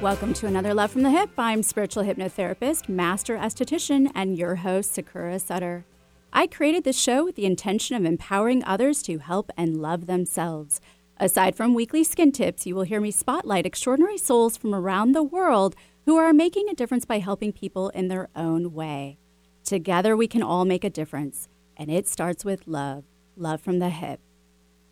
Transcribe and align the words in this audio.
Welcome 0.00 0.32
to 0.34 0.46
another 0.46 0.74
Love 0.74 0.92
from 0.92 1.02
the 1.02 1.08
Hyp. 1.08 1.30
I'm 1.36 1.64
spiritual 1.64 2.04
hypnotherapist, 2.04 2.88
master 2.88 3.36
esthetician, 3.36 4.12
and 4.14 4.38
your 4.38 4.54
host, 4.54 4.94
Sakura 4.94 5.40
Sutter. 5.40 5.84
I 6.32 6.46
created 6.46 6.84
this 6.84 6.96
show 6.96 7.24
with 7.24 7.34
the 7.34 7.46
intention 7.46 7.96
of 7.96 8.04
empowering 8.04 8.62
others 8.62 9.02
to 9.02 9.18
help 9.18 9.50
and 9.56 9.82
love 9.82 10.06
themselves. 10.06 10.80
Aside 11.16 11.56
from 11.56 11.74
weekly 11.74 12.04
skin 12.04 12.30
tips, 12.30 12.64
you 12.64 12.76
will 12.76 12.84
hear 12.84 13.00
me 13.00 13.10
spotlight 13.10 13.66
extraordinary 13.66 14.18
souls 14.18 14.56
from 14.56 14.72
around 14.72 15.12
the 15.12 15.22
world 15.24 15.74
who 16.06 16.16
are 16.16 16.32
making 16.32 16.68
a 16.68 16.74
difference 16.74 17.04
by 17.04 17.18
helping 17.18 17.52
people 17.52 17.88
in 17.88 18.06
their 18.06 18.28
own 18.36 18.72
way. 18.72 19.18
Together, 19.64 20.16
we 20.16 20.28
can 20.28 20.44
all 20.44 20.64
make 20.64 20.84
a 20.84 20.90
difference, 20.90 21.48
and 21.76 21.90
it 21.90 22.06
starts 22.06 22.44
with 22.44 22.68
love 22.68 23.02
love 23.36 23.60
from 23.60 23.80
the 23.80 23.90
hyp. 23.90 24.18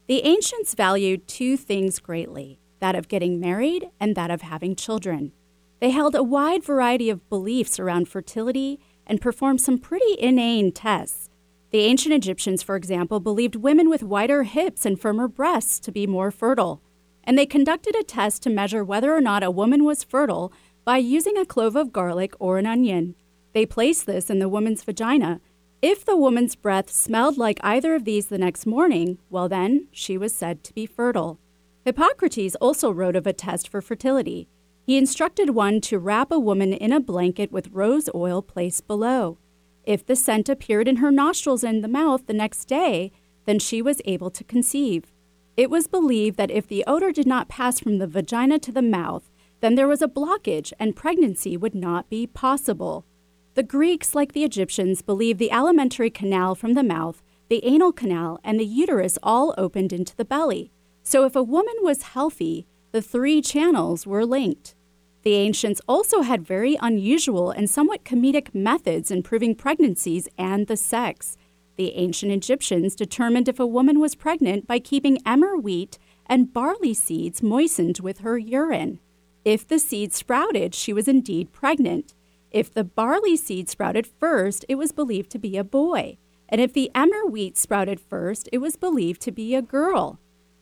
The 0.09 0.25
ancients 0.25 0.75
valued 0.75 1.29
two 1.29 1.57
things 1.57 2.01
greatly 2.01 2.59
that 2.81 2.95
of 2.95 3.09
getting 3.09 3.41
married 3.41 3.91
and 3.99 4.15
that 4.15 4.31
of 4.31 4.43
having 4.43 4.77
children. 4.77 5.33
They 5.81 5.91
held 5.91 6.15
a 6.15 6.23
wide 6.23 6.65
variety 6.65 7.11
of 7.11 7.29
beliefs 7.29 7.79
around 7.79 8.09
fertility 8.09 8.81
and 9.07 9.21
performed 9.21 9.61
some 9.61 9.79
pretty 9.79 10.17
inane 10.19 10.73
tests. 10.73 11.29
The 11.71 11.81
ancient 11.81 12.15
Egyptians, 12.15 12.63
for 12.63 12.77
example, 12.77 13.21
believed 13.21 13.57
women 13.57 13.91
with 13.91 14.03
wider 14.03 14.45
hips 14.45 14.87
and 14.87 15.01
firmer 15.01 15.29
breasts 15.29 15.79
to 15.81 15.93
be 15.93 16.07
more 16.07 16.31
fertile, 16.31 16.81
and 17.25 17.37
they 17.37 17.47
conducted 17.47 17.95
a 17.97 18.03
test 18.03 18.43
to 18.45 18.51
measure 18.51 18.85
whether 18.85 19.15
or 19.15 19.21
not 19.21 19.43
a 19.43 19.51
woman 19.51 19.85
was 19.85 20.05
fertile 20.05 20.53
by 20.85 20.97
using 20.97 21.37
a 21.37 21.45
clove 21.45 21.77
of 21.77 21.93
garlic 21.93 22.35
or 22.39 22.59
an 22.59 22.67
onion. 22.67 23.15
They 23.53 23.67
placed 23.67 24.07
this 24.07 24.31
in 24.31 24.39
the 24.39 24.49
woman's 24.49 24.85
vagina. 24.85 25.41
If 25.83 26.05
the 26.05 26.17
woman's 26.17 26.55
breath 26.55 26.91
smelled 26.91 27.37
like 27.37 27.59
either 27.63 27.95
of 27.95 28.05
these 28.05 28.29
the 28.29 28.39
next 28.39 28.65
morning, 28.65 29.19
well, 29.29 29.49
then 29.49 29.89
she 29.91 30.17
was 30.17 30.35
said 30.35 30.63
to 30.65 30.73
be 30.73 30.87
fertile. 30.87 31.39
Hippocrates 31.87 32.57
also 32.57 32.91
wrote 32.91 33.15
of 33.15 33.29
a 33.29 33.33
test 33.33 33.69
for 33.69 33.81
fertility. 33.81 34.49
He 34.83 34.99
instructed 34.99 35.51
one 35.51 35.81
to 35.83 36.01
wrap 36.01 36.33
a 36.33 36.39
woman 36.39 36.73
in 36.73 36.91
a 36.91 36.99
blanket 36.99 37.53
with 37.53 37.71
rose 37.71 38.11
oil 38.13 38.43
placed 38.43 38.89
below. 38.89 39.39
If 39.85 40.05
the 40.05 40.17
scent 40.17 40.49
appeared 40.49 40.89
in 40.89 40.97
her 40.97 41.13
nostrils 41.13 41.63
and 41.63 41.85
the 41.85 41.89
mouth 41.89 42.27
the 42.27 42.33
next 42.33 42.65
day, 42.65 43.13
then 43.45 43.61
she 43.61 43.81
was 43.81 44.03
able 44.05 44.31
to 44.31 44.43
conceive. 44.43 45.13
It 45.57 45.71
was 45.71 45.87
believed 45.87 46.37
that 46.39 46.51
if 46.51 46.67
the 46.67 46.83
odor 46.89 47.13
did 47.13 47.27
not 47.27 47.49
pass 47.49 47.79
from 47.79 47.99
the 47.99 48.09
vagina 48.09 48.59
to 48.59 48.73
the 48.73 48.83
mouth, 48.83 49.31
then 49.61 49.77
there 49.77 49.87
was 49.87 50.03
a 50.03 50.09
blockage 50.09 50.73
and 50.81 50.97
pregnancy 50.97 51.57
would 51.57 51.77
not 51.77 52.11
be 52.11 52.27
possible. 52.27 53.07
The 53.55 53.63
Greeks, 53.63 54.13
like 54.13 54.33
the 54.33 54.43
Egyptians, 54.43 55.03
believed 55.03 55.39
the 55.39 55.53
alimentary 55.53 56.11
canal 56.11 56.57
from 56.57 56.73
the 56.73 56.83
mouth, 56.83 57.23
the 57.49 57.65
anal 57.65 57.93
canal, 57.93 58.41
and 58.43 58.59
the 58.59 58.67
uterus 58.67 59.21
all 59.23 59.55
opened 59.57 59.93
into 59.93 60.17
the 60.17 60.25
belly. 60.25 60.73
So 61.07 61.25
if 61.25 61.37
a 61.37 61.43
woman 61.43 61.77
was 61.83 62.03
healthy, 62.03 62.67
the 62.91 63.01
three 63.01 63.41
channels 63.41 64.09
were 64.09 64.27
linked. 64.27 64.75
The 65.23 65.35
ancients 65.35 65.81
also 65.87 66.23
had 66.23 66.45
very 66.45 66.77
unusual 66.83 67.53
and 67.53 67.71
somewhat 67.71 68.03
comedic 68.03 68.53
methods 68.53 69.13
in 69.13 69.23
proving 69.23 69.55
pregnancies 69.55 70.29
and 70.37 70.67
the 70.67 70.77
sex. 70.77 71.37
The 71.77 71.93
ancient 71.95 72.33
Egyptians 72.33 72.97
determined 72.97 73.49
if 73.49 73.61
a 73.61 73.67
woman 73.69 74.01
was 74.01 74.17
pregnant 74.17 74.67
by 74.67 74.81
keeping 74.81 75.25
emmer 75.25 75.57
wheat 75.57 75.97
and 76.27 76.53
barley 76.53 76.93
seeds 76.93 77.41
moistened 77.41 78.01
with 78.01 78.19
her 78.19 78.37
urine. 78.37 78.99
If 79.45 79.65
the 79.65 79.79
seed 79.79 80.13
sprouted, 80.13 80.75
she 80.75 80.93
was 80.93 81.07
indeed 81.07 81.53
pregnant. 81.53 82.15
If 82.51 82.75
the 82.75 82.83
barley 82.83 83.37
seed 83.37 83.69
sprouted 83.69 84.09
first, 84.09 84.65
it 84.69 84.75
was 84.75 84.91
believed 84.91 85.31
to 85.31 85.39
be 85.39 85.57
a 85.57 85.63
boy. 85.63 86.19
And 86.49 86.61
if 86.61 86.73
the 86.73 86.91
emmer 86.97 87.25
wheat 87.25 87.57
sprouted 87.57 88.01
first, 88.01 88.49
it 88.51 88.59
was 88.59 88.75
believed 88.75 89.21
to 89.23 89.31
be 89.31 89.55
a 89.55 89.63
girl. 89.63 90.19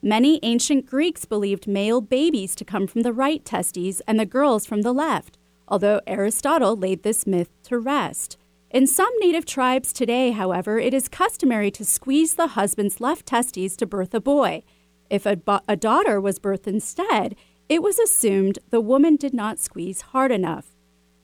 Many 0.07 0.39
ancient 0.43 0.85
Greeks 0.85 1.25
believed 1.25 1.67
male 1.67 2.03
babies 2.03 2.55
to 2.57 2.65
come 2.67 2.87
from 2.87 3.01
the 3.01 3.13
right 3.15 3.43
testes 3.43 4.03
and 4.07 4.21
the 4.21 4.27
girls 4.27 4.67
from 4.67 4.83
the 4.83 4.93
left, 4.93 5.39
although 5.67 6.03
Aristotle 6.07 6.77
laid 6.77 7.05
this 7.05 7.27
myth 7.27 7.49
to 7.63 7.79
rest. 7.79 8.37
In 8.71 8.87
some 8.87 9.11
native 9.19 9.47
tribes 9.47 9.95
today, 9.95 10.33
however, 10.33 10.79
it 10.79 10.93
is 10.93 11.09
customary 11.09 11.71
to 11.71 11.87
squeeze 11.87 12.35
the 12.35 12.49
husband's 12.49 13.01
left 13.01 13.25
testes 13.25 13.79
to 13.79 13.87
birth 13.87 14.13
a 14.13 14.21
boy. 14.21 14.63
If 15.09 15.25
a, 15.25 15.37
bo- 15.37 15.61
a 15.67 15.75
daughter 15.75 16.21
was 16.21 16.39
birthed 16.39 16.67
instead, 16.67 17.35
it 17.71 17.83
was 17.83 17.99
assumed 17.99 18.59
the 18.69 18.83
woman 18.83 19.17
did 19.17 19.33
not 19.33 19.59
squeeze 19.59 20.03
hard 20.03 20.31
enough. 20.31 20.77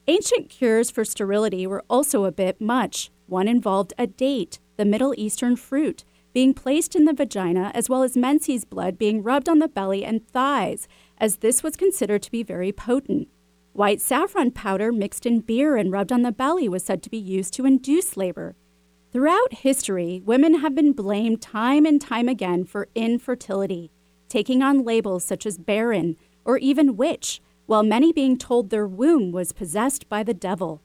Ancient 0.09 0.49
cures 0.49 0.91
for 0.91 1.05
sterility 1.05 1.67
were 1.67 1.85
also 1.91 2.25
a 2.25 2.33
bit 2.33 2.63
much. 2.63 3.11
One 3.27 3.47
involved 3.47 3.93
a 3.99 4.07
date, 4.07 4.59
the 4.79 4.87
Middle 4.87 5.13
Eastern 5.19 5.57
fruit, 5.57 6.03
being 6.33 6.55
placed 6.55 6.95
in 6.95 7.05
the 7.05 7.13
vagina, 7.13 7.71
as 7.75 7.89
well 7.89 8.03
as 8.03 8.17
menses 8.17 8.65
blood 8.65 8.99
being 8.99 9.23
rubbed 9.23 9.49
on 9.49 9.59
the 9.59 9.69
belly 9.69 10.05
and 10.05 10.27
thighs, 10.29 10.87
as 11.19 11.37
this 11.37 11.63
was 11.63 11.77
considered 11.77 12.23
to 12.23 12.31
be 12.31 12.43
very 12.43 12.73
potent. 12.73 13.29
White 13.73 14.01
saffron 14.01 14.51
powder 14.51 14.93
mixed 14.93 15.27
in 15.27 15.41
beer 15.41 15.77
and 15.77 15.93
rubbed 15.93 16.13
on 16.13 16.23
the 16.23 16.33
belly 16.33 16.69
was 16.69 16.85
said 16.85 17.03
to 17.03 17.11
be 17.11 17.19
used 17.19 17.55
to 17.55 17.67
induce 17.67 18.17
labor. 18.17 18.57
Throughout 19.13 19.53
history, 19.53 20.23
women 20.25 20.61
have 20.61 20.75
been 20.75 20.93
blamed 20.93 21.43
time 21.43 21.85
and 21.85 22.01
time 22.01 22.29
again 22.29 22.65
for 22.65 22.89
infertility, 22.95 23.91
taking 24.29 24.63
on 24.63 24.85
labels 24.85 25.25
such 25.25 25.47
as 25.47 25.59
barren 25.59 26.17
or 26.45 26.59
even 26.59 26.97
witch, 26.97 27.41
while 27.67 27.83
many 27.83 28.13
being 28.13 28.37
told 28.37 28.71
their 28.71 28.87
womb 28.87 29.33
was 29.33 29.53
possessed 29.53 30.09
by 30.09 30.23
the 30.23 30.35
devil. 30.35 30.83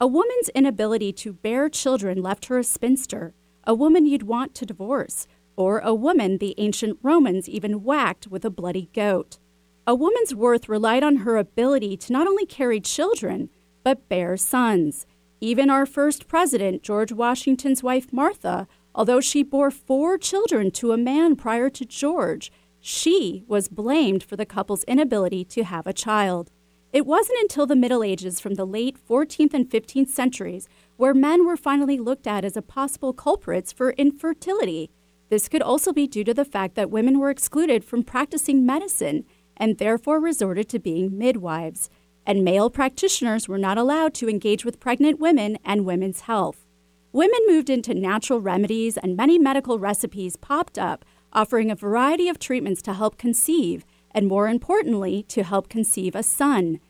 A 0.00 0.06
woman's 0.06 0.48
inability 0.50 1.12
to 1.14 1.32
bear 1.32 1.68
children 1.68 2.22
left 2.22 2.46
her 2.46 2.58
a 2.58 2.64
spinster, 2.64 3.34
a 3.68 3.74
woman 3.74 4.06
you'd 4.06 4.22
want 4.22 4.54
to 4.54 4.64
divorce, 4.64 5.28
or 5.54 5.80
a 5.80 5.94
woman 5.94 6.38
the 6.38 6.54
ancient 6.56 6.98
Romans 7.02 7.50
even 7.50 7.84
whacked 7.84 8.26
with 8.26 8.42
a 8.42 8.50
bloody 8.50 8.88
goat. 8.94 9.38
A 9.86 9.94
woman's 9.94 10.34
worth 10.34 10.70
relied 10.70 11.02
on 11.02 11.16
her 11.16 11.36
ability 11.36 11.98
to 11.98 12.12
not 12.14 12.26
only 12.26 12.46
carry 12.46 12.80
children, 12.80 13.50
but 13.84 14.08
bear 14.08 14.38
sons. 14.38 15.04
Even 15.42 15.68
our 15.68 15.84
first 15.84 16.26
president, 16.26 16.82
George 16.82 17.12
Washington's 17.12 17.82
wife 17.82 18.10
Martha, 18.10 18.66
although 18.94 19.20
she 19.20 19.42
bore 19.42 19.70
four 19.70 20.16
children 20.16 20.70
to 20.70 20.92
a 20.92 20.96
man 20.96 21.36
prior 21.36 21.68
to 21.68 21.84
George, 21.84 22.50
she 22.80 23.44
was 23.46 23.68
blamed 23.68 24.22
for 24.22 24.36
the 24.36 24.46
couple's 24.46 24.84
inability 24.84 25.44
to 25.44 25.64
have 25.64 25.86
a 25.86 25.92
child. 25.92 26.50
It 26.90 27.04
wasn't 27.04 27.40
until 27.40 27.66
the 27.66 27.76
Middle 27.76 28.02
Ages, 28.02 28.40
from 28.40 28.54
the 28.54 28.64
late 28.64 28.96
14th 29.06 29.52
and 29.52 29.68
15th 29.68 30.08
centuries, 30.08 30.68
where 30.98 31.14
men 31.14 31.46
were 31.46 31.56
finally 31.56 31.98
looked 31.98 32.26
at 32.26 32.44
as 32.44 32.56
a 32.56 32.60
possible 32.60 33.14
culprits 33.14 33.72
for 33.72 33.92
infertility. 33.92 34.90
This 35.30 35.48
could 35.48 35.62
also 35.62 35.92
be 35.94 36.06
due 36.06 36.24
to 36.24 36.34
the 36.34 36.44
fact 36.44 36.74
that 36.74 36.90
women 36.90 37.18
were 37.18 37.30
excluded 37.30 37.84
from 37.84 38.02
practicing 38.02 38.66
medicine 38.66 39.24
and 39.56 39.78
therefore 39.78 40.20
resorted 40.20 40.68
to 40.68 40.78
being 40.78 41.16
midwives, 41.16 41.88
and 42.26 42.44
male 42.44 42.68
practitioners 42.68 43.48
were 43.48 43.56
not 43.56 43.78
allowed 43.78 44.12
to 44.12 44.28
engage 44.28 44.64
with 44.64 44.80
pregnant 44.80 45.18
women 45.18 45.56
and 45.64 45.86
women's 45.86 46.22
health. 46.22 46.66
Women 47.12 47.40
moved 47.46 47.70
into 47.70 47.94
natural 47.94 48.40
remedies, 48.40 48.98
and 48.98 49.16
many 49.16 49.38
medical 49.38 49.78
recipes 49.78 50.36
popped 50.36 50.78
up, 50.78 51.06
offering 51.32 51.70
a 51.70 51.74
variety 51.74 52.28
of 52.28 52.38
treatments 52.38 52.82
to 52.82 52.92
help 52.92 53.16
conceive 53.16 53.86
and 54.10 54.26
more 54.26 54.48
importantly, 54.48 55.22
to 55.24 55.42
help 55.42 55.68
conceive 55.68 56.14
a 56.14 56.22
son. 56.22 56.80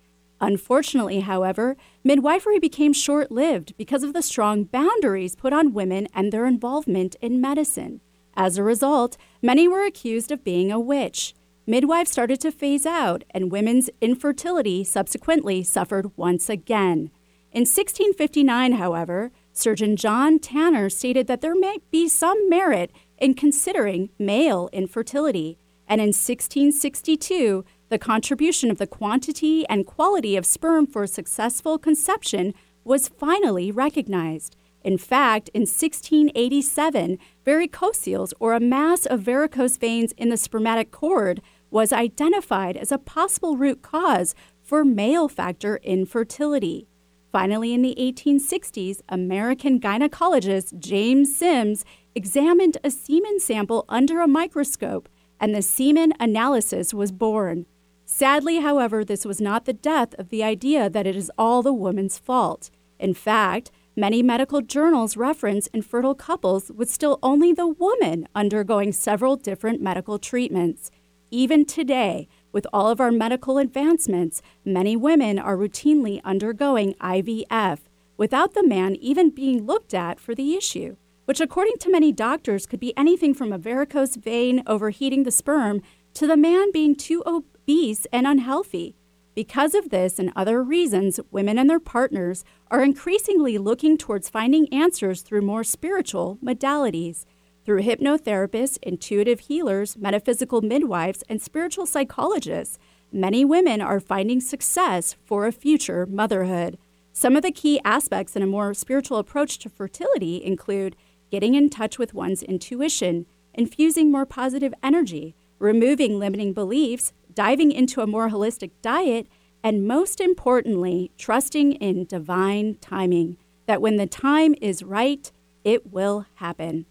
Unfortunately, 0.40 1.20
however, 1.20 1.76
midwifery 2.04 2.58
became 2.58 2.92
short 2.92 3.30
lived 3.30 3.76
because 3.76 4.02
of 4.02 4.12
the 4.12 4.22
strong 4.22 4.64
boundaries 4.64 5.34
put 5.34 5.52
on 5.52 5.72
women 5.72 6.06
and 6.14 6.32
their 6.32 6.46
involvement 6.46 7.16
in 7.20 7.40
medicine. 7.40 8.00
As 8.36 8.56
a 8.56 8.62
result, 8.62 9.16
many 9.42 9.66
were 9.66 9.84
accused 9.84 10.30
of 10.30 10.44
being 10.44 10.70
a 10.70 10.78
witch. 10.78 11.34
Midwives 11.66 12.10
started 12.10 12.40
to 12.40 12.52
phase 12.52 12.86
out, 12.86 13.24
and 13.30 13.52
women's 13.52 13.90
infertility 14.00 14.84
subsequently 14.84 15.62
suffered 15.62 16.16
once 16.16 16.48
again. 16.48 17.10
In 17.50 17.62
1659, 17.62 18.72
however, 18.72 19.32
Surgeon 19.52 19.96
John 19.96 20.38
Tanner 20.38 20.88
stated 20.88 21.26
that 21.26 21.40
there 21.40 21.54
might 21.54 21.82
be 21.90 22.08
some 22.08 22.48
merit 22.48 22.92
in 23.18 23.34
considering 23.34 24.10
male 24.18 24.70
infertility 24.72 25.58
and 25.88 26.00
in 26.00 26.08
1662, 26.08 27.64
the 27.88 27.98
contribution 27.98 28.70
of 28.70 28.78
the 28.78 28.86
quantity 28.86 29.66
and 29.68 29.86
quality 29.86 30.36
of 30.36 30.44
sperm 30.44 30.86
for 30.86 31.06
successful 31.06 31.78
conception 31.78 32.54
was 32.84 33.08
finally 33.08 33.70
recognized. 33.70 34.56
In 34.82 34.98
fact, 34.98 35.48
in 35.54 35.62
1687, 35.62 37.18
varicocele, 37.44 38.32
or 38.38 38.54
a 38.54 38.60
mass 38.60 39.06
of 39.06 39.20
varicose 39.20 39.76
veins 39.76 40.12
in 40.12 40.28
the 40.28 40.36
spermatic 40.36 40.90
cord, 40.90 41.40
was 41.70 41.92
identified 41.92 42.76
as 42.76 42.92
a 42.92 42.98
possible 42.98 43.56
root 43.56 43.82
cause 43.82 44.34
for 44.62 44.84
male 44.84 45.28
factor 45.28 45.78
infertility. 45.82 46.86
Finally, 47.30 47.74
in 47.74 47.82
the 47.82 47.94
1860s, 47.98 49.00
American 49.08 49.78
gynecologist 49.78 50.78
James 50.78 51.36
Sims 51.36 51.84
examined 52.14 52.78
a 52.82 52.90
semen 52.90 53.38
sample 53.38 53.84
under 53.88 54.20
a 54.20 54.28
microscope 54.28 55.08
and 55.40 55.54
the 55.54 55.62
semen 55.62 56.12
analysis 56.18 56.92
was 56.92 57.12
born. 57.12 57.66
Sadly, 58.10 58.60
however, 58.60 59.04
this 59.04 59.26
was 59.26 59.38
not 59.38 59.66
the 59.66 59.74
death 59.74 60.14
of 60.18 60.30
the 60.30 60.42
idea 60.42 60.88
that 60.88 61.06
it 61.06 61.14
is 61.14 61.30
all 61.36 61.62
the 61.62 61.74
woman's 61.74 62.18
fault. 62.18 62.70
In 62.98 63.12
fact, 63.12 63.70
many 63.94 64.22
medical 64.22 64.62
journals 64.62 65.18
reference 65.18 65.66
infertile 65.68 66.14
couples 66.14 66.72
with 66.74 66.90
still 66.90 67.18
only 67.22 67.52
the 67.52 67.68
woman 67.68 68.26
undergoing 68.34 68.92
several 68.92 69.36
different 69.36 69.82
medical 69.82 70.18
treatments. 70.18 70.90
Even 71.30 71.66
today, 71.66 72.28
With 72.50 72.66
all 72.72 72.88
of 72.88 72.98
our 72.98 73.12
medical 73.12 73.58
advancements, 73.58 74.40
many 74.64 74.96
women 74.96 75.38
are 75.38 75.56
routinely 75.56 76.22
undergoing 76.24 76.94
IVF 76.94 77.80
without 78.16 78.54
the 78.54 78.66
man 78.66 78.96
even 78.96 79.30
being 79.30 79.66
looked 79.66 79.92
at 79.92 80.18
for 80.18 80.34
the 80.34 80.56
issue, 80.56 80.96
which, 81.26 81.40
according 81.40 81.76
to 81.80 81.90
many 81.90 82.10
doctors, 82.10 82.64
could 82.64 82.80
be 82.80 82.96
anything 82.96 83.34
from 83.34 83.52
a 83.52 83.58
varicose 83.58 84.16
vein 84.16 84.62
overheating 84.66 85.24
the 85.24 85.30
sperm 85.30 85.82
to 86.14 86.26
the 86.26 86.38
man 86.38 86.72
being 86.72 86.96
too 86.96 87.22
obese 87.68 88.06
and 88.14 88.26
unhealthy. 88.26 88.96
Because 89.34 89.74
of 89.74 89.90
this 89.90 90.18
and 90.18 90.32
other 90.34 90.62
reasons, 90.62 91.20
women 91.30 91.58
and 91.58 91.68
their 91.68 91.78
partners 91.78 92.42
are 92.70 92.82
increasingly 92.82 93.58
looking 93.58 93.98
towards 93.98 94.30
finding 94.30 94.72
answers 94.72 95.20
through 95.20 95.42
more 95.42 95.62
spiritual 95.62 96.38
modalities. 96.42 97.26
Through 97.66 97.82
hypnotherapists, 97.82 98.78
intuitive 98.82 99.40
healers, 99.40 99.98
metaphysical 99.98 100.62
midwives, 100.62 101.22
and 101.28 101.42
spiritual 101.42 101.84
psychologists, 101.84 102.78
many 103.12 103.44
women 103.44 103.82
are 103.82 104.00
finding 104.00 104.40
success 104.40 105.14
for 105.26 105.46
a 105.46 105.52
future 105.52 106.06
motherhood. 106.06 106.78
Some 107.12 107.36
of 107.36 107.42
the 107.42 107.52
key 107.52 107.80
aspects 107.84 108.34
in 108.34 108.42
a 108.42 108.46
more 108.46 108.72
spiritual 108.72 109.18
approach 109.18 109.58
to 109.58 109.68
fertility 109.68 110.42
include 110.42 110.96
getting 111.30 111.54
in 111.54 111.68
touch 111.68 111.98
with 111.98 112.14
one's 112.14 112.42
intuition, 112.42 113.26
infusing 113.52 114.10
more 114.10 114.24
positive 114.24 114.72
energy, 114.82 115.34
removing 115.58 116.18
limiting 116.18 116.54
beliefs, 116.54 117.12
diving 117.38 117.70
into 117.70 118.00
a 118.00 118.06
more 118.06 118.30
holistic 118.30 118.72
diet, 118.82 119.28
and 119.62 119.86
most 119.86 120.20
importantly, 120.20 121.12
trusting 121.16 121.70
in 121.74 122.04
divine 122.04 122.76
timing, 122.80 123.36
that 123.66 123.80
when 123.80 123.94
the 123.94 124.08
time 124.08 124.56
is 124.60 124.82
right, 124.82 125.30
it 125.62 125.92
will 125.92 126.26
happen. 126.34 126.84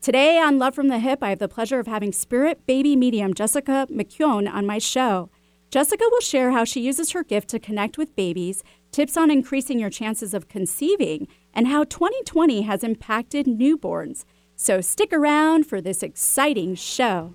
Today 0.00 0.40
on 0.40 0.58
Love 0.58 0.74
from 0.74 0.88
the 0.88 0.96
Hyp, 0.98 1.18
I 1.22 1.28
have 1.28 1.38
the 1.38 1.46
pleasure 1.46 1.78
of 1.78 1.86
having 1.86 2.10
spirit 2.10 2.66
baby 2.66 2.96
medium 2.96 3.34
Jessica 3.34 3.86
McKeown 3.88 4.52
on 4.52 4.66
my 4.66 4.78
show. 4.78 5.30
Jessica 5.70 6.02
will 6.10 6.20
share 6.20 6.50
how 6.50 6.64
she 6.64 6.80
uses 6.80 7.12
her 7.12 7.22
gift 7.22 7.48
to 7.50 7.60
connect 7.60 7.96
with 7.96 8.16
babies, 8.16 8.64
tips 8.90 9.16
on 9.16 9.30
increasing 9.30 9.78
your 9.78 9.90
chances 9.90 10.34
of 10.34 10.48
conceiving, 10.48 11.28
and 11.52 11.68
how 11.68 11.84
2020 11.84 12.62
has 12.62 12.82
impacted 12.82 13.46
newborns. 13.46 14.24
So 14.56 14.80
stick 14.80 15.12
around 15.12 15.68
for 15.68 15.80
this 15.80 16.02
exciting 16.02 16.74
show. 16.74 17.34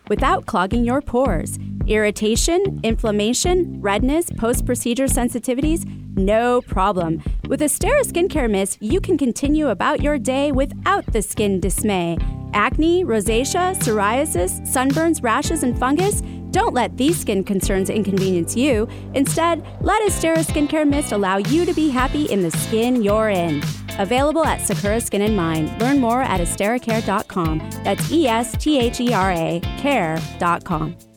without 0.11 0.45
clogging 0.45 0.83
your 0.83 0.99
pores. 0.99 1.57
Irritation, 1.87 2.81
inflammation, 2.83 3.79
redness, 3.79 4.29
post 4.37 4.65
procedure 4.65 5.05
sensitivities, 5.05 5.85
no 6.17 6.61
problem. 6.63 7.23
With 7.47 7.61
Esthera 7.61 8.03
Skincare 8.03 8.51
Mist, 8.51 8.77
you 8.81 8.99
can 8.99 9.17
continue 9.17 9.69
about 9.69 10.01
your 10.01 10.17
day 10.19 10.51
without 10.51 11.05
the 11.13 11.21
skin 11.21 11.61
dismay. 11.61 12.17
Acne, 12.53 13.05
rosacea, 13.05 13.73
psoriasis, 13.77 14.59
sunburns, 14.67 15.23
rashes, 15.23 15.63
and 15.63 15.79
fungus? 15.79 16.21
Don't 16.51 16.73
let 16.73 16.97
these 16.97 17.19
skin 17.19 17.43
concerns 17.43 17.89
inconvenience 17.89 18.55
you. 18.55 18.87
Instead, 19.13 19.65
let 19.81 20.01
Esthera 20.03 20.45
Skincare 20.45 20.87
Mist 20.87 21.11
allow 21.11 21.37
you 21.37 21.65
to 21.65 21.73
be 21.73 21.89
happy 21.89 22.25
in 22.25 22.41
the 22.41 22.51
skin 22.51 23.01
you're 23.01 23.29
in. 23.29 23.61
Available 23.99 24.45
at 24.45 24.61
Sakura 24.61 25.01
Skin 25.01 25.21
and 25.21 25.35
Mind. 25.35 25.79
Learn 25.81 25.99
more 25.99 26.21
at 26.21 26.41
estheracare.com. 26.41 27.59
That's 27.83 28.11
E 28.11 28.27
S 28.27 28.51
T 28.57 28.79
H 28.79 28.99
E 28.99 29.13
R 29.13 29.31
A 29.31 29.59
care.com. 29.77 31.10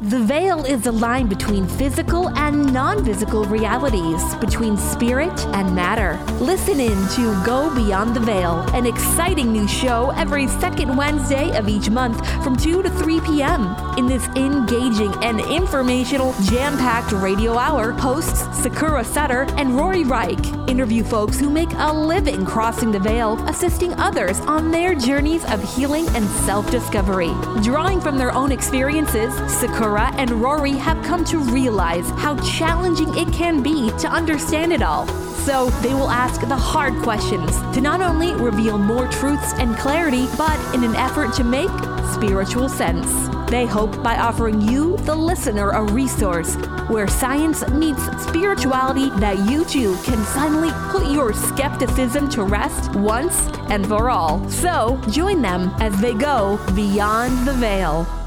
The 0.00 0.20
veil 0.20 0.64
is 0.64 0.82
the 0.82 0.92
line 0.92 1.26
between 1.26 1.66
physical 1.66 2.28
and 2.38 2.72
non 2.72 3.04
physical 3.04 3.44
realities, 3.46 4.22
between 4.36 4.76
spirit 4.76 5.36
and 5.46 5.74
matter. 5.74 6.16
Listen 6.34 6.78
in 6.78 6.96
to 7.16 7.44
Go 7.44 7.74
Beyond 7.74 8.14
the 8.14 8.20
Veil, 8.20 8.60
an 8.74 8.86
exciting 8.86 9.52
new 9.52 9.66
show 9.66 10.10
every 10.10 10.46
second 10.46 10.96
Wednesday 10.96 11.50
of 11.58 11.68
each 11.68 11.90
month 11.90 12.24
from 12.44 12.56
2 12.56 12.84
to 12.84 12.90
3 12.90 13.20
p.m. 13.22 13.74
In 13.98 14.06
this 14.06 14.28
engaging 14.36 15.12
and 15.24 15.40
informational, 15.40 16.32
jam 16.42 16.78
packed 16.78 17.10
radio 17.10 17.58
hour, 17.58 17.90
hosts 17.90 18.42
Sakura 18.56 19.02
Sutter 19.02 19.48
and 19.56 19.74
Rory 19.74 20.04
Reich 20.04 20.38
interview 20.68 21.02
folks 21.02 21.40
who 21.40 21.50
make 21.50 21.72
a 21.72 21.92
living 21.92 22.44
crossing 22.44 22.92
the 22.92 23.00
veil, 23.00 23.42
assisting 23.48 23.94
others 23.94 24.38
on 24.40 24.70
their 24.70 24.94
journeys 24.94 25.44
of 25.46 25.74
healing 25.74 26.06
and 26.10 26.24
self 26.46 26.70
discovery. 26.70 27.32
Drawing 27.62 28.00
from 28.00 28.16
their 28.16 28.32
own 28.32 28.52
experiences, 28.52 29.34
Sakura 29.50 29.87
and 29.96 30.30
Rory 30.42 30.72
have 30.72 31.02
come 31.04 31.24
to 31.24 31.38
realize 31.38 32.10
how 32.10 32.36
challenging 32.42 33.16
it 33.16 33.32
can 33.32 33.62
be 33.62 33.90
to 33.98 34.08
understand 34.08 34.72
it 34.72 34.82
all. 34.82 35.06
So 35.46 35.70
they 35.80 35.94
will 35.94 36.10
ask 36.10 36.40
the 36.40 36.56
hard 36.56 36.94
questions 37.02 37.58
to 37.74 37.80
not 37.80 38.02
only 38.02 38.34
reveal 38.34 38.76
more 38.76 39.08
truths 39.08 39.54
and 39.54 39.76
clarity, 39.78 40.26
but 40.36 40.58
in 40.74 40.84
an 40.84 40.94
effort 40.96 41.32
to 41.34 41.44
make 41.44 41.70
spiritual 42.12 42.68
sense. 42.68 43.28
They 43.50 43.64
hope 43.64 44.02
by 44.02 44.18
offering 44.18 44.60
you, 44.60 44.96
the 44.98 45.14
listener, 45.14 45.70
a 45.70 45.82
resource 45.84 46.56
where 46.88 47.06
science 47.06 47.66
meets 47.68 48.02
spirituality 48.22 49.10
that 49.20 49.38
you 49.50 49.64
too 49.64 49.96
can 50.02 50.22
finally 50.34 50.70
put 50.90 51.10
your 51.10 51.32
skepticism 51.32 52.28
to 52.30 52.42
rest 52.42 52.94
once 52.96 53.48
and 53.70 53.86
for 53.86 54.10
all. 54.10 54.46
So 54.50 55.00
join 55.10 55.40
them 55.40 55.74
as 55.80 55.98
they 56.00 56.14
go 56.14 56.58
beyond 56.74 57.46
the 57.46 57.54
veil. 57.54 58.17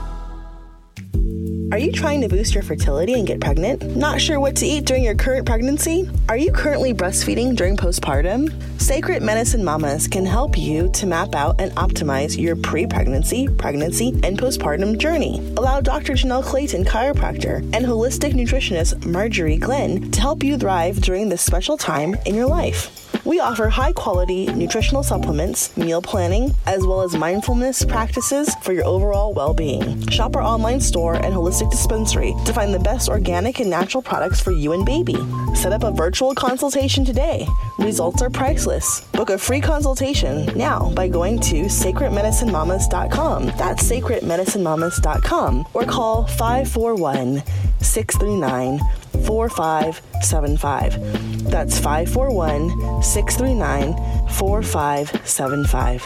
Are 1.72 1.78
you 1.78 1.94
trying 1.94 2.20
to 2.20 2.28
boost 2.28 2.54
your 2.54 2.64
fertility 2.64 3.14
and 3.14 3.26
get 3.26 3.40
pregnant? 3.40 3.96
Not 3.96 4.20
sure 4.20 4.42
what 4.42 4.58
to 4.58 4.66
eat 4.66 4.84
during 4.84 5.04
your 5.06 5.16
current 5.16 5.46
pregnancy? 5.46 6.10
Are 6.28 6.36
you 6.36 6.52
currently 6.52 6.94
breastfeeding 6.94 7.56
during 7.56 7.78
postpartum? 7.78 8.52
Sacred 8.82 9.24
Medicine 9.24 9.64
Mamas 9.64 10.06
can 10.06 10.26
help 10.26 10.58
you 10.58 10.90
to 10.90 11.06
map 11.06 11.34
out 11.34 11.62
and 11.62 11.72
optimize 11.78 12.38
your 12.38 12.58
pre 12.58 12.86
pregnancy, 12.86 13.48
pregnancy, 13.48 14.10
and 14.22 14.38
postpartum 14.38 14.98
journey. 14.98 15.40
Allow 15.56 15.80
Dr. 15.80 16.12
Janelle 16.12 16.44
Clayton, 16.44 16.84
chiropractor, 16.84 17.60
and 17.74 17.86
holistic 17.86 18.34
nutritionist 18.34 19.06
Marjorie 19.06 19.56
Glenn 19.56 20.12
to 20.12 20.20
help 20.20 20.44
you 20.44 20.58
thrive 20.58 21.00
during 21.00 21.30
this 21.30 21.42
special 21.42 21.78
time 21.78 22.18
in 22.26 22.36
your 22.36 22.48
life. 22.48 23.21
We 23.24 23.40
offer 23.40 23.70
high 23.70 23.94
quality 23.94 24.48
nutritional 24.48 25.04
supplements, 25.04 25.76
meal 25.78 26.02
planning, 26.02 26.56
as 26.66 26.86
well 26.86 27.02
as 27.02 27.16
mindfulness 27.16 27.86
practices 27.86 28.54
for 28.64 28.74
your 28.74 28.86
overall 28.86 29.34
well 29.34 29.54
being. 29.54 30.06
Shop 30.08 30.36
our 30.36 30.42
online 30.42 30.82
store 30.82 31.16
and 31.16 31.34
holistic 31.34 31.70
dispensary 31.70 32.34
to 32.46 32.54
find 32.54 32.74
the 32.74 32.80
best 32.80 33.10
organic 33.10 33.60
and 33.60 33.70
natural 33.70 34.02
products 34.02 34.40
for 34.40 34.52
you 34.52 34.74
and 34.74 34.86
baby. 34.86 35.18
Set 35.54 35.72
up 35.72 35.84
a 35.84 35.92
virtual 35.92 36.34
consultation 36.34 37.06
today. 37.06 37.48
Results 37.78 38.22
are 38.22 38.30
priceless. 38.30 39.02
Book 39.12 39.30
a 39.30 39.38
free 39.38 39.62
consultation 39.62 40.46
now 40.58 40.90
by 40.92 41.08
going 41.08 41.40
to 41.42 41.64
sacredmedicinemamas.com. 41.66 43.46
That's 43.58 43.84
sacredmedicinemamas.com 43.84 45.68
or 45.74 45.84
call 45.84 46.26
541 46.28 47.44
639 47.82 48.80
4575. 49.26 51.50
That's 51.50 51.80
541 51.80 53.04
639 53.04 54.30
4575. 54.30 56.06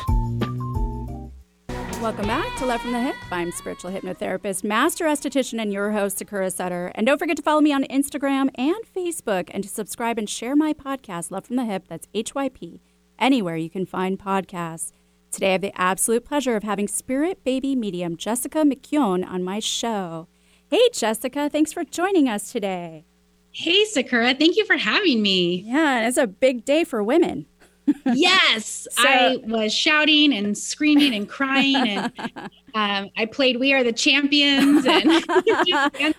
Welcome 2.01 2.27
back 2.27 2.55
to 2.57 2.65
Love 2.67 2.81
from 2.81 2.91
the 2.91 2.99
Hyp. 2.99 3.15
I'm 3.31 3.51
spiritual 3.51 3.89
hypnotherapist, 3.89 4.63
master 4.63 5.05
esthetician, 5.05 5.59
and 5.59 5.73
your 5.73 5.91
host, 5.91 6.19
Sakura 6.19 6.51
Sutter. 6.51 6.91
And 6.93 7.07
don't 7.07 7.17
forget 7.17 7.35
to 7.37 7.41
follow 7.41 7.61
me 7.61 7.73
on 7.73 7.83
Instagram 7.85 8.49
and 8.55 8.75
Facebook 8.95 9.49
and 9.51 9.63
to 9.63 9.69
subscribe 9.69 10.19
and 10.19 10.29
share 10.29 10.55
my 10.55 10.71
podcast, 10.71 11.31
Love 11.31 11.45
from 11.45 11.55
the 11.55 11.63
Hyp. 11.63 11.87
That's 11.87 12.07
HYP, 12.13 12.79
anywhere 13.17 13.55
you 13.55 13.71
can 13.71 13.87
find 13.87 14.19
podcasts. 14.19 14.91
Today, 15.31 15.49
I 15.49 15.53
have 15.53 15.61
the 15.61 15.81
absolute 15.81 16.25
pleasure 16.25 16.55
of 16.55 16.61
having 16.61 16.87
spirit 16.87 17.43
baby 17.43 17.75
medium 17.75 18.17
Jessica 18.17 18.59
McKeown 18.59 19.27
on 19.27 19.43
my 19.43 19.59
show. 19.59 20.27
Hey, 20.75 20.89
Jessica, 20.91 21.49
thanks 21.49 21.71
for 21.71 21.85
joining 21.85 22.27
us 22.27 22.51
today. 22.51 23.05
Hey, 23.51 23.85
Sakura, 23.85 24.33
thank 24.33 24.57
you 24.57 24.65
for 24.65 24.75
having 24.75 25.21
me. 25.21 25.63
Yeah, 25.65 26.05
it's 26.05 26.17
a 26.17 26.27
big 26.27 26.65
day 26.65 26.83
for 26.83 27.01
women. 27.01 27.45
yes, 28.13 28.85
so, 28.91 29.01
I 29.07 29.37
was 29.45 29.73
shouting 29.73 30.33
and 30.33 30.57
screaming 30.57 31.15
and 31.15 31.29
crying, 31.29 31.77
and 31.77 32.11
um, 32.75 33.09
I 33.15 33.25
played 33.31 33.57
"We 33.57 33.71
Are 33.71 33.85
the 33.85 33.93
Champions." 33.93 34.85
And 34.85 35.23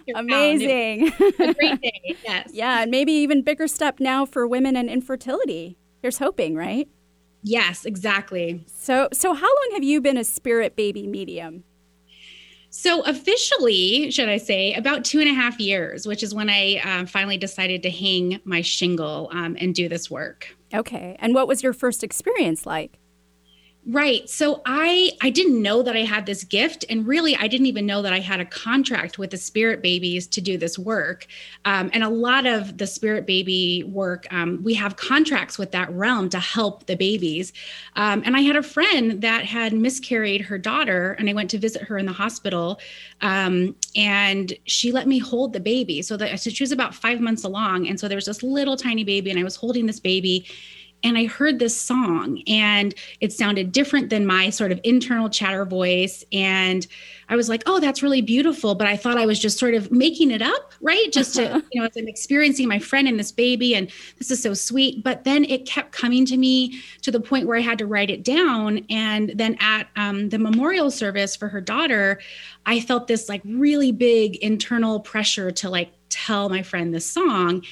amazing, 0.14 1.12
a 1.38 1.52
great 1.52 1.82
day. 1.82 2.16
Yes, 2.24 2.48
yeah, 2.54 2.80
and 2.80 2.90
maybe 2.90 3.12
even 3.12 3.42
bigger 3.42 3.68
step 3.68 4.00
now 4.00 4.24
for 4.24 4.46
women 4.46 4.74
and 4.74 4.88
infertility. 4.88 5.76
Here's 6.00 6.16
hoping, 6.16 6.56
right? 6.56 6.88
Yes, 7.42 7.84
exactly. 7.84 8.64
So, 8.68 9.10
so 9.12 9.34
how 9.34 9.46
long 9.46 9.70
have 9.74 9.84
you 9.84 10.00
been 10.00 10.16
a 10.16 10.24
spirit 10.24 10.76
baby 10.76 11.06
medium? 11.06 11.64
So, 12.78 13.00
officially, 13.04 14.10
should 14.10 14.28
I 14.28 14.36
say, 14.36 14.74
about 14.74 15.02
two 15.02 15.18
and 15.18 15.30
a 15.30 15.32
half 15.32 15.58
years, 15.58 16.06
which 16.06 16.22
is 16.22 16.34
when 16.34 16.50
I 16.50 16.76
uh, 16.84 17.06
finally 17.06 17.38
decided 17.38 17.82
to 17.84 17.90
hang 17.90 18.38
my 18.44 18.60
shingle 18.60 19.30
um, 19.32 19.56
and 19.58 19.74
do 19.74 19.88
this 19.88 20.10
work. 20.10 20.54
Okay. 20.74 21.16
And 21.18 21.34
what 21.34 21.48
was 21.48 21.62
your 21.62 21.72
first 21.72 22.04
experience 22.04 22.66
like? 22.66 22.98
Right. 23.88 24.28
So 24.28 24.62
I 24.66 25.12
I 25.22 25.30
didn't 25.30 25.62
know 25.62 25.80
that 25.84 25.94
I 25.94 26.00
had 26.00 26.26
this 26.26 26.42
gift, 26.42 26.84
and 26.90 27.06
really 27.06 27.36
I 27.36 27.46
didn't 27.46 27.66
even 27.66 27.86
know 27.86 28.02
that 28.02 28.12
I 28.12 28.18
had 28.18 28.40
a 28.40 28.44
contract 28.44 29.16
with 29.16 29.30
the 29.30 29.36
Spirit 29.36 29.80
Babies 29.80 30.26
to 30.26 30.40
do 30.40 30.58
this 30.58 30.76
work. 30.76 31.28
Um, 31.64 31.90
and 31.92 32.02
a 32.02 32.08
lot 32.08 32.46
of 32.46 32.78
the 32.78 32.86
Spirit 32.88 33.26
Baby 33.26 33.84
work, 33.84 34.26
um, 34.32 34.60
we 34.64 34.74
have 34.74 34.96
contracts 34.96 35.56
with 35.56 35.70
that 35.70 35.88
realm 35.92 36.28
to 36.30 36.40
help 36.40 36.86
the 36.86 36.96
babies. 36.96 37.52
Um, 37.94 38.24
and 38.26 38.36
I 38.36 38.40
had 38.40 38.56
a 38.56 38.62
friend 38.62 39.22
that 39.22 39.44
had 39.44 39.72
miscarried 39.72 40.40
her 40.40 40.58
daughter, 40.58 41.12
and 41.12 41.30
I 41.30 41.32
went 41.32 41.50
to 41.50 41.58
visit 41.58 41.82
her 41.82 41.96
in 41.96 42.06
the 42.06 42.12
hospital, 42.12 42.80
um, 43.20 43.76
and 43.94 44.52
she 44.64 44.90
let 44.90 45.06
me 45.06 45.20
hold 45.20 45.52
the 45.52 45.60
baby. 45.60 46.02
So 46.02 46.16
that 46.16 46.40
so 46.40 46.50
she 46.50 46.64
was 46.64 46.72
about 46.72 46.92
five 46.92 47.20
months 47.20 47.44
along, 47.44 47.86
and 47.86 48.00
so 48.00 48.08
there 48.08 48.16
was 48.16 48.26
this 48.26 48.42
little 48.42 48.76
tiny 48.76 49.04
baby, 49.04 49.30
and 49.30 49.38
I 49.38 49.44
was 49.44 49.54
holding 49.54 49.86
this 49.86 50.00
baby 50.00 50.44
and 51.02 51.16
I 51.16 51.26
heard 51.26 51.58
this 51.58 51.78
song 51.78 52.42
and 52.46 52.94
it 53.20 53.32
sounded 53.32 53.72
different 53.72 54.10
than 54.10 54.26
my 54.26 54.50
sort 54.50 54.72
of 54.72 54.80
internal 54.82 55.28
chatter 55.28 55.64
voice. 55.64 56.24
And 56.32 56.86
I 57.28 57.36
was 57.36 57.48
like, 57.48 57.62
oh, 57.66 57.80
that's 57.80 58.02
really 58.02 58.22
beautiful. 58.22 58.74
But 58.74 58.86
I 58.86 58.96
thought 58.96 59.18
I 59.18 59.26
was 59.26 59.38
just 59.38 59.58
sort 59.58 59.74
of 59.74 59.92
making 59.92 60.30
it 60.30 60.42
up, 60.42 60.72
right? 60.80 61.12
Just 61.12 61.34
to, 61.36 61.62
you 61.72 61.80
know, 61.80 61.86
as 61.86 61.96
I'm 61.96 62.08
experiencing 62.08 62.66
my 62.66 62.78
friend 62.78 63.06
and 63.06 63.18
this 63.18 63.30
baby, 63.30 63.74
and 63.74 63.90
this 64.18 64.30
is 64.30 64.42
so 64.42 64.54
sweet. 64.54 65.04
But 65.04 65.24
then 65.24 65.44
it 65.44 65.66
kept 65.66 65.92
coming 65.92 66.24
to 66.26 66.36
me 66.36 66.80
to 67.02 67.10
the 67.10 67.20
point 67.20 67.46
where 67.46 67.56
I 67.56 67.62
had 67.62 67.78
to 67.78 67.86
write 67.86 68.10
it 68.10 68.24
down. 68.24 68.84
And 68.90 69.32
then 69.34 69.56
at 69.60 69.88
um, 69.96 70.30
the 70.30 70.38
memorial 70.38 70.90
service 70.90 71.36
for 71.36 71.48
her 71.48 71.60
daughter, 71.60 72.20
I 72.64 72.80
felt 72.80 73.06
this 73.06 73.28
like 73.28 73.42
really 73.44 73.92
big 73.92 74.36
internal 74.36 75.00
pressure 75.00 75.50
to 75.52 75.70
like 75.70 75.92
tell 76.08 76.48
my 76.48 76.62
friend 76.62 76.94
this 76.94 77.10
song 77.10 77.62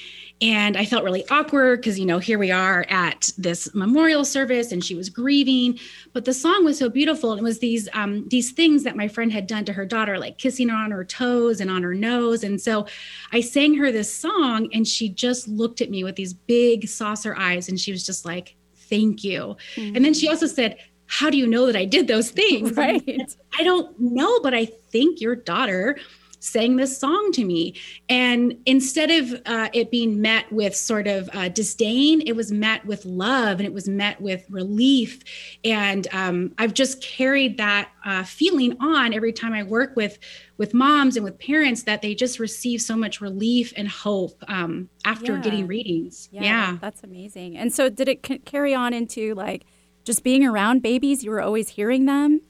and 0.43 0.76
I 0.76 0.85
felt 0.85 1.05
really 1.05 1.26
awkward 1.29 1.81
because, 1.81 1.99
you 1.99 2.07
know, 2.07 2.19
here 2.19 2.38
we 2.38 2.50
are 2.50 2.85
at 2.88 3.31
this 3.38 3.73
memorial 3.75 4.25
service 4.25 4.73
and 4.73 4.85
she 4.85 4.95
was 4.95 5.09
grieving. 5.09 5.79
But 6.12 6.25
the 6.25 6.35
song 6.35 6.64
was 6.64 6.79
so 6.79 6.88
beautiful. 6.88 7.33
And 7.33 7.41
it 7.41 7.45
was 7.45 7.61
these 7.61 7.88
um, 7.93 8.29
these 8.29 8.53
things 8.53 8.83
that 8.83 8.97
my 8.97 9.07
friend 9.07 9.33
had 9.33 9.47
done 9.47 9.64
to 9.67 9.73
her 9.73 9.87
daughter, 9.87 10.19
like 10.19 10.38
kissing 10.38 10.69
her 10.69 10.76
on 10.76 10.91
her 10.91 11.05
toes 11.05 11.61
and 11.61 11.71
on 11.71 11.83
her 11.83 11.95
nose. 11.95 12.43
And 12.43 12.61
so 12.61 12.87
I 13.33 13.41
sang 13.41 13.75
her 13.76 13.93
this 13.93 14.12
song 14.12 14.69
and 14.75 14.87
she 14.87 15.09
just 15.09 15.47
looked 15.47 15.81
at 15.81 15.91
me 15.91 16.03
with 16.03 16.17
these 16.17 16.35
big 16.35 16.88
saucer 16.88 17.37
eyes 17.38 17.69
and 17.69 17.79
she 17.79 17.93
was 17.93 18.05
just 18.05 18.25
like, 18.25 18.57
thank 18.75 19.23
you. 19.23 19.57
Mm-hmm. 19.76 19.97
And 19.97 20.05
then 20.05 20.14
she 20.14 20.29
also 20.29 20.47
said, 20.47 20.79
how 21.07 21.31
do 21.31 21.38
you 21.38 21.47
know 21.47 21.67
that 21.67 21.76
I 21.76 21.85
did 21.85 22.09
those 22.09 22.31
things? 22.31 22.73
Right. 22.76 23.35
I 23.57 23.62
don't 23.62 23.99
know, 24.00 24.41
but 24.41 24.53
I 24.53 24.67
think 24.67 25.21
your 25.21 25.37
daughter 25.37 25.97
sang 26.45 26.77
this 26.77 26.99
song 26.99 27.33
to 27.33 27.45
me. 27.45 27.75
And 28.09 28.59
instead 28.67 29.11
of 29.11 29.41
uh, 29.47 29.71
it 29.73 29.91
being 29.91 30.21
met 30.21 30.51
with 30.53 30.77
sort 30.77 31.07
of 31.07 31.31
uh, 31.33 31.49
disdain, 31.49 32.21
it 32.27 32.37
was 32.37 32.53
met 32.53 32.85
with 32.85 33.05
love 33.07 33.59
and 33.59 33.67
it 33.67 33.73
was 33.73 33.89
met 33.89 34.21
with 34.21 34.45
relief. 34.51 35.23
And 35.65 36.07
um, 36.13 36.53
I've 36.59 36.75
just 36.75 37.03
carried 37.03 37.57
that 37.57 37.91
uh, 38.05 38.25
feeling 38.25 38.77
on 38.79 39.15
every 39.15 39.33
time 39.33 39.55
I 39.55 39.63
work 39.63 39.97
with 39.97 40.19
with 40.57 40.73
moms 40.73 41.17
and 41.17 41.25
with 41.25 41.37
parents 41.41 41.83
that 41.83 42.01
they 42.01 42.15
just 42.15 42.39
receive 42.39 42.81
so 42.81 42.95
much 42.95 43.21
relief 43.21 43.73
and 43.77 43.89
hope 43.89 44.37
um, 44.47 44.89
after 45.05 45.35
yeah. 45.35 45.41
getting 45.41 45.67
readings. 45.67 46.29
Yeah, 46.31 46.43
yeah, 46.43 46.79
that's 46.81 47.03
amazing. 47.03 47.57
And 47.57 47.73
so, 47.73 47.89
did 47.89 48.09
it 48.09 48.25
c- 48.25 48.39
carry 48.39 48.75
on 48.75 48.93
into 48.93 49.35
like 49.35 49.65
just 50.05 50.23
being 50.23 50.45
around 50.45 50.83
babies? 50.83 51.25
You 51.25 51.31
were 51.31 51.43
always 51.43 51.71
hearing 51.71 52.05
them. 52.05 52.43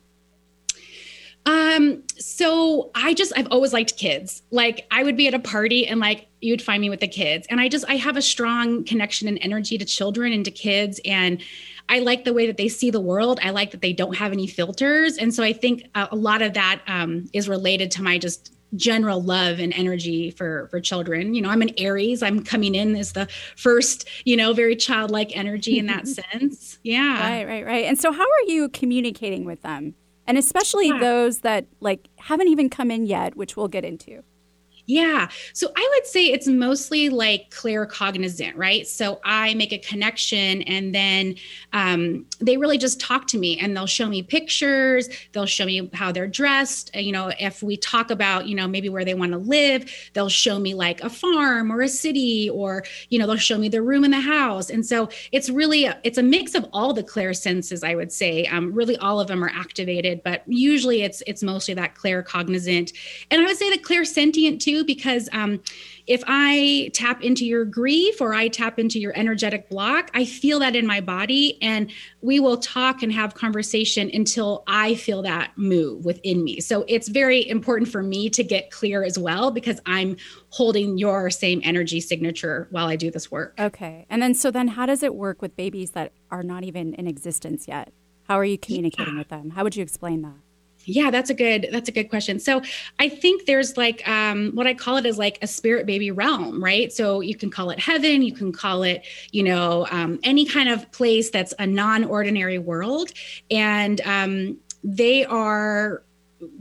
Um, 1.74 2.02
so 2.18 2.90
I 2.94 3.14
just 3.14 3.32
I've 3.36 3.48
always 3.50 3.72
liked 3.72 3.96
kids. 3.96 4.42
Like 4.50 4.86
I 4.90 5.02
would 5.02 5.16
be 5.16 5.28
at 5.28 5.34
a 5.34 5.38
party 5.38 5.86
and 5.86 6.00
like 6.00 6.28
you'd 6.40 6.62
find 6.62 6.80
me 6.80 6.90
with 6.90 7.00
the 7.00 7.08
kids. 7.08 7.46
And 7.50 7.60
I 7.60 7.68
just 7.68 7.84
I 7.88 7.96
have 7.96 8.16
a 8.16 8.22
strong 8.22 8.84
connection 8.84 9.28
and 9.28 9.38
energy 9.40 9.78
to 9.78 9.84
children 9.84 10.32
and 10.32 10.44
to 10.44 10.50
kids 10.50 11.00
and 11.04 11.42
I 11.88 11.98
like 11.98 12.24
the 12.24 12.32
way 12.32 12.46
that 12.46 12.56
they 12.56 12.68
see 12.68 12.90
the 12.90 13.00
world. 13.00 13.38
I 13.42 13.50
like 13.50 13.70
that 13.72 13.82
they 13.82 13.92
don't 13.92 14.16
have 14.16 14.32
any 14.32 14.46
filters. 14.46 15.18
And 15.18 15.34
so 15.34 15.42
I 15.42 15.52
think 15.52 15.84
a, 15.94 16.08
a 16.12 16.16
lot 16.16 16.40
of 16.40 16.54
that 16.54 16.80
um, 16.86 17.26
is 17.34 17.46
related 17.46 17.90
to 17.92 18.02
my 18.02 18.16
just 18.16 18.52
general 18.76 19.22
love 19.22 19.60
and 19.60 19.72
energy 19.74 20.32
for 20.32 20.66
for 20.68 20.80
children 20.80 21.32
you 21.32 21.40
know 21.40 21.48
i'm 21.48 21.62
an 21.62 21.70
aries 21.78 22.24
i'm 22.24 22.42
coming 22.42 22.74
in 22.74 22.96
as 22.96 23.12
the 23.12 23.28
first 23.56 24.08
you 24.24 24.36
know 24.36 24.52
very 24.52 24.74
childlike 24.74 25.30
energy 25.36 25.78
in 25.78 25.86
that 25.86 26.08
sense 26.32 26.80
yeah 26.82 27.20
right 27.20 27.46
right 27.46 27.64
right 27.64 27.84
and 27.84 28.00
so 28.00 28.10
how 28.10 28.24
are 28.24 28.48
you 28.48 28.68
communicating 28.70 29.44
with 29.44 29.62
them 29.62 29.94
and 30.26 30.38
especially 30.38 30.88
yeah. 30.88 30.98
those 30.98 31.40
that 31.40 31.66
like 31.80 32.08
haven't 32.16 32.48
even 32.48 32.70
come 32.70 32.90
in 32.90 33.06
yet, 33.06 33.36
which 33.36 33.56
we'll 33.56 33.68
get 33.68 33.84
into. 33.84 34.22
Yeah. 34.86 35.28
So 35.54 35.72
I 35.74 35.90
would 35.94 36.06
say 36.06 36.26
it's 36.26 36.46
mostly 36.46 37.08
like 37.08 37.50
claircognizant, 37.50 38.52
right? 38.54 38.86
So 38.86 39.18
I 39.24 39.54
make 39.54 39.72
a 39.72 39.78
connection 39.78 40.60
and 40.62 40.94
then 40.94 41.36
um, 41.72 42.26
they 42.40 42.58
really 42.58 42.76
just 42.76 43.00
talk 43.00 43.26
to 43.28 43.38
me 43.38 43.58
and 43.58 43.74
they'll 43.74 43.86
show 43.86 44.08
me 44.08 44.22
pictures. 44.22 45.08
They'll 45.32 45.46
show 45.46 45.64
me 45.64 45.90
how 45.94 46.12
they're 46.12 46.28
dressed. 46.28 46.94
You 46.94 47.12
know, 47.12 47.32
if 47.40 47.62
we 47.62 47.78
talk 47.78 48.10
about, 48.10 48.46
you 48.46 48.54
know, 48.54 48.68
maybe 48.68 48.90
where 48.90 49.06
they 49.06 49.14
want 49.14 49.32
to 49.32 49.38
live, 49.38 49.90
they'll 50.12 50.28
show 50.28 50.58
me 50.58 50.74
like 50.74 51.02
a 51.02 51.08
farm 51.08 51.72
or 51.72 51.80
a 51.80 51.88
city 51.88 52.50
or, 52.50 52.84
you 53.08 53.18
know, 53.18 53.26
they'll 53.26 53.36
show 53.36 53.56
me 53.56 53.70
the 53.70 53.80
room 53.80 54.04
in 54.04 54.10
the 54.10 54.20
house. 54.20 54.68
And 54.68 54.84
so 54.84 55.08
it's 55.32 55.48
really, 55.48 55.88
it's 56.02 56.18
a 56.18 56.22
mix 56.22 56.54
of 56.54 56.66
all 56.74 56.92
the 56.92 57.02
clear 57.02 57.32
senses, 57.32 57.82
I 57.82 57.94
would 57.94 58.12
say. 58.12 58.44
Um, 58.46 58.74
really 58.74 58.98
all 58.98 59.18
of 59.18 59.28
them 59.28 59.42
are 59.42 59.52
activated, 59.54 60.22
but 60.22 60.42
usually 60.46 61.02
it's, 61.02 61.22
it's 61.26 61.42
mostly 61.42 61.72
that 61.72 61.94
claircognizant. 61.94 62.92
And 63.30 63.40
I 63.40 63.46
would 63.46 63.56
say 63.56 63.70
the 63.70 63.78
clairsentient 63.78 64.60
too 64.60 64.73
too, 64.74 64.84
because 64.84 65.28
um, 65.32 65.60
if 66.06 66.22
I 66.26 66.90
tap 66.92 67.22
into 67.22 67.44
your 67.44 67.64
grief 67.64 68.20
or 68.20 68.34
I 68.34 68.48
tap 68.48 68.78
into 68.78 68.98
your 68.98 69.12
energetic 69.16 69.68
block, 69.68 70.10
I 70.14 70.24
feel 70.24 70.58
that 70.60 70.76
in 70.76 70.86
my 70.86 71.00
body, 71.00 71.58
and 71.62 71.90
we 72.20 72.40
will 72.40 72.56
talk 72.56 73.02
and 73.02 73.12
have 73.12 73.34
conversation 73.34 74.10
until 74.12 74.64
I 74.66 74.94
feel 74.94 75.22
that 75.22 75.52
move 75.56 76.04
within 76.04 76.44
me. 76.44 76.60
So 76.60 76.84
it's 76.88 77.08
very 77.08 77.48
important 77.48 77.88
for 77.90 78.02
me 78.02 78.28
to 78.30 78.42
get 78.42 78.70
clear 78.70 79.04
as 79.04 79.18
well 79.18 79.50
because 79.50 79.80
I'm 79.86 80.16
holding 80.50 80.98
your 80.98 81.30
same 81.30 81.60
energy 81.64 82.00
signature 82.00 82.68
while 82.70 82.86
I 82.86 82.96
do 82.96 83.10
this 83.10 83.30
work. 83.30 83.54
Okay. 83.58 84.06
And 84.10 84.22
then, 84.22 84.34
so 84.34 84.50
then, 84.50 84.68
how 84.68 84.86
does 84.86 85.02
it 85.02 85.14
work 85.14 85.40
with 85.42 85.56
babies 85.56 85.92
that 85.92 86.12
are 86.30 86.42
not 86.42 86.64
even 86.64 86.94
in 86.94 87.06
existence 87.06 87.66
yet? 87.68 87.92
How 88.24 88.38
are 88.38 88.44
you 88.44 88.58
communicating 88.58 89.14
yeah. 89.14 89.20
with 89.20 89.28
them? 89.28 89.50
How 89.50 89.64
would 89.64 89.76
you 89.76 89.82
explain 89.82 90.22
that? 90.22 90.43
Yeah 90.86 91.10
that's 91.10 91.30
a 91.30 91.34
good 91.34 91.68
that's 91.72 91.88
a 91.88 91.92
good 91.92 92.10
question. 92.10 92.38
So 92.38 92.62
i 92.98 93.08
think 93.08 93.46
there's 93.46 93.76
like 93.76 94.06
um, 94.08 94.52
what 94.54 94.66
i 94.66 94.74
call 94.74 94.96
it 94.96 95.06
is 95.06 95.18
like 95.18 95.38
a 95.42 95.46
spirit 95.46 95.86
baby 95.86 96.10
realm 96.10 96.62
right? 96.62 96.92
So 96.92 97.20
you 97.20 97.36
can 97.36 97.50
call 97.50 97.70
it 97.70 97.78
heaven 97.78 98.22
you 98.22 98.32
can 98.32 98.52
call 98.52 98.82
it 98.82 99.04
you 99.32 99.42
know 99.42 99.86
um, 99.90 100.18
any 100.22 100.44
kind 100.44 100.68
of 100.68 100.90
place 100.92 101.30
that's 101.30 101.54
a 101.58 101.66
non-ordinary 101.66 102.58
world. 102.58 103.10
And 103.50 104.00
um, 104.02 104.58
they 104.82 105.24
are 105.24 106.02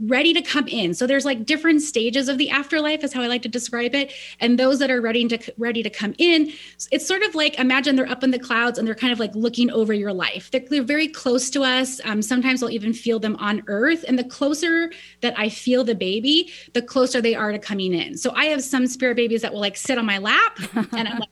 ready 0.00 0.32
to 0.32 0.42
come 0.42 0.66
in. 0.68 0.94
So 0.94 1.06
there's 1.06 1.24
like 1.24 1.44
different 1.44 1.82
stages 1.82 2.28
of 2.28 2.38
the 2.38 2.50
afterlife 2.50 3.02
is 3.04 3.12
how 3.12 3.22
I 3.22 3.26
like 3.26 3.42
to 3.42 3.48
describe 3.48 3.94
it. 3.94 4.12
And 4.40 4.58
those 4.58 4.78
that 4.78 4.90
are 4.90 5.00
ready 5.00 5.26
to 5.28 5.54
ready 5.58 5.82
to 5.82 5.90
come 5.90 6.14
in, 6.18 6.52
it's 6.90 7.06
sort 7.06 7.22
of 7.22 7.34
like 7.34 7.58
imagine 7.58 7.96
they're 7.96 8.08
up 8.08 8.22
in 8.22 8.30
the 8.30 8.38
clouds 8.38 8.78
and 8.78 8.86
they're 8.86 8.94
kind 8.94 9.12
of 9.12 9.18
like 9.18 9.34
looking 9.34 9.70
over 9.70 9.92
your 9.92 10.12
life. 10.12 10.50
They're, 10.50 10.64
they're 10.68 10.82
very 10.82 11.08
close 11.08 11.50
to 11.50 11.62
us. 11.62 12.00
Um, 12.04 12.22
sometimes 12.22 12.62
I'll 12.62 12.70
even 12.70 12.92
feel 12.92 13.18
them 13.18 13.36
on 13.36 13.62
earth. 13.66 14.04
And 14.06 14.18
the 14.18 14.24
closer 14.24 14.92
that 15.20 15.38
I 15.38 15.48
feel 15.48 15.84
the 15.84 15.94
baby, 15.94 16.52
the 16.72 16.82
closer 16.82 17.20
they 17.20 17.34
are 17.34 17.52
to 17.52 17.58
coming 17.58 17.94
in. 17.94 18.16
So 18.16 18.32
I 18.34 18.46
have 18.46 18.62
some 18.62 18.86
spirit 18.86 19.16
babies 19.16 19.42
that 19.42 19.52
will 19.52 19.60
like 19.60 19.76
sit 19.76 19.98
on 19.98 20.06
my 20.06 20.18
lap 20.18 20.58
and 20.92 21.08
I'm 21.08 21.18
like, 21.18 21.30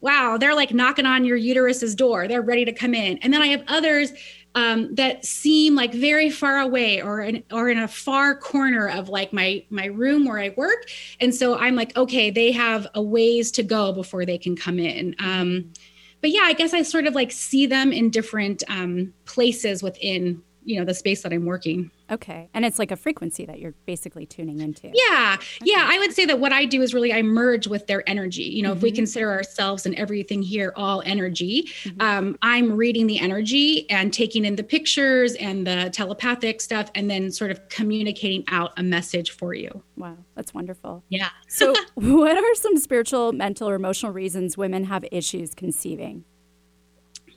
wow, 0.00 0.38
they're 0.38 0.54
like 0.54 0.72
knocking 0.72 1.06
on 1.06 1.24
your 1.24 1.36
uterus's 1.36 1.94
door. 1.94 2.26
They're 2.26 2.42
ready 2.42 2.64
to 2.64 2.72
come 2.72 2.94
in. 2.94 3.18
And 3.18 3.32
then 3.32 3.42
I 3.42 3.48
have 3.48 3.62
others 3.68 4.12
um, 4.54 4.94
that 4.94 5.24
seem 5.24 5.74
like 5.74 5.92
very 5.92 6.30
far 6.30 6.58
away 6.58 7.00
or 7.00 7.20
in, 7.20 7.44
or 7.52 7.68
in 7.68 7.78
a 7.78 7.88
far 7.88 8.36
corner 8.36 8.88
of 8.88 9.08
like 9.08 9.32
my 9.32 9.64
my 9.70 9.86
room 9.86 10.24
where 10.24 10.38
I 10.38 10.54
work. 10.56 10.90
And 11.20 11.34
so 11.34 11.56
I'm 11.56 11.76
like, 11.76 11.96
okay, 11.96 12.30
they 12.30 12.52
have 12.52 12.86
a 12.94 13.02
ways 13.02 13.50
to 13.52 13.62
go 13.62 13.92
before 13.92 14.24
they 14.24 14.38
can 14.38 14.56
come 14.56 14.78
in. 14.78 15.14
Um, 15.18 15.72
but 16.20 16.30
yeah, 16.30 16.42
I 16.44 16.52
guess 16.52 16.74
I 16.74 16.82
sort 16.82 17.06
of 17.06 17.14
like 17.14 17.32
see 17.32 17.66
them 17.66 17.92
in 17.92 18.10
different 18.10 18.62
um, 18.68 19.14
places 19.24 19.82
within 19.82 20.42
you 20.64 20.78
know 20.78 20.84
the 20.84 20.94
space 20.94 21.22
that 21.22 21.32
I'm 21.32 21.46
working. 21.46 21.90
Okay. 22.10 22.48
And 22.54 22.64
it's 22.64 22.78
like 22.78 22.90
a 22.90 22.96
frequency 22.96 23.46
that 23.46 23.60
you're 23.60 23.74
basically 23.86 24.26
tuning 24.26 24.60
into. 24.60 24.90
Yeah. 24.92 25.36
Okay. 25.36 25.46
Yeah. 25.62 25.86
I 25.88 25.98
would 25.98 26.12
say 26.12 26.26
that 26.26 26.40
what 26.40 26.52
I 26.52 26.64
do 26.64 26.82
is 26.82 26.92
really 26.92 27.12
I 27.12 27.22
merge 27.22 27.66
with 27.68 27.86
their 27.86 28.08
energy. 28.08 28.42
You 28.42 28.62
know, 28.62 28.70
mm-hmm. 28.70 28.78
if 28.78 28.82
we 28.82 28.90
mm-hmm. 28.90 28.96
consider 28.96 29.30
ourselves 29.30 29.86
and 29.86 29.94
everything 29.94 30.42
here 30.42 30.72
all 30.76 31.02
energy, 31.06 31.68
mm-hmm. 31.84 32.00
um, 32.00 32.38
I'm 32.42 32.72
reading 32.72 33.06
the 33.06 33.20
energy 33.20 33.88
and 33.90 34.12
taking 34.12 34.44
in 34.44 34.56
the 34.56 34.64
pictures 34.64 35.34
and 35.34 35.66
the 35.66 35.90
telepathic 35.92 36.60
stuff 36.60 36.90
and 36.94 37.08
then 37.08 37.30
sort 37.30 37.50
of 37.52 37.68
communicating 37.68 38.44
out 38.48 38.72
a 38.76 38.82
message 38.82 39.30
for 39.30 39.54
you. 39.54 39.82
Wow. 39.96 40.16
That's 40.34 40.52
wonderful. 40.52 41.04
Yeah. 41.08 41.28
so, 41.48 41.74
what 41.94 42.36
are 42.36 42.54
some 42.56 42.76
spiritual, 42.76 43.32
mental, 43.32 43.68
or 43.68 43.74
emotional 43.74 44.12
reasons 44.12 44.56
women 44.56 44.84
have 44.84 45.04
issues 45.12 45.54
conceiving? 45.54 46.24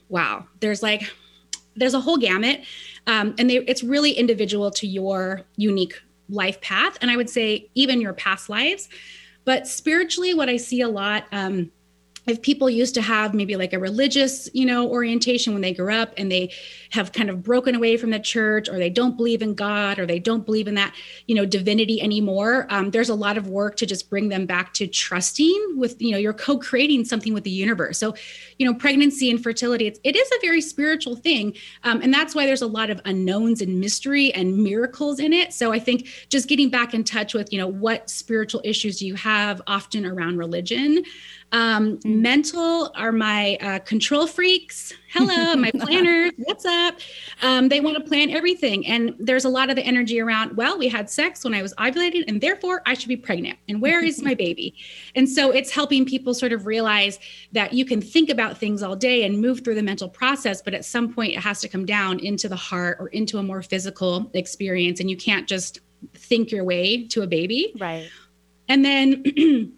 Wow. 0.09 0.47
There's 0.59 0.83
like, 0.83 1.11
there's 1.75 1.93
a 1.93 1.99
whole 1.99 2.17
gamut 2.17 2.61
um, 3.07 3.35
and 3.37 3.49
they, 3.49 3.57
it's 3.57 3.83
really 3.83 4.11
individual 4.11 4.71
to 4.71 4.87
your 4.87 5.41
unique 5.55 6.01
life 6.29 6.59
path 6.61 6.97
and 7.01 7.11
i 7.11 7.17
would 7.17 7.29
say 7.29 7.69
even 7.75 8.01
your 8.01 8.13
past 8.13 8.49
lives. 8.49 8.89
But 9.45 9.67
spiritually 9.67 10.33
what 10.33 10.49
i 10.49 10.57
see 10.57 10.81
a 10.81 10.89
lot 10.89 11.25
um, 11.31 11.71
if 12.25 12.41
people 12.41 12.69
used 12.69 12.93
to 12.95 13.01
have 13.01 13.33
maybe 13.33 13.55
like 13.55 13.73
a 13.73 13.79
religious 13.79 14.49
you 14.53 14.65
know 14.65 14.89
orientation 14.89 15.53
when 15.53 15.61
they 15.61 15.73
grew 15.73 15.93
up 15.93 16.13
and 16.17 16.31
they 16.31 16.51
have 16.93 17.11
kind 17.11 17.27
of 17.27 17.41
broken 17.41 17.73
away 17.73 17.97
from 17.97 18.11
the 18.11 18.19
church 18.19 18.69
or 18.69 18.77
they 18.77 18.89
don't 18.89 19.17
believe 19.17 19.41
in 19.41 19.55
god 19.55 19.97
or 19.97 20.05
they 20.05 20.19
don't 20.19 20.45
believe 20.45 20.67
in 20.67 20.75
that 20.75 20.93
you 21.25 21.33
know 21.33 21.43
divinity 21.43 21.99
anymore 21.99 22.67
um, 22.69 22.91
there's 22.91 23.09
a 23.09 23.15
lot 23.15 23.35
of 23.35 23.47
work 23.47 23.75
to 23.75 23.85
just 23.85 24.11
bring 24.11 24.29
them 24.29 24.45
back 24.45 24.73
to 24.73 24.85
trusting 24.85 25.73
with 25.75 25.99
you 25.99 26.11
know 26.11 26.17
you're 26.17 26.33
co-creating 26.33 27.03
something 27.03 27.33
with 27.33 27.43
the 27.43 27.49
universe 27.49 27.97
so 27.97 28.13
you 28.59 28.65
know 28.65 28.75
pregnancy 28.75 29.31
and 29.31 29.41
fertility 29.41 29.87
it's, 29.87 29.99
it 30.03 30.15
is 30.15 30.31
a 30.31 30.39
very 30.41 30.61
spiritual 30.61 31.15
thing 31.15 31.55
um, 31.83 31.99
and 32.01 32.13
that's 32.13 32.35
why 32.35 32.45
there's 32.45 32.61
a 32.61 32.67
lot 32.67 32.91
of 32.91 33.01
unknowns 33.05 33.59
and 33.59 33.79
mystery 33.79 34.31
and 34.33 34.55
miracles 34.55 35.19
in 35.19 35.33
it 35.33 35.51
so 35.51 35.71
i 35.73 35.79
think 35.79 36.07
just 36.29 36.47
getting 36.47 36.69
back 36.69 36.93
in 36.93 37.03
touch 37.03 37.33
with 37.33 37.51
you 37.51 37.57
know 37.57 37.67
what 37.67 38.07
spiritual 38.07 38.61
issues 38.63 38.99
do 38.99 39.07
you 39.07 39.15
have 39.15 39.61
often 39.65 40.05
around 40.05 40.37
religion 40.37 41.03
um, 41.53 41.97
mm. 41.99 42.21
Mental 42.21 42.91
are 42.95 43.11
my 43.11 43.57
uh, 43.61 43.79
control 43.79 44.27
freaks. 44.27 44.93
Hello, 45.13 45.55
my 45.55 45.69
planners. 45.75 46.31
What's 46.37 46.65
up? 46.65 46.95
Um, 47.43 47.69
they 47.69 47.79
want 47.79 47.97
to 47.97 48.03
plan 48.03 48.31
everything. 48.31 48.87
And 48.87 49.13
there's 49.19 49.45
a 49.45 49.49
lot 49.49 49.69
of 49.69 49.75
the 49.75 49.83
energy 49.83 50.19
around, 50.19 50.57
well, 50.57 50.75
we 50.75 50.87
had 50.87 51.07
sex 51.07 51.43
when 51.43 51.53
I 51.53 51.61
was 51.61 51.71
ovulating, 51.75 52.23
and 52.27 52.41
therefore 52.41 52.81
I 52.87 52.95
should 52.95 53.09
be 53.09 53.17
pregnant. 53.17 53.59
And 53.69 53.79
where 53.79 54.03
is 54.03 54.23
my 54.23 54.33
baby? 54.45 54.73
And 55.15 55.29
so 55.29 55.51
it's 55.51 55.69
helping 55.69 56.03
people 56.03 56.33
sort 56.33 56.51
of 56.51 56.65
realize 56.65 57.19
that 57.51 57.73
you 57.73 57.85
can 57.85 58.01
think 58.01 58.31
about 58.31 58.57
things 58.57 58.81
all 58.81 58.95
day 58.95 59.23
and 59.23 59.39
move 59.39 59.63
through 59.63 59.75
the 59.75 59.83
mental 59.83 60.09
process, 60.09 60.63
but 60.63 60.73
at 60.73 60.83
some 60.83 61.13
point 61.13 61.33
it 61.33 61.39
has 61.39 61.61
to 61.61 61.69
come 61.69 61.85
down 61.85 62.19
into 62.19 62.49
the 62.49 62.55
heart 62.55 62.97
or 62.99 63.09
into 63.09 63.37
a 63.37 63.43
more 63.43 63.61
physical 63.61 64.31
experience. 64.33 64.99
And 64.99 65.11
you 65.11 65.17
can't 65.17 65.47
just 65.47 65.79
think 66.15 66.51
your 66.51 66.63
way 66.63 67.07
to 67.09 67.21
a 67.21 67.27
baby. 67.27 67.71
Right. 67.79 68.09
And 68.67 68.83
then 68.83 69.77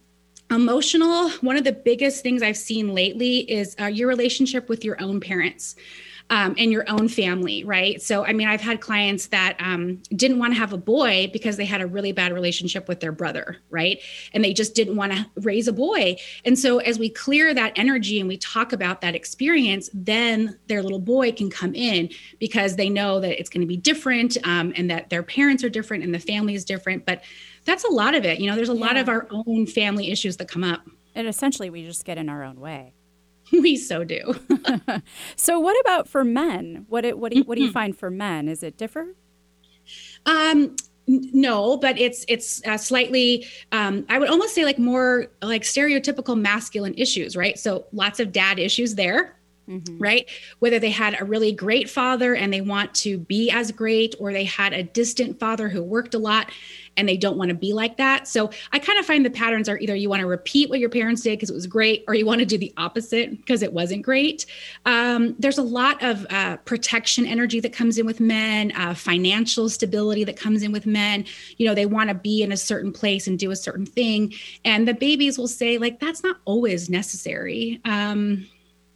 emotional 0.50 1.30
one 1.40 1.56
of 1.56 1.64
the 1.64 1.72
biggest 1.72 2.22
things 2.22 2.42
i've 2.42 2.56
seen 2.56 2.94
lately 2.94 3.38
is 3.50 3.74
uh, 3.80 3.86
your 3.86 4.08
relationship 4.08 4.68
with 4.68 4.84
your 4.84 5.00
own 5.02 5.20
parents 5.20 5.74
um, 6.30 6.54
and 6.58 6.72
your 6.72 6.84
own 6.88 7.08
family 7.08 7.64
right? 7.64 8.00
So 8.02 8.24
i 8.24 8.32
mean 8.32 8.48
i've 8.48 8.60
had 8.60 8.80
clients 8.80 9.26
that 9.28 9.56
um, 9.58 10.02
didn't 10.10 10.38
want 10.38 10.52
to 10.54 10.58
have 10.58 10.72
a 10.72 10.78
boy 10.78 11.30
because 11.32 11.56
they 11.56 11.64
had 11.64 11.80
a 11.80 11.86
really 11.86 12.12
bad 12.12 12.32
relationship 12.32 12.88
with 12.88 13.00
their 13.00 13.12
brother 13.12 13.56
right? 13.70 14.00
And 14.32 14.44
they 14.44 14.52
just 14.52 14.74
didn't 14.74 14.96
want 14.96 15.12
to 15.12 15.26
raise 15.36 15.68
a 15.68 15.72
boy. 15.72 16.16
And 16.44 16.58
so 16.58 16.78
as 16.78 16.98
we 16.98 17.10
clear 17.10 17.52
that 17.54 17.72
energy 17.76 18.20
and 18.20 18.28
we 18.28 18.36
talk 18.38 18.72
about 18.72 19.00
that 19.00 19.14
experience 19.14 19.90
then 19.92 20.58
their 20.68 20.82
little 20.82 21.00
boy 21.00 21.32
can 21.32 21.50
come 21.50 21.74
in 21.74 22.10
because 22.38 22.76
they 22.76 22.88
know 22.88 23.20
that 23.20 23.38
it's 23.38 23.50
going 23.50 23.60
to 23.62 23.66
be 23.66 23.76
different 23.76 24.36
um, 24.44 24.72
and 24.76 24.90
that 24.90 25.10
their 25.10 25.22
parents 25.22 25.64
are 25.64 25.68
different 25.68 26.04
and 26.04 26.14
the 26.14 26.18
family 26.18 26.54
is 26.54 26.64
different. 26.64 27.04
But 27.04 27.22
that's 27.66 27.84
a 27.84 27.90
lot 27.90 28.14
of 28.14 28.24
it. 28.24 28.40
You 28.40 28.48
know, 28.48 28.56
there's 28.56 28.70
a 28.70 28.74
yeah. 28.74 28.86
lot 28.86 28.96
of 28.96 29.08
our 29.08 29.26
own 29.30 29.66
family 29.66 30.10
issues 30.10 30.38
that 30.38 30.48
come 30.48 30.64
up. 30.64 30.82
And 31.14 31.26
essentially, 31.26 31.68
we 31.68 31.84
just 31.84 32.04
get 32.04 32.16
in 32.16 32.28
our 32.28 32.42
own 32.42 32.60
way. 32.60 32.94
we 33.52 33.76
so 33.76 34.04
do. 34.04 34.34
so, 35.36 35.60
what 35.60 35.78
about 35.80 36.08
for 36.08 36.24
men? 36.24 36.86
What 36.88 37.04
it, 37.04 37.18
what 37.18 37.32
do 37.32 37.38
you, 37.38 37.44
what 37.44 37.56
do 37.56 37.64
you 37.64 37.72
find 37.72 37.96
for 37.96 38.10
men? 38.10 38.48
Is 38.48 38.62
it 38.62 38.78
different? 38.78 39.16
Um, 40.24 40.76
no 41.08 41.76
but 41.76 41.96
it's 41.98 42.24
it's 42.28 42.64
uh, 42.66 42.76
slightly 42.76 43.46
um, 43.70 44.04
i 44.08 44.18
would 44.18 44.28
almost 44.28 44.54
say 44.54 44.64
like 44.64 44.78
more 44.78 45.28
like 45.40 45.62
stereotypical 45.62 46.36
masculine 46.36 46.94
issues 46.94 47.36
right 47.36 47.58
so 47.58 47.86
lots 47.92 48.18
of 48.18 48.32
dad 48.32 48.58
issues 48.58 48.96
there 48.96 49.35
Mm-hmm. 49.68 49.98
right? 49.98 50.30
Whether 50.60 50.78
they 50.78 50.90
had 50.90 51.20
a 51.20 51.24
really 51.24 51.50
great 51.50 51.90
father 51.90 52.36
and 52.36 52.52
they 52.52 52.60
want 52.60 52.94
to 52.94 53.18
be 53.18 53.50
as 53.50 53.72
great, 53.72 54.14
or 54.20 54.32
they 54.32 54.44
had 54.44 54.72
a 54.72 54.84
distant 54.84 55.40
father 55.40 55.68
who 55.68 55.82
worked 55.82 56.14
a 56.14 56.20
lot 56.20 56.52
and 56.96 57.08
they 57.08 57.16
don't 57.16 57.36
want 57.36 57.48
to 57.48 57.54
be 57.54 57.72
like 57.72 57.96
that. 57.96 58.28
So 58.28 58.50
I 58.72 58.78
kind 58.78 58.98
of 58.98 59.04
find 59.04 59.24
the 59.24 59.30
patterns 59.30 59.68
are 59.68 59.78
either 59.78 59.94
you 59.94 60.08
want 60.08 60.20
to 60.20 60.26
repeat 60.26 60.70
what 60.70 60.78
your 60.78 60.88
parents 60.88 61.22
did 61.22 61.32
because 61.32 61.50
it 61.50 61.54
was 61.54 61.66
great, 61.66 62.04
or 62.06 62.14
you 62.14 62.24
want 62.24 62.38
to 62.38 62.46
do 62.46 62.56
the 62.56 62.72
opposite 62.76 63.36
because 63.36 63.62
it 63.62 63.72
wasn't 63.72 64.02
great. 64.02 64.46
Um, 64.84 65.34
there's 65.38 65.58
a 65.58 65.62
lot 65.62 66.02
of 66.02 66.26
uh, 66.30 66.58
protection 66.58 67.26
energy 67.26 67.60
that 67.60 67.72
comes 67.72 67.98
in 67.98 68.06
with 68.06 68.20
men, 68.20 68.72
uh, 68.76 68.94
financial 68.94 69.68
stability 69.68 70.24
that 70.24 70.36
comes 70.36 70.62
in 70.62 70.72
with 70.72 70.86
men. 70.86 71.24
You 71.56 71.66
know, 71.66 71.74
they 71.74 71.86
want 71.86 72.08
to 72.08 72.14
be 72.14 72.42
in 72.42 72.52
a 72.52 72.56
certain 72.56 72.92
place 72.92 73.26
and 73.26 73.38
do 73.38 73.50
a 73.50 73.56
certain 73.56 73.84
thing. 73.84 74.32
And 74.64 74.86
the 74.86 74.94
babies 74.94 75.38
will 75.38 75.48
say, 75.48 75.78
like, 75.78 76.00
that's 76.00 76.22
not 76.22 76.36
always 76.44 76.88
necessary. 76.88 77.80
Um, 77.84 78.46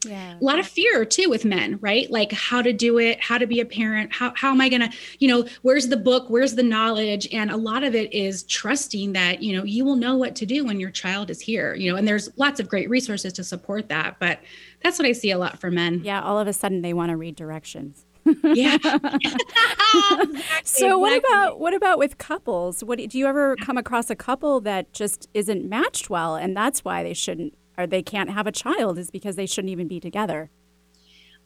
yeah. 0.05 0.35
a 0.41 0.45
lot 0.45 0.59
of 0.59 0.67
fear 0.67 1.05
too 1.05 1.29
with 1.29 1.45
men 1.45 1.79
right 1.81 2.11
like 2.11 2.33
how 2.33 2.63
to 2.63 2.73
do 2.73 2.99
it 2.99 3.21
how 3.21 3.37
to 3.37 3.47
be 3.47 3.61
a 3.61 3.65
parent 3.65 4.13
how, 4.13 4.33
how 4.35 4.51
am 4.51 4.61
i 4.61 4.69
gonna 4.69 4.91
you 5.19 5.29
know 5.29 5.47
where's 5.63 5.89
the 5.89 5.97
book 5.97 6.29
where's 6.29 6.55
the 6.55 6.63
knowledge 6.63 7.29
and 7.33 7.51
a 7.51 7.57
lot 7.57 7.85
of 7.85 7.95
it 7.95 8.13
is 8.13 8.43
trusting 8.45 9.13
that 9.13 9.43
you 9.43 9.57
know 9.57 9.65
you 9.65 9.85
will 9.85 9.97
know 9.97 10.17
what 10.17 10.35
to 10.35 10.47
do 10.47 10.65
when 10.65 10.81
your 10.81 10.91
child 10.91 11.31
is 11.31 11.41
here 11.41 11.75
you 11.75 11.91
know 11.91 11.97
and 11.97 12.09
there's 12.09 12.31
lots 12.39 12.61
of 12.61 12.69
great 12.69 12.89
resources 12.89 13.33
to 13.33 13.45
support 13.45 13.89
that 13.89 14.17
but 14.19 14.41
that's 14.83 14.99
what 14.99 15.07
i 15.07 15.13
see 15.13 15.31
a 15.31 15.39
lot 15.39 15.59
for 15.61 15.71
men 15.71 16.01
yeah 16.03 16.23
all 16.23 16.39
of 16.39 16.49
a 16.49 16.53
sudden 16.53 16.83
they 16.83 16.95
want 16.95 17.11
to 17.11 17.17
read 17.17 17.37
directions 17.37 18.07
yeah. 18.45 18.77
so 20.65 20.99
what 20.99 21.17
about 21.17 21.59
what 21.59 21.75
about 21.75 21.99
with 21.99 22.19
couples? 22.19 22.85
What 22.85 22.99
do 22.99 23.19
you 23.19 23.27
ever 23.27 23.57
come 23.57 23.77
across 23.77 24.11
a 24.11 24.17
couple 24.17 24.61
that 24.61 24.93
just 24.93 25.29
isn't 25.35 25.69
matched 25.69 26.11
well 26.11 26.37
and 26.37 26.57
that's 26.57 26.85
why 26.85 27.03
they 27.03 27.15
shouldn't 27.15 27.55
or 27.81 27.87
they 27.87 28.03
can't 28.03 28.31
have 28.31 28.47
a 28.47 28.53
child 28.53 28.99
is 28.99 29.11
because 29.11 29.37
they 29.37 29.47
shouldn't 29.47 29.71
even 29.71 29.89
be 29.89 30.01
together. 30.01 30.51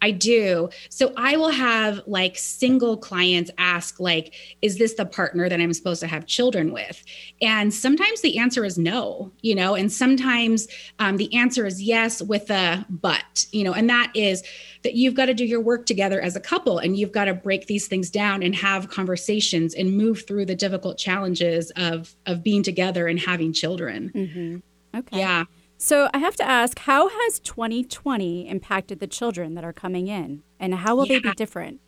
I 0.02 0.10
do. 0.10 0.68
So 0.90 1.14
I 1.16 1.36
will 1.38 1.50
have 1.50 2.02
like 2.06 2.36
single 2.36 2.96
clients 2.96 3.50
ask 3.56 3.98
like 3.98 4.34
is 4.60 4.76
this 4.76 4.94
the 4.94 5.06
partner 5.06 5.48
that 5.48 5.60
I'm 5.60 5.72
supposed 5.72 6.00
to 6.00 6.06
have 6.06 6.26
children 6.26 6.72
with? 6.72 7.02
And 7.40 7.72
sometimes 7.72 8.20
the 8.20 8.36
answer 8.36 8.66
is 8.66 8.76
no, 8.76 9.32
you 9.40 9.54
know, 9.54 9.74
and 9.74 9.90
sometimes 9.90 10.68
um, 10.98 11.16
the 11.16 11.34
answer 11.34 11.64
is 11.64 11.82
yes 11.82 12.20
with 12.20 12.50
a 12.50 12.84
but, 12.90 13.46
you 13.50 13.64
know, 13.64 13.72
and 13.72 13.88
that 13.88 14.12
is 14.14 14.42
that 14.82 14.94
you've 14.94 15.14
got 15.14 15.26
to 15.26 15.34
do 15.34 15.46
your 15.46 15.62
work 15.62 15.86
together 15.86 16.20
as 16.20 16.36
a 16.36 16.40
couple 16.40 16.78
and 16.78 16.98
you've 16.98 17.12
got 17.12 17.24
to 17.24 17.32
break 17.32 17.66
these 17.66 17.86
things 17.86 18.10
down 18.10 18.42
and 18.42 18.54
have 18.54 18.90
conversations 18.90 19.74
and 19.74 19.96
move 19.96 20.26
through 20.26 20.44
the 20.44 20.56
difficult 20.56 20.98
challenges 20.98 21.72
of 21.76 22.14
of 22.26 22.42
being 22.42 22.62
together 22.62 23.06
and 23.06 23.20
having 23.20 23.54
children. 23.54 24.12
Mm-hmm. 24.14 24.98
Okay. 24.98 25.18
Yeah. 25.18 25.44
So 25.84 26.08
I 26.14 26.18
have 26.18 26.34
to 26.36 26.48
ask, 26.48 26.78
how 26.78 27.10
has 27.10 27.38
2020 27.40 28.48
impacted 28.48 29.00
the 29.00 29.06
children 29.06 29.52
that 29.52 29.64
are 29.64 29.72
coming 29.74 30.08
in, 30.08 30.42
and 30.58 30.74
how 30.76 30.96
will 30.96 31.06
yeah. 31.06 31.16
they 31.16 31.28
be 31.28 31.34
different? 31.34 31.82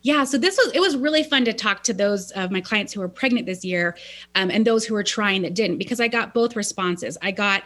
Yeah, 0.00 0.24
so 0.24 0.38
this 0.38 0.56
was 0.56 0.72
it 0.72 0.80
was 0.80 0.96
really 0.96 1.22
fun 1.22 1.44
to 1.44 1.52
talk 1.52 1.82
to 1.82 1.92
those 1.92 2.30
of 2.30 2.50
my 2.50 2.62
clients 2.62 2.94
who 2.94 3.00
were 3.00 3.08
pregnant 3.10 3.44
this 3.44 3.62
year, 3.62 3.94
um, 4.34 4.50
and 4.50 4.66
those 4.66 4.86
who 4.86 4.94
were 4.94 5.02
trying 5.02 5.42
that 5.42 5.52
didn't, 5.52 5.76
because 5.76 6.00
I 6.00 6.08
got 6.08 6.32
both 6.32 6.56
responses. 6.56 7.18
I 7.20 7.30
got 7.30 7.64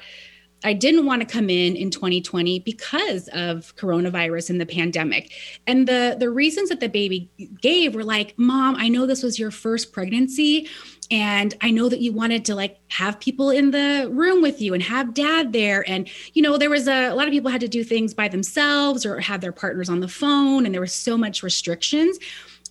I 0.65 0.73
didn't 0.73 1.07
want 1.07 1.21
to 1.23 1.27
come 1.27 1.49
in 1.51 1.77
in 1.77 1.91
2020 1.91 2.61
because 2.61 3.29
of 3.29 3.75
coronavirus 3.77 4.51
and 4.51 4.61
the 4.61 4.67
pandemic. 4.67 5.33
And 5.67 5.87
the 5.87 6.17
the 6.19 6.31
reasons 6.31 6.69
that 6.71 6.81
the 6.81 6.89
baby 6.89 7.31
gave 7.61 7.95
were 7.95 8.05
like, 8.05 8.35
"Mom, 8.37 8.77
I 8.77 8.89
know 8.89 9.07
this 9.07 9.23
was 9.23 9.39
your 9.39 9.51
first 9.51 9.93
pregnancy, 9.93 10.69
and 11.11 11.55
i 11.61 11.71
know 11.71 11.89
that 11.89 12.01
you 12.01 12.13
wanted 12.13 12.45
to 12.45 12.55
like 12.55 12.79
have 12.89 13.19
people 13.21 13.51
in 13.51 13.71
the 13.71 14.09
room 14.13 14.43
with 14.43 14.61
you 14.61 14.75
and 14.75 14.83
have 14.83 15.15
dad 15.15 15.53
there 15.53 15.85
and 15.89 16.09
you 16.35 16.43
know 16.43 16.59
there 16.59 16.71
was 16.71 16.87
a, 16.87 17.09
a, 17.09 17.15
lot 17.15 17.27
of 17.27 17.33
people 17.33 17.51
had 17.51 17.61
to 17.61 17.69
do 17.69 17.83
things 17.83 18.13
by 18.13 18.29
themselves 18.29 19.07
or 19.07 19.21
have 19.21 19.41
their 19.41 19.53
partners 19.53 19.89
on 19.89 20.01
the 20.01 20.09
phone 20.09 20.67
and 20.67 20.75
there 20.75 20.81
was 20.81 20.93
so 20.93 21.17
much 21.17 21.43
restrictions 21.43 22.19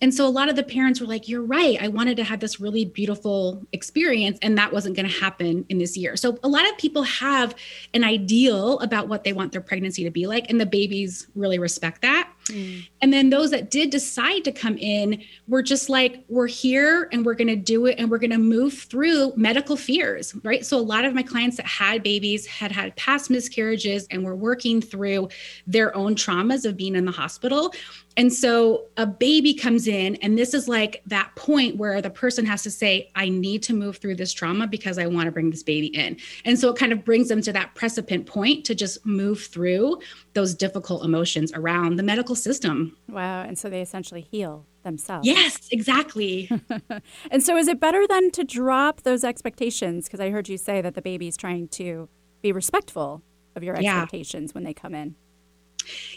and 0.00 0.14
so 0.14 0.26
a 0.26 0.30
lot 0.30 0.48
of 0.48 0.56
the 0.56 0.62
parents 0.62 1.00
were 1.00 1.06
like 1.06 1.28
you're 1.28 1.42
right. 1.42 1.80
I 1.80 1.88
wanted 1.88 2.16
to 2.18 2.24
have 2.24 2.40
this 2.40 2.60
really 2.60 2.84
beautiful 2.84 3.66
experience 3.72 4.38
and 4.42 4.56
that 4.58 4.72
wasn't 4.72 4.96
going 4.96 5.08
to 5.08 5.20
happen 5.20 5.64
in 5.68 5.78
this 5.78 5.96
year. 5.96 6.16
So 6.16 6.38
a 6.42 6.48
lot 6.48 6.68
of 6.68 6.76
people 6.78 7.02
have 7.02 7.54
an 7.94 8.04
ideal 8.04 8.78
about 8.80 9.08
what 9.08 9.24
they 9.24 9.32
want 9.32 9.52
their 9.52 9.60
pregnancy 9.60 10.04
to 10.04 10.10
be 10.10 10.26
like 10.26 10.48
and 10.50 10.60
the 10.60 10.66
babies 10.66 11.26
really 11.34 11.58
respect 11.58 12.02
that 12.02 12.30
mm. 12.48 12.86
and 13.00 13.12
then 13.12 13.30
those 13.30 13.50
that 13.50 13.70
did 13.70 13.90
decide 13.90 14.44
to 14.44 14.52
come 14.52 14.76
in 14.78 15.22
were 15.46 15.62
just 15.62 15.88
like 15.88 16.24
we're 16.28 16.46
here 16.46 17.08
and 17.12 17.24
we're 17.24 17.34
going 17.34 17.48
to 17.48 17.56
do 17.56 17.86
it 17.86 17.96
and 17.98 18.10
we're 18.10 18.18
going 18.18 18.30
to 18.30 18.38
move 18.38 18.74
through 18.74 19.32
medical 19.36 19.76
fears 19.76 20.34
right 20.44 20.64
so 20.64 20.78
a 20.78 20.80
lot 20.80 21.04
of 21.04 21.14
my 21.14 21.22
clients 21.22 21.56
that 21.56 21.66
had 21.66 22.02
babies 22.02 22.46
had 22.46 22.72
had 22.72 22.94
past 22.96 23.30
miscarriages 23.30 24.06
and 24.10 24.24
were 24.24 24.36
working 24.36 24.80
through 24.80 25.28
their 25.66 25.94
own 25.96 26.14
traumas 26.14 26.64
of 26.64 26.76
being 26.76 26.94
in 26.94 27.04
the 27.04 27.12
hospital 27.12 27.72
and 28.18 28.32
so 28.32 28.86
a 28.96 29.06
baby 29.06 29.54
comes 29.54 29.86
in, 29.86 30.16
and 30.16 30.36
this 30.36 30.52
is 30.52 30.66
like 30.66 31.02
that 31.06 31.30
point 31.36 31.76
where 31.76 32.02
the 32.02 32.10
person 32.10 32.44
has 32.46 32.64
to 32.64 32.70
say, 32.70 33.12
I 33.14 33.28
need 33.28 33.62
to 33.62 33.72
move 33.72 33.98
through 33.98 34.16
this 34.16 34.32
trauma 34.32 34.66
because 34.66 34.98
I 34.98 35.06
want 35.06 35.26
to 35.26 35.32
bring 35.32 35.50
this 35.50 35.62
baby 35.62 35.86
in. 35.86 36.16
And 36.44 36.58
so 36.58 36.68
it 36.70 36.76
kind 36.76 36.92
of 36.92 37.04
brings 37.04 37.28
them 37.28 37.40
to 37.42 37.52
that 37.52 37.76
precipice 37.76 38.08
point 38.26 38.64
to 38.64 38.74
just 38.74 39.06
move 39.06 39.42
through 39.42 40.00
those 40.38 40.54
difficult 40.54 41.04
emotions 41.04 41.52
around 41.52 41.96
the 41.96 42.02
medical 42.04 42.36
system. 42.36 42.96
Wow. 43.08 43.42
And 43.42 43.58
so 43.58 43.68
they 43.68 43.82
essentially 43.82 44.20
heal 44.20 44.66
themselves. 44.84 45.26
Yes, 45.26 45.68
exactly. 45.72 46.48
and 47.32 47.42
so 47.42 47.56
is 47.56 47.66
it 47.66 47.80
better 47.80 48.06
then 48.06 48.30
to 48.30 48.44
drop 48.44 49.02
those 49.02 49.24
expectations? 49.24 50.04
Because 50.04 50.20
I 50.20 50.30
heard 50.30 50.48
you 50.48 50.56
say 50.56 50.80
that 50.80 50.94
the 50.94 51.02
baby's 51.02 51.36
trying 51.36 51.66
to 51.70 52.08
be 52.40 52.52
respectful 52.52 53.20
of 53.56 53.64
your 53.64 53.74
expectations 53.74 54.50
yeah. 54.50 54.54
when 54.54 54.62
they 54.62 54.72
come 54.72 54.94
in 54.94 55.16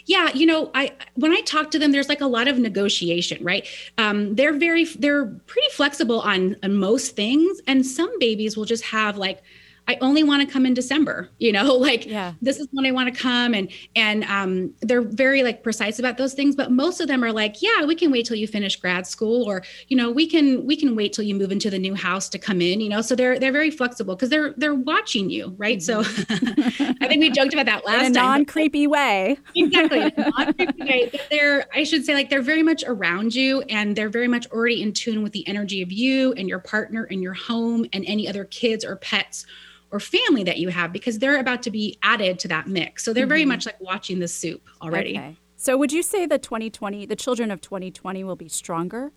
yeah 0.04 0.30
you 0.34 0.44
know 0.44 0.70
i 0.74 0.92
when 1.14 1.32
i 1.32 1.40
talk 1.40 1.70
to 1.70 1.78
them 1.78 1.92
there's 1.92 2.08
like 2.08 2.20
a 2.20 2.26
lot 2.26 2.46
of 2.46 2.58
negotiation 2.58 3.42
right 3.42 3.66
um, 3.96 4.34
they're 4.34 4.52
very 4.52 4.84
they're 4.84 5.26
pretty 5.46 5.68
flexible 5.72 6.20
on 6.20 6.56
on 6.62 6.74
most 6.74 7.16
things 7.16 7.58
and 7.66 7.86
some 7.86 8.10
babies 8.18 8.54
will 8.54 8.66
just 8.66 8.84
have 8.84 9.16
like 9.16 9.42
I 9.88 9.98
only 10.00 10.22
want 10.22 10.46
to 10.46 10.52
come 10.52 10.64
in 10.64 10.74
December, 10.74 11.28
you 11.38 11.52
know, 11.52 11.74
like 11.76 12.06
yeah. 12.06 12.34
this 12.40 12.58
is 12.58 12.68
when 12.72 12.86
I 12.86 12.92
want 12.92 13.12
to 13.12 13.20
come 13.20 13.54
and 13.54 13.70
and 13.96 14.24
um 14.24 14.72
they're 14.80 15.02
very 15.02 15.42
like 15.42 15.62
precise 15.62 15.98
about 15.98 16.18
those 16.18 16.34
things, 16.34 16.54
but 16.54 16.70
most 16.70 17.00
of 17.00 17.08
them 17.08 17.24
are 17.24 17.32
like, 17.32 17.60
yeah, 17.60 17.84
we 17.84 17.94
can 17.94 18.10
wait 18.10 18.26
till 18.26 18.36
you 18.36 18.46
finish 18.46 18.76
grad 18.76 19.06
school 19.06 19.44
or 19.44 19.62
you 19.88 19.96
know, 19.96 20.10
we 20.10 20.26
can 20.26 20.64
we 20.66 20.76
can 20.76 20.94
wait 20.94 21.12
till 21.12 21.24
you 21.24 21.34
move 21.34 21.50
into 21.50 21.70
the 21.70 21.78
new 21.78 21.94
house 21.94 22.28
to 22.30 22.38
come 22.38 22.60
in, 22.60 22.80
you 22.80 22.88
know. 22.88 23.02
So 23.02 23.16
they're 23.16 23.38
they're 23.38 23.52
very 23.52 23.70
flexible 23.70 24.14
because 24.14 24.30
they're 24.30 24.54
they're 24.56 24.74
watching 24.74 25.30
you, 25.30 25.54
right? 25.58 25.78
Mm-hmm. 25.78 26.02
So 26.04 26.94
I 27.00 27.08
think 27.08 27.20
we 27.20 27.30
joked 27.30 27.52
about 27.52 27.66
that 27.66 27.84
last 27.84 28.04
in 28.06 28.12
a 28.12 28.14
time. 28.14 28.24
non-creepy 28.24 28.86
way. 28.86 29.36
exactly. 29.56 30.12
Non-creepy 30.16 30.82
way. 30.82 31.08
But 31.10 31.22
they're 31.30 31.66
I 31.74 31.84
should 31.84 32.04
say 32.04 32.14
like 32.14 32.30
they're 32.30 32.42
very 32.42 32.62
much 32.62 32.84
around 32.86 33.34
you 33.34 33.62
and 33.62 33.96
they're 33.96 34.08
very 34.08 34.28
much 34.28 34.46
already 34.50 34.82
in 34.82 34.92
tune 34.92 35.22
with 35.22 35.32
the 35.32 35.46
energy 35.48 35.82
of 35.82 35.90
you 35.90 36.32
and 36.34 36.48
your 36.48 36.60
partner 36.60 37.04
and 37.10 37.22
your 37.22 37.34
home 37.34 37.86
and 37.92 38.04
any 38.06 38.28
other 38.28 38.44
kids 38.44 38.84
or 38.84 38.96
pets 38.96 39.44
or 39.92 40.00
family 40.00 40.42
that 40.42 40.58
you 40.58 40.70
have 40.70 40.92
because 40.92 41.18
they're 41.18 41.38
about 41.38 41.62
to 41.62 41.70
be 41.70 41.98
added 42.02 42.38
to 42.40 42.48
that 42.48 42.66
mix. 42.66 43.04
So 43.04 43.12
they're 43.12 43.24
mm-hmm. 43.24 43.28
very 43.28 43.44
much 43.44 43.66
like 43.66 43.80
watching 43.80 44.18
the 44.18 44.28
soup 44.28 44.66
already. 44.80 45.16
Okay. 45.16 45.36
So 45.56 45.76
would 45.76 45.92
you 45.92 46.02
say 46.02 46.26
the 46.26 46.38
2020, 46.38 47.06
the 47.06 47.14
children 47.14 47.50
of 47.50 47.60
2020 47.60 48.24
will 48.24 48.34
be 48.34 48.48
stronger? 48.48 49.12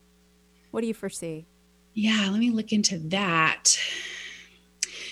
What 0.69 0.81
do 0.81 0.87
you 0.87 0.93
foresee? 0.93 1.47
Yeah, 1.93 2.27
let 2.29 2.39
me 2.39 2.51
look 2.51 2.73
into 2.73 2.99
that 3.07 3.79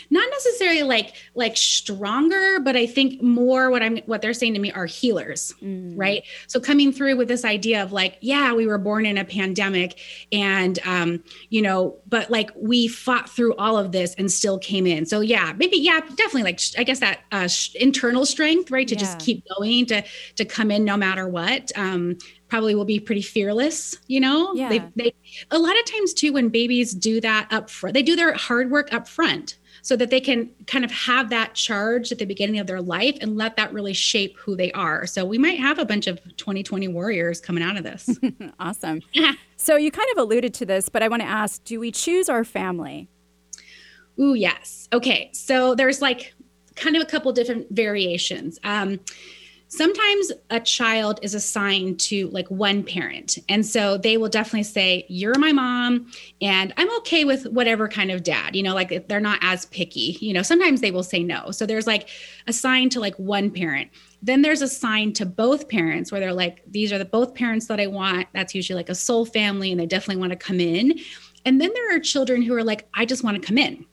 not 0.10 0.30
necessarily 0.32 0.84
like 0.84 1.14
like 1.36 1.58
stronger 1.58 2.60
but 2.60 2.76
i 2.76 2.86
think 2.86 3.22
more 3.22 3.70
what 3.70 3.82
i'm 3.82 3.98
what 4.06 4.22
they're 4.22 4.34
saying 4.34 4.54
to 4.54 4.60
me 4.60 4.72
are 4.72 4.86
healers 4.86 5.54
mm. 5.62 5.94
right 5.96 6.24
so 6.48 6.60
coming 6.60 6.92
through 6.92 7.16
with 7.16 7.28
this 7.28 7.46
idea 7.46 7.82
of 7.82 7.92
like 7.92 8.18
yeah 8.22 8.54
we 8.54 8.66
were 8.66 8.78
born 8.78 9.06
in 9.06 9.18
a 9.18 9.26
pandemic 9.26 10.00
and 10.32 10.80
um 10.86 11.24
you 11.50 11.62
know 11.62 11.98
but 12.08 12.30
like 12.30 12.52
we 12.56 12.88
fought 12.88 13.30
through 13.30 13.56
all 13.56 13.78
of 13.78 13.92
this 13.92 14.14
and 14.16 14.32
still 14.32 14.58
came 14.60 14.86
in 14.86 15.06
so 15.06 15.20
yeah 15.20 15.54
maybe 15.58 15.78
yeah 15.78 16.00
definitely 16.16 16.44
like 16.44 16.60
i 16.78 16.84
guess 16.84 17.00
that 17.00 17.22
uh, 17.32 17.48
internal 17.76 18.26
strength 18.26 18.72
right 18.72 18.88
to 18.88 18.96
yeah. 18.96 19.00
just 19.00 19.20
keep 19.20 19.44
going 19.58 19.86
to 19.86 20.04
to 20.36 20.46
come 20.46 20.72
in 20.72 20.84
no 20.84 20.98
matter 20.98 21.28
what 21.28 21.72
um 21.76 22.18
probably 22.54 22.76
will 22.76 22.86
be 22.86 23.00
pretty 23.00 23.22
fearless 23.22 23.98
you 24.08 24.20
know 24.20 24.54
yeah. 24.54 24.70
they, 24.70 24.80
they 24.96 25.14
a 25.50 25.58
lot 25.58 25.78
of 25.80 25.86
times 25.86 26.14
too 26.14 26.34
when 26.34 26.50
babies 26.50 26.94
do 26.94 27.20
that 27.20 27.48
up 27.52 27.68
front 27.68 27.96
they 27.96 28.04
do 28.04 28.16
their 28.16 28.34
hard 28.34 28.70
work 28.70 28.94
up 28.94 29.08
front 29.08 29.58
so 29.84 29.98
that 29.98 30.10
they 30.10 30.22
can 30.22 30.50
kind 30.66 30.86
of 30.86 30.92
have 30.92 31.30
that 31.30 31.54
charge 31.54 32.12
at 32.12 32.18
the 32.18 32.26
beginning 32.26 32.58
of 32.58 32.66
their 32.66 32.82
life 32.82 33.18
and 33.20 33.36
let 33.36 33.58
that 33.58 33.72
really 33.74 33.94
shape 33.94 34.38
who 34.40 34.56
they 34.56 34.72
are. 34.72 35.06
So 35.06 35.26
we 35.26 35.38
might 35.38 35.60
have 35.60 35.78
a 35.78 35.84
bunch 35.84 36.08
of 36.08 36.24
2020 36.38 36.88
warriors 36.88 37.42
coming 37.42 37.62
out 37.62 37.76
of 37.76 37.84
this. 37.84 38.10
awesome. 38.60 39.02
so 39.58 39.76
you 39.76 39.92
kind 39.92 40.10
of 40.14 40.20
alluded 40.20 40.54
to 40.56 40.66
this, 40.66 40.88
but 40.88 41.04
I 41.04 41.10
want 41.10 41.22
to 41.22 41.28
ask 41.28 41.62
do 41.66 41.82
we 41.82 41.92
choose 41.92 42.30
our 42.30 42.46
family? 42.46 43.10
Ooh, 44.20 44.36
yes. 44.36 44.88
Okay. 44.94 45.30
So 45.34 45.76
there's 45.76 46.02
like 46.02 46.34
kind 46.78 46.96
of 46.96 47.02
a 47.02 47.06
couple 47.06 47.34
different 47.34 47.68
variations. 47.70 48.60
Um, 48.64 49.02
sometimes 49.76 50.32
a 50.50 50.60
child 50.60 51.20
is 51.22 51.34
assigned 51.34 52.00
to 52.00 52.28
like 52.30 52.50
one 52.50 52.84
parent 52.84 53.38
and 53.50 53.66
so 53.66 53.98
they 53.98 54.18
will 54.18 54.30
definitely 54.30 54.64
say 54.64 55.06
you're 55.10 55.38
my 55.38 55.52
mom 55.52 56.10
and 56.42 56.74
i'm 56.78 56.92
okay 56.98 57.24
with 57.26 57.46
whatever 57.48 57.88
kind 57.88 58.12
of 58.12 58.24
dad 58.24 58.56
you 58.56 58.64
know 58.64 58.74
like 58.74 59.08
they're 59.08 59.20
not 59.20 59.40
as 59.42 59.66
picky 59.68 60.18
you 60.22 60.34
know 60.34 60.42
sometimes 60.42 60.82
they 60.82 60.92
will 60.92 61.04
say 61.04 61.24
no. 61.24 61.52
So 61.52 61.66
there's 61.66 61.88
like 61.88 62.10
assigned 62.48 62.92
to 62.94 63.00
like 63.00 63.16
one 63.16 63.50
parent. 63.50 63.90
Then 64.22 64.42
there's 64.42 64.62
assigned 64.62 65.16
to 65.18 65.26
both 65.26 65.68
parents 65.68 66.12
where 66.12 66.22
they're 66.22 66.34
like 66.34 66.64
these 66.68 66.94
are 66.94 66.98
the 66.98 67.06
both 67.06 67.34
parents 67.34 67.68
that 67.68 67.80
i 67.80 67.88
want. 67.88 68.28
That's 68.34 68.54
usually 68.56 68.78
like 68.78 68.90
a 68.90 68.96
soul 68.96 69.26
family 69.26 69.72
and 69.72 69.80
they 69.80 69.86
definitely 69.86 70.22
want 70.22 70.32
to 70.32 70.38
come 70.38 70.60
in. 70.60 71.00
And 71.46 71.60
then 71.60 71.72
there 71.74 71.96
are 71.96 72.00
children 72.00 72.42
who 72.42 72.54
are 72.54 72.64
like 72.64 72.88
i 72.94 73.06
just 73.06 73.24
want 73.24 73.42
to 73.42 73.46
come 73.46 73.58
in 73.58 73.86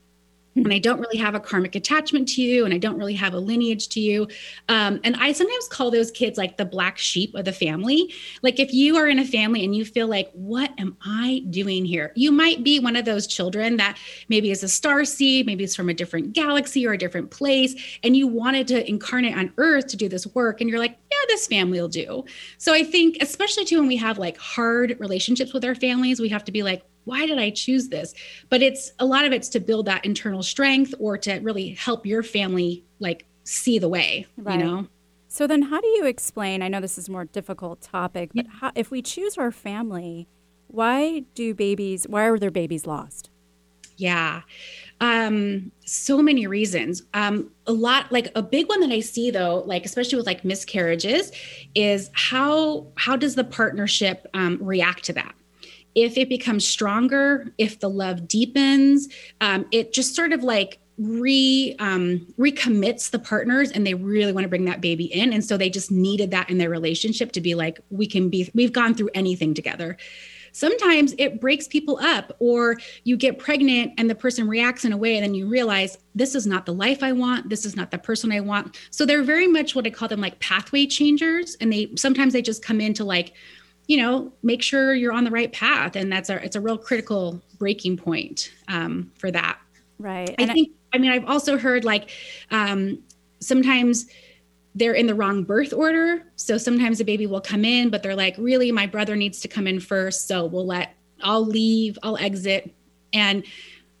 and 0.55 0.73
I 0.73 0.79
don't 0.79 0.99
really 0.99 1.17
have 1.17 1.35
a 1.35 1.39
karmic 1.39 1.75
attachment 1.75 2.27
to 2.29 2.41
you, 2.41 2.65
and 2.65 2.73
I 2.73 2.77
don't 2.77 2.97
really 2.97 3.13
have 3.13 3.33
a 3.33 3.39
lineage 3.39 3.87
to 3.89 3.99
you. 3.99 4.27
Um, 4.67 4.99
and 5.03 5.15
I 5.15 5.31
sometimes 5.31 5.67
call 5.67 5.91
those 5.91 6.11
kids 6.11 6.37
like 6.37 6.57
the 6.57 6.65
black 6.65 6.97
sheep 6.97 7.33
of 7.35 7.45
the 7.45 7.53
family. 7.53 8.13
Like 8.41 8.59
if 8.59 8.73
you 8.73 8.97
are 8.97 9.07
in 9.07 9.19
a 9.19 9.25
family 9.25 9.63
and 9.63 9.75
you 9.75 9.85
feel 9.85 10.07
like, 10.07 10.29
what 10.33 10.71
am 10.77 10.97
I 11.05 11.43
doing 11.49 11.85
here? 11.85 12.11
You 12.15 12.31
might 12.31 12.63
be 12.63 12.79
one 12.79 12.95
of 12.95 13.05
those 13.05 13.27
children 13.27 13.77
that 13.77 13.97
maybe 14.27 14.51
is 14.51 14.63
a 14.63 14.67
star 14.67 15.05
seed, 15.05 15.45
maybe 15.45 15.63
it's 15.63 15.75
from 15.75 15.89
a 15.89 15.93
different 15.93 16.33
galaxy 16.33 16.85
or 16.85 16.93
a 16.93 16.97
different 16.97 17.31
place, 17.31 17.99
and 18.03 18.15
you 18.15 18.27
wanted 18.27 18.67
to 18.69 18.87
incarnate 18.89 19.37
on 19.37 19.53
Earth 19.57 19.87
to 19.87 19.97
do 19.97 20.09
this 20.09 20.27
work, 20.35 20.59
and 20.59 20.69
you're 20.69 20.79
like, 20.79 20.97
yeah, 21.11 21.17
this 21.27 21.47
family 21.47 21.79
will 21.79 21.87
do. 21.87 22.25
So 22.57 22.73
I 22.73 22.83
think, 22.83 23.17
especially 23.21 23.65
too, 23.65 23.79
when 23.79 23.87
we 23.87 23.97
have 23.97 24.17
like 24.17 24.37
hard 24.37 24.97
relationships 24.99 25.53
with 25.53 25.63
our 25.63 25.75
families, 25.75 26.19
we 26.19 26.29
have 26.29 26.43
to 26.45 26.51
be 26.51 26.63
like, 26.63 26.83
why 27.05 27.25
did 27.25 27.39
I 27.39 27.49
choose 27.49 27.89
this? 27.89 28.13
But 28.49 28.61
it's 28.61 28.91
a 28.99 29.05
lot 29.05 29.25
of 29.25 29.33
it's 29.33 29.49
to 29.49 29.59
build 29.59 29.85
that 29.87 30.05
internal 30.05 30.43
strength 30.43 30.93
or 30.99 31.17
to 31.19 31.39
really 31.39 31.69
help 31.69 32.05
your 32.05 32.23
family 32.23 32.83
like 32.99 33.25
see 33.43 33.79
the 33.79 33.89
way, 33.89 34.27
right. 34.37 34.59
you 34.59 34.65
know? 34.65 34.87
So 35.27 35.47
then 35.47 35.61
how 35.61 35.79
do 35.79 35.87
you 35.87 36.05
explain, 36.05 36.61
I 36.61 36.67
know 36.67 36.81
this 36.81 36.97
is 36.97 37.07
a 37.07 37.11
more 37.11 37.25
difficult 37.25 37.81
topic, 37.81 38.31
but 38.35 38.45
how, 38.47 38.71
if 38.75 38.91
we 38.91 39.01
choose 39.01 39.37
our 39.37 39.51
family, 39.51 40.27
why 40.67 41.23
do 41.35 41.53
babies, 41.53 42.05
why 42.07 42.25
are 42.25 42.37
their 42.37 42.51
babies 42.51 42.85
lost? 42.85 43.29
Yeah. 43.97 44.41
Um, 44.99 45.71
so 45.85 46.21
many 46.21 46.47
reasons. 46.47 47.03
Um, 47.13 47.51
a 47.67 47.71
lot, 47.71 48.11
like 48.11 48.31
a 48.35 48.41
big 48.41 48.67
one 48.67 48.79
that 48.81 48.91
I 48.91 48.99
see 48.99 49.31
though, 49.31 49.63
like 49.65 49.85
especially 49.85 50.17
with 50.17 50.25
like 50.25 50.43
miscarriages, 50.43 51.31
is 51.75 52.09
how 52.13 52.87
how 52.95 53.15
does 53.15 53.35
the 53.35 53.43
partnership 53.43 54.27
um, 54.33 54.57
react 54.61 55.03
to 55.05 55.13
that? 55.13 55.35
If 55.95 56.17
it 56.17 56.29
becomes 56.29 56.67
stronger, 56.67 57.53
if 57.57 57.79
the 57.79 57.89
love 57.89 58.27
deepens, 58.27 59.09
um, 59.41 59.65
it 59.71 59.93
just 59.93 60.15
sort 60.15 60.31
of 60.31 60.43
like 60.43 60.79
re 60.97 61.75
um, 61.79 62.25
recommits 62.37 63.09
the 63.09 63.19
partners 63.19 63.71
and 63.71 63.85
they 63.85 63.93
really 63.93 64.31
want 64.31 64.43
to 64.43 64.49
bring 64.49 64.65
that 64.65 64.81
baby 64.81 65.05
in. 65.05 65.33
And 65.33 65.43
so 65.43 65.57
they 65.57 65.69
just 65.69 65.91
needed 65.91 66.31
that 66.31 66.49
in 66.49 66.57
their 66.57 66.69
relationship 66.69 67.31
to 67.33 67.41
be 67.41 67.55
like 67.55 67.79
we 67.89 68.07
can 68.07 68.29
be 68.29 68.49
we've 68.53 68.73
gone 68.73 68.93
through 68.93 69.09
anything 69.13 69.53
together. 69.53 69.97
Sometimes 70.53 71.15
it 71.17 71.39
breaks 71.39 71.65
people 71.67 71.97
up 71.99 72.35
or 72.39 72.75
you 73.05 73.15
get 73.15 73.39
pregnant 73.39 73.93
and 73.97 74.09
the 74.09 74.15
person 74.15 74.49
reacts 74.49 74.83
in 74.83 74.91
a 74.91 74.97
way 74.97 75.15
and 75.15 75.23
then 75.23 75.33
you 75.33 75.47
realize 75.47 75.97
this 76.13 76.35
is 76.35 76.45
not 76.45 76.65
the 76.65 76.73
life 76.73 77.03
i 77.03 77.13
want 77.13 77.49
this 77.49 77.65
is 77.65 77.75
not 77.75 77.89
the 77.89 77.97
person 77.97 78.31
i 78.31 78.39
want. 78.41 78.77
So 78.91 79.05
they're 79.05 79.23
very 79.23 79.47
much 79.47 79.75
what 79.75 79.87
i 79.87 79.89
call 79.89 80.07
them 80.07 80.21
like 80.21 80.39
pathway 80.39 80.85
changers 80.85 81.55
and 81.61 81.71
they 81.71 81.91
sometimes 81.95 82.33
they 82.33 82.41
just 82.41 82.63
come 82.63 82.81
into 82.81 83.03
like 83.03 83.33
you 83.91 83.97
know 83.97 84.31
make 84.41 84.63
sure 84.63 84.93
you're 84.93 85.11
on 85.11 85.25
the 85.25 85.31
right 85.31 85.51
path. 85.51 85.97
And 85.97 86.09
that's 86.09 86.29
a 86.29 86.41
it's 86.41 86.55
a 86.55 86.61
real 86.61 86.77
critical 86.77 87.41
breaking 87.57 87.97
point 87.97 88.53
um, 88.69 89.11
for 89.17 89.29
that. 89.31 89.59
Right. 89.99 90.29
I 90.29 90.43
and 90.43 90.51
think 90.51 90.69
I, 90.93 90.95
I 90.95 90.99
mean 90.99 91.11
i've 91.11 91.25
also 91.25 91.57
heard 91.57 91.83
like 91.83 92.09
um, 92.51 92.99
sometimes 93.41 94.05
they're 94.75 94.93
in 94.93 95.07
the 95.07 95.13
wrong 95.13 95.43
birth 95.43 95.73
order. 95.73 96.23
So 96.37 96.57
sometimes 96.57 97.01
a 97.01 97.03
baby 97.03 97.27
will 97.27 97.41
come 97.41 97.65
in 97.65 97.89
but 97.89 98.01
they're 98.01 98.15
like 98.15 98.35
really? 98.37 98.71
My 98.71 98.87
brother 98.87 99.17
needs 99.17 99.41
to 99.41 99.49
come 99.49 99.67
in 99.67 99.81
first 99.81 100.25
so 100.25 100.45
we'll 100.45 100.65
let 100.65 100.95
i'll 101.23 101.45
leave 101.45 101.99
i'll 102.01 102.17
exit 102.17 102.73
and 103.13 103.43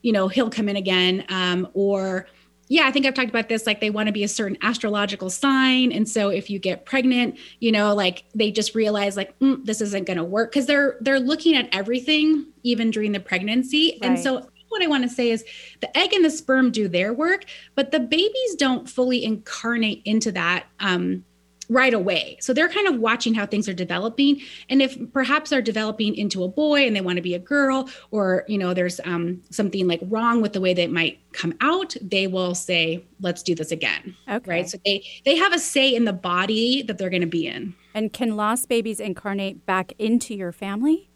you 0.03 0.13
know 0.13 0.29
he'll 0.29 0.49
come 0.49 0.69
in 0.69 0.77
again 0.77 1.25
um, 1.27 1.67
or 1.73 2.27
yeah, 2.71 2.87
I 2.87 2.91
think 2.91 3.05
I've 3.05 3.13
talked 3.13 3.27
about 3.29 3.49
this. 3.49 3.67
Like 3.67 3.81
they 3.81 3.89
want 3.89 4.07
to 4.07 4.13
be 4.13 4.23
a 4.23 4.29
certain 4.29 4.57
astrological 4.61 5.29
sign. 5.29 5.91
And 5.91 6.07
so 6.07 6.29
if 6.29 6.49
you 6.49 6.57
get 6.57 6.85
pregnant, 6.85 7.37
you 7.59 7.69
know, 7.69 7.93
like 7.93 8.23
they 8.33 8.49
just 8.49 8.75
realize 8.75 9.17
like, 9.17 9.37
mm, 9.39 9.65
this 9.65 9.81
isn't 9.81 10.07
going 10.07 10.15
to 10.15 10.23
work 10.23 10.53
because 10.53 10.67
they're, 10.67 10.95
they're 11.01 11.19
looking 11.19 11.53
at 11.53 11.67
everything 11.73 12.45
even 12.63 12.89
during 12.89 13.11
the 13.11 13.19
pregnancy. 13.19 13.99
Right. 14.01 14.11
And 14.11 14.17
so 14.17 14.47
what 14.69 14.81
I 14.81 14.87
want 14.87 15.03
to 15.03 15.09
say 15.09 15.31
is 15.31 15.43
the 15.81 15.97
egg 15.97 16.13
and 16.13 16.23
the 16.23 16.29
sperm 16.29 16.71
do 16.71 16.87
their 16.87 17.13
work, 17.13 17.43
but 17.75 17.91
the 17.91 17.99
babies 17.99 18.55
don't 18.57 18.89
fully 18.89 19.25
incarnate 19.25 20.01
into 20.05 20.31
that 20.31 20.67
um, 20.79 21.25
right 21.71 21.93
away. 21.93 22.37
So 22.41 22.53
they're 22.53 22.69
kind 22.69 22.87
of 22.87 22.99
watching 22.99 23.33
how 23.33 23.45
things 23.45 23.69
are 23.69 23.73
developing. 23.73 24.41
And 24.69 24.81
if 24.81 24.97
perhaps 25.13 25.49
they're 25.49 25.61
developing 25.61 26.15
into 26.15 26.43
a 26.43 26.49
boy 26.49 26.85
and 26.85 26.93
they 26.93 26.99
want 26.99 27.15
to 27.15 27.21
be 27.21 27.33
a 27.33 27.39
girl, 27.39 27.89
or, 28.11 28.43
you 28.47 28.57
know, 28.57 28.73
there's 28.73 28.99
um, 29.05 29.41
something 29.51 29.87
like 29.87 30.01
wrong 30.03 30.41
with 30.41 30.51
the 30.51 30.59
way 30.59 30.73
they 30.73 30.87
might 30.87 31.19
come 31.31 31.53
out, 31.61 31.95
they 32.01 32.27
will 32.27 32.53
say, 32.55 33.05
let's 33.21 33.41
do 33.41 33.55
this 33.55 33.71
again. 33.71 34.15
Okay. 34.29 34.51
Right. 34.51 34.69
So 34.69 34.77
they, 34.85 35.05
they 35.23 35.37
have 35.37 35.53
a 35.53 35.59
say 35.59 35.95
in 35.95 36.03
the 36.03 36.13
body 36.13 36.81
that 36.83 36.97
they're 36.97 37.09
going 37.09 37.21
to 37.21 37.27
be 37.27 37.47
in. 37.47 37.73
And 37.93 38.11
can 38.11 38.35
lost 38.35 38.67
babies 38.67 38.99
incarnate 38.99 39.65
back 39.65 39.93
into 39.97 40.35
your 40.35 40.51
family? 40.51 41.10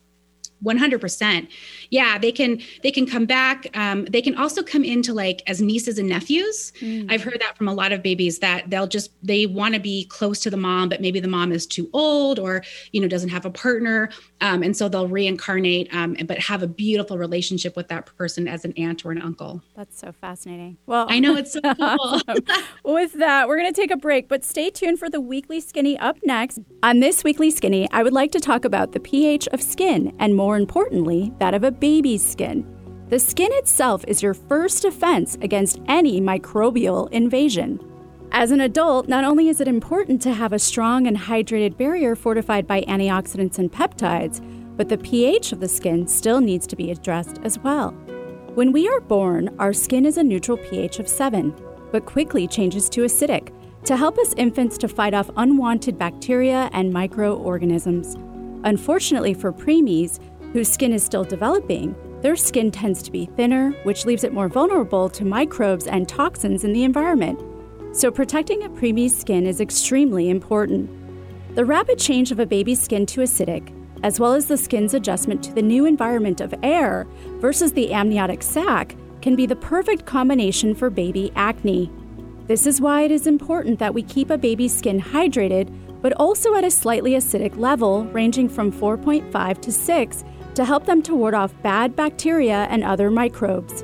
100% 0.65 1.47
yeah 1.91 2.17
they 2.17 2.31
can 2.31 2.61
they 2.83 2.91
can 2.91 3.05
come 3.05 3.25
back 3.25 3.67
um, 3.77 4.05
they 4.05 4.21
can 4.21 4.35
also 4.35 4.63
come 4.63 4.83
into 4.83 5.13
like 5.13 5.41
as 5.47 5.61
nieces 5.61 5.97
and 5.97 6.09
nephews. 6.09 6.73
Mm. 6.81 7.11
i've 7.11 7.23
heard 7.23 7.39
that 7.39 7.55
from 7.57 7.67
a 7.67 7.73
lot 7.73 7.91
of 7.91 8.01
babies 8.01 8.39
that 8.39 8.69
they'll 8.69 8.87
just 8.87 9.11
they 9.23 9.45
want 9.45 9.73
to 9.73 9.79
be 9.79 10.05
close 10.05 10.39
to 10.41 10.49
the 10.49 10.57
mom 10.57 10.89
but 10.89 11.01
maybe 11.01 11.19
the 11.19 11.27
mom 11.27 11.51
is 11.51 11.65
too 11.65 11.89
old 11.93 12.39
or 12.39 12.63
you 12.91 13.01
know 13.01 13.07
doesn't 13.07 13.29
have 13.29 13.45
a 13.45 13.49
partner. 13.49 14.09
Um, 14.41 14.63
and 14.63 14.75
so 14.75 14.89
they'll 14.89 15.07
reincarnate 15.07 15.93
um, 15.93 16.15
but 16.25 16.37
have 16.39 16.61
a 16.61 16.67
beautiful 16.67 17.17
relationship 17.17 17.75
with 17.75 17.87
that 17.87 18.05
person 18.17 18.47
as 18.47 18.65
an 18.65 18.73
aunt 18.77 19.05
or 19.05 19.11
an 19.11 19.21
uncle. 19.21 19.61
That's 19.75 19.99
so 19.99 20.11
fascinating. 20.11 20.77
Well 20.85 21.05
i 21.09 21.19
know 21.19 21.35
it's 21.35 21.53
so 21.53 21.61
cool. 21.79 22.21
With 22.83 23.13
that 23.13 23.47
we're 23.47 23.57
going 23.57 23.73
to 23.73 23.81
take 23.81 23.91
a 23.91 23.97
break 23.97 24.27
but 24.27 24.43
stay 24.43 24.69
tuned 24.69 24.99
for 24.99 25.09
the 25.09 25.21
weekly 25.21 25.59
skinny 25.59 25.97
up 25.97 26.17
next. 26.23 26.59
On 26.83 26.99
this 26.99 27.23
weekly 27.23 27.51
skinny 27.51 27.87
i 27.91 28.03
would 28.03 28.13
like 28.13 28.31
to 28.31 28.39
talk 28.39 28.65
about 28.65 28.91
the 28.91 28.99
ph 28.99 29.47
of 29.49 29.61
skin 29.61 30.15
and 30.19 30.35
more 30.35 30.54
more 30.55 30.61
importantly, 30.61 31.33
that 31.37 31.53
of 31.53 31.65
a 31.65 31.71
baby's 31.71 32.25
skin. 32.25 32.65
The 33.09 33.19
skin 33.19 33.49
itself 33.55 34.05
is 34.07 34.23
your 34.23 34.33
first 34.33 34.83
defense 34.83 35.37
against 35.41 35.81
any 35.89 36.21
microbial 36.21 37.11
invasion. 37.11 37.77
As 38.31 38.51
an 38.51 38.61
adult, 38.61 39.09
not 39.09 39.25
only 39.25 39.49
is 39.49 39.59
it 39.59 39.67
important 39.67 40.21
to 40.21 40.33
have 40.33 40.53
a 40.53 40.59
strong 40.59 41.07
and 41.07 41.17
hydrated 41.17 41.75
barrier 41.75 42.15
fortified 42.15 42.65
by 42.65 42.83
antioxidants 42.83 43.59
and 43.59 43.69
peptides, 43.69 44.39
but 44.77 44.87
the 44.87 44.97
pH 44.97 45.51
of 45.51 45.59
the 45.59 45.67
skin 45.67 46.07
still 46.07 46.39
needs 46.39 46.65
to 46.67 46.77
be 46.77 46.89
addressed 46.89 47.41
as 47.43 47.59
well. 47.59 47.91
When 48.53 48.71
we 48.71 48.87
are 48.87 49.01
born, 49.01 49.53
our 49.59 49.73
skin 49.73 50.05
is 50.05 50.15
a 50.15 50.23
neutral 50.23 50.55
pH 50.55 50.99
of 50.99 51.09
7, 51.09 51.53
but 51.91 52.05
quickly 52.05 52.47
changes 52.47 52.87
to 52.91 53.01
acidic 53.01 53.51
to 53.83 53.97
help 53.97 54.17
us 54.17 54.33
infants 54.37 54.77
to 54.77 54.87
fight 54.87 55.13
off 55.13 55.29
unwanted 55.35 55.99
bacteria 55.99 56.69
and 56.71 56.93
microorganisms. 56.93 58.15
Unfortunately 58.65 59.35
for 59.35 59.53
preemies, 59.53 60.19
whose 60.55 60.71
skin 60.71 60.93
is 60.93 61.03
still 61.03 61.25
developing, 61.25 61.93
their 62.21 62.37
skin 62.37 62.71
tends 62.71 63.03
to 63.03 63.11
be 63.11 63.25
thinner, 63.25 63.71
which 63.83 64.05
leaves 64.05 64.23
it 64.23 64.31
more 64.31 64.47
vulnerable 64.47 65.09
to 65.09 65.25
microbes 65.25 65.85
and 65.85 66.07
toxins 66.07 66.63
in 66.63 66.71
the 66.71 66.85
environment. 66.85 67.37
So, 67.91 68.09
protecting 68.09 68.63
a 68.63 68.69
preemie's 68.69 69.13
skin 69.13 69.45
is 69.45 69.59
extremely 69.59 70.29
important. 70.29 70.89
The 71.55 71.65
rapid 71.65 71.99
change 71.99 72.31
of 72.31 72.39
a 72.39 72.45
baby's 72.45 72.81
skin 72.81 73.05
to 73.07 73.19
acidic, 73.19 73.69
as 74.01 74.17
well 74.17 74.33
as 74.33 74.45
the 74.45 74.55
skin's 74.55 74.93
adjustment 74.93 75.43
to 75.43 75.51
the 75.51 75.61
new 75.61 75.85
environment 75.85 76.39
of 76.39 76.55
air 76.63 77.05
versus 77.41 77.73
the 77.73 77.91
amniotic 77.91 78.41
sac, 78.41 78.95
can 79.21 79.35
be 79.35 79.45
the 79.45 79.57
perfect 79.57 80.05
combination 80.05 80.73
for 80.73 80.89
baby 80.89 81.33
acne. 81.35 81.91
This 82.47 82.65
is 82.65 82.79
why 82.79 83.01
it 83.01 83.11
is 83.11 83.27
important 83.27 83.77
that 83.79 83.93
we 83.93 84.03
keep 84.03 84.29
a 84.29 84.37
baby's 84.37 84.73
skin 84.73 85.01
hydrated, 85.01 85.69
but 86.01 86.13
also 86.13 86.55
at 86.55 86.63
a 86.63 86.71
slightly 86.71 87.11
acidic 87.11 87.57
level, 87.57 88.05
ranging 88.05 88.47
from 88.47 88.71
4.5 88.71 89.61
to 89.61 89.71
6, 89.73 90.23
to 90.55 90.65
help 90.65 90.85
them 90.85 91.01
to 91.03 91.15
ward 91.15 91.33
off 91.33 91.53
bad 91.61 91.95
bacteria 91.95 92.67
and 92.69 92.83
other 92.83 93.11
microbes. 93.11 93.83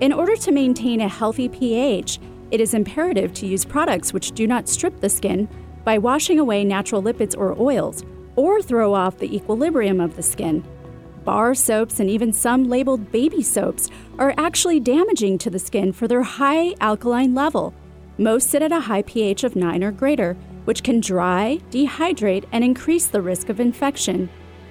In 0.00 0.12
order 0.12 0.36
to 0.36 0.52
maintain 0.52 1.00
a 1.00 1.08
healthy 1.08 1.48
pH, 1.48 2.18
it 2.50 2.60
is 2.60 2.74
imperative 2.74 3.34
to 3.34 3.46
use 3.46 3.64
products 3.64 4.12
which 4.12 4.32
do 4.32 4.46
not 4.46 4.68
strip 4.68 5.00
the 5.00 5.08
skin 5.08 5.48
by 5.84 5.98
washing 5.98 6.38
away 6.38 6.64
natural 6.64 7.02
lipids 7.02 7.36
or 7.36 7.60
oils, 7.60 8.04
or 8.36 8.62
throw 8.62 8.94
off 8.94 9.18
the 9.18 9.34
equilibrium 9.34 10.00
of 10.00 10.16
the 10.16 10.22
skin. 10.22 10.64
Bar 11.24 11.54
soaps 11.54 12.00
and 12.00 12.08
even 12.08 12.32
some 12.32 12.64
labeled 12.64 13.12
baby 13.12 13.42
soaps 13.42 13.90
are 14.18 14.34
actually 14.38 14.80
damaging 14.80 15.36
to 15.38 15.50
the 15.50 15.58
skin 15.58 15.92
for 15.92 16.08
their 16.08 16.22
high 16.22 16.74
alkaline 16.80 17.34
level 17.34 17.74
most 18.20 18.50
sit 18.50 18.60
at 18.60 18.70
a 18.70 18.80
high 18.80 19.00
pH 19.00 19.44
of 19.44 19.56
9 19.56 19.82
or 19.82 19.90
greater, 19.90 20.34
which 20.66 20.82
can 20.82 21.00
dry, 21.00 21.58
dehydrate, 21.70 22.44
and 22.52 22.62
increase 22.62 23.06
the 23.06 23.22
risk 23.22 23.48
of 23.48 23.60
infection. 23.60 24.28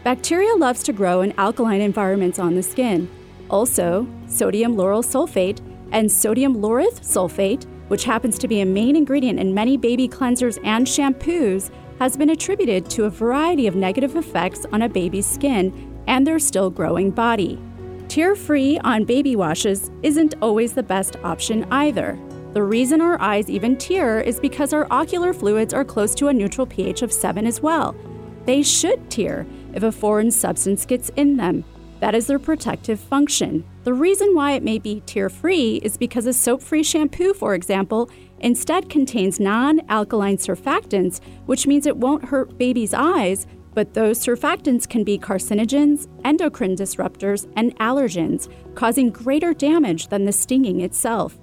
Bacteria 0.10 0.56
loves 0.56 0.82
to 0.82 0.91
grow 0.91 1.22
in 1.22 1.36
alkaline 1.38 1.82
environments 1.82 2.39
on 2.39 2.56
the 2.56 2.63
skin. 2.63 3.08
Also, 3.48 4.08
sodium 4.26 4.76
lauryl 4.76 5.04
sulfate 5.06 5.62
and 5.91 6.12
sodium 6.12 6.60
laureth 6.60 7.02
sulfate, 7.04 7.67
which 7.89 8.06
happens 8.06 8.39
to 8.39 8.48
be 8.48 8.62
a 8.62 8.65
main 8.65 8.95
ingredient 8.95 9.39
in 9.39 9.54
many 9.54 9.78
baby 9.78 10.08
cleansers 10.08 10.58
and 10.63 10.88
shampoos, 10.88 11.69
has 12.00 12.17
been 12.17 12.32
attributed 12.32 12.89
to 12.89 13.06
a 13.06 13.10
variety 13.12 13.67
of 13.67 13.76
negative 13.76 14.15
effects 14.15 14.65
on 14.72 14.82
a 14.82 14.89
baby's 14.89 15.28
skin 15.28 16.02
and 16.08 16.26
their 16.26 16.39
still 16.39 16.72
growing 16.72 17.12
body. 17.12 17.62
Tear 18.08 18.36
free 18.36 18.80
on 18.80 19.06
baby 19.06 19.36
washes 19.36 19.91
isn't 20.02 20.34
always 20.41 20.74
the 20.74 20.82
best 20.82 21.17
option 21.24 21.67
either. 21.69 22.17
The 22.54 22.63
reason 22.63 23.00
our 23.00 23.22
eyes 23.22 23.48
even 23.48 23.78
tear 23.78 24.22
is 24.22 24.39
because 24.39 24.74
our 24.74 24.88
ocular 24.89 25.34
fluids 25.34 25.72
are 25.72 25.86
close 25.86 26.15
to 26.15 26.30
a 26.30 26.34
neutral 26.34 26.65
pH 26.65 27.04
of 27.04 27.13
7 27.13 27.45
as 27.45 27.62
well. 27.62 27.95
They 28.45 28.63
should 28.63 29.12
tear 29.12 29.45
if 29.80 29.84
a 29.84 29.98
foreign 29.98 30.30
substance 30.30 30.86
gets 30.86 31.08
in 31.15 31.38
them. 31.38 31.63
That 32.02 32.13
is 32.13 32.28
their 32.28 32.39
protective 32.39 33.00
function. 33.00 33.63
The 33.86 33.94
reason 33.94 34.36
why 34.36 34.52
it 34.52 34.63
may 34.63 34.78
be 34.78 35.02
tear 35.06 35.30
free 35.30 35.78
is 35.78 35.96
because 35.96 36.26
a 36.26 36.34
soap 36.34 36.62
free 36.62 36.84
shampoo, 36.84 37.34
for 37.34 37.56
example, 37.56 38.10
instead 38.39 38.89
contains 38.89 39.39
non 39.39 39.80
alkaline 39.88 40.36
surfactants, 40.36 41.22
which 41.46 41.65
means 41.65 41.86
it 41.86 41.96
won't 41.96 42.26
hurt 42.26 42.58
babies' 42.58 42.94
eyes, 42.94 43.48
but 43.74 43.94
those 43.94 44.20
surfactants 44.20 44.88
can 44.88 45.06
be 45.06 45.18
carcinogens, 45.18 46.08
endocrine 46.26 46.76
disruptors, 46.76 47.50
and 47.56 47.74
allergens, 47.78 48.52
causing 48.76 49.10
greater 49.10 49.54
damage 49.54 50.10
than 50.10 50.26
the 50.26 50.34
stinging 50.34 50.82
itself. 50.82 51.38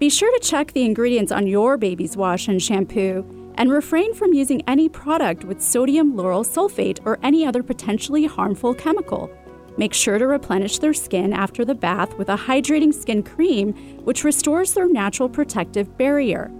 Be 0.00 0.10
sure 0.10 0.32
to 0.36 0.44
check 0.44 0.72
the 0.72 0.84
ingredients 0.84 1.30
on 1.30 1.46
your 1.46 1.76
baby's 1.76 2.16
wash 2.16 2.48
and 2.48 2.60
shampoo 2.60 3.24
and 3.56 3.70
refrain 3.70 4.14
from 4.14 4.32
using 4.32 4.62
any 4.68 4.88
product 4.88 5.44
with 5.44 5.62
sodium 5.62 6.14
lauryl 6.14 6.46
sulfate 6.46 7.00
or 7.04 7.18
any 7.22 7.46
other 7.46 7.62
potentially 7.62 8.26
harmful 8.26 8.74
chemical. 8.74 9.30
Make 9.78 9.92
sure 9.92 10.18
to 10.18 10.26
replenish 10.26 10.78
their 10.78 10.94
skin 10.94 11.32
after 11.32 11.64
the 11.64 11.74
bath 11.74 12.16
with 12.16 12.28
a 12.28 12.36
hydrating 12.36 12.94
skin 12.94 13.22
cream, 13.22 13.72
which 14.04 14.24
restores 14.24 14.72
their 14.72 14.88
natural 14.88 15.28
protective 15.28 15.96
barrier. 15.98 16.50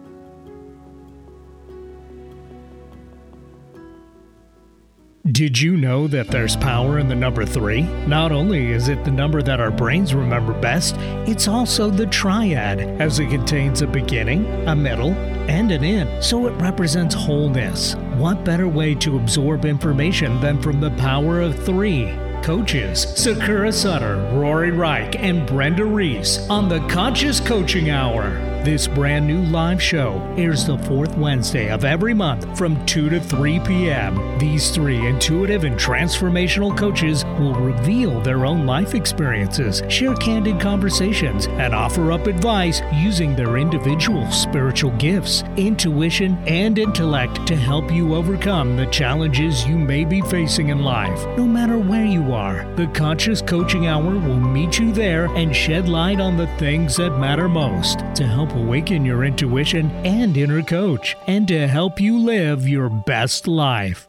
Did 5.31 5.61
you 5.61 5.77
know 5.77 6.07
that 6.07 6.29
there's 6.29 6.55
power 6.55 6.97
in 6.97 7.07
the 7.07 7.15
number 7.15 7.45
three? 7.45 7.83
Not 8.07 8.31
only 8.31 8.71
is 8.71 8.87
it 8.87 9.05
the 9.05 9.11
number 9.11 9.43
that 9.43 9.59
our 9.59 9.69
brains 9.69 10.15
remember 10.15 10.59
best, 10.59 10.95
it's 11.27 11.47
also 11.47 11.89
the 11.89 12.07
triad, 12.07 12.79
as 12.99 13.19
it 13.19 13.29
contains 13.29 13.81
a 13.81 13.87
beginning, 13.87 14.45
a 14.67 14.75
middle, 14.75 15.11
and 15.47 15.71
an 15.71 15.83
end, 15.83 16.23
so 16.23 16.47
it 16.47 16.61
represents 16.61 17.13
wholeness. 17.13 17.95
What 18.17 18.43
better 18.43 18.67
way 18.67 18.95
to 18.95 19.17
absorb 19.17 19.65
information 19.65 20.41
than 20.41 20.61
from 20.61 20.81
the 20.81 20.91
power 20.91 21.41
of 21.41 21.63
three? 21.63 22.11
Coaches 22.43 23.08
Sakura 23.15 23.71
Sutter, 23.71 24.17
Rory 24.34 24.71
Reich, 24.71 25.15
and 25.17 25.47
Brenda 25.47 25.86
Reese 25.86 26.47
on 26.49 26.69
the 26.69 26.80
Conscious 26.88 27.39
Coaching 27.39 27.89
Hour. 27.89 28.49
This 28.63 28.88
brand 28.88 29.25
new 29.25 29.41
live 29.43 29.82
show 29.82 30.21
airs 30.38 30.65
the 30.65 30.78
fourth 30.80 31.15
Wednesday 31.15 31.71
of 31.71 31.86
every 31.86 32.13
month 32.13 32.58
from 32.58 32.86
2 32.86 33.10
to 33.10 33.21
3 33.21 33.62
p.m. 33.62 34.38
These 34.38 34.71
three 34.71 35.08
intuitive 35.08 35.63
and 35.63 35.78
transformational 35.78 36.78
coaches 36.78 37.23
will 37.39 37.56
reveal 37.56 38.19
their 38.19 38.45
own 38.45 38.65
life 38.65 38.95
experiences, 38.95 39.82
share 39.88 40.13
candid 40.15 40.60
conversations, 40.60 41.47
and 41.47 41.73
offer 41.73 42.12
up 42.12 42.28
advice 42.28 42.82
using 42.95 43.34
their 43.34 43.56
individual 43.56 44.30
spiritual 44.30 44.91
gifts, 44.97 45.43
intuition, 45.56 46.38
and 46.45 46.78
intellect 46.78 47.47
to 47.47 47.56
help 47.56 47.89
you 47.89 48.13
overcome 48.13 48.75
the 48.75 48.88
challenges 48.88 49.65
you 49.65 49.78
may 49.78 50.04
be 50.04 50.19
facing 50.23 50.67
in 50.67 50.80
life. 50.80 51.25
No 51.38 51.45
matter 51.45 51.78
where 51.78 52.06
you 52.06 52.28
are, 52.33 52.65
the 52.75 52.87
Conscious 52.87 53.41
Coaching 53.41 53.87
Hour 53.87 54.15
will 54.15 54.39
meet 54.39 54.79
you 54.79 54.91
there 54.91 55.27
and 55.35 55.55
shed 55.55 55.87
light 55.87 56.19
on 56.19 56.35
the 56.35 56.47
things 56.57 56.97
that 56.97 57.17
matter 57.19 57.47
most 57.47 57.99
to 58.15 58.25
help 58.25 58.49
help 58.49 58.53
awaken 58.53 59.05
your 59.05 59.25
intuition 59.25 59.91
and 60.05 60.37
inner 60.37 60.61
coach, 60.63 61.15
and 61.27 61.47
to 61.47 61.67
help 61.67 61.99
you 61.99 62.17
live 62.17 62.67
your 62.67 62.89
best 62.89 63.47
life. 63.47 64.08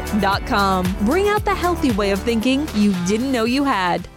Bring 1.05 1.27
out 1.29 1.45
the 1.45 1.55
healthy 1.55 1.91
way 1.91 2.11
of 2.11 2.21
thinking 2.21 2.67
you 2.75 2.93
didn't 3.05 3.31
know 3.31 3.45
you 3.45 3.63
had. 3.63 4.07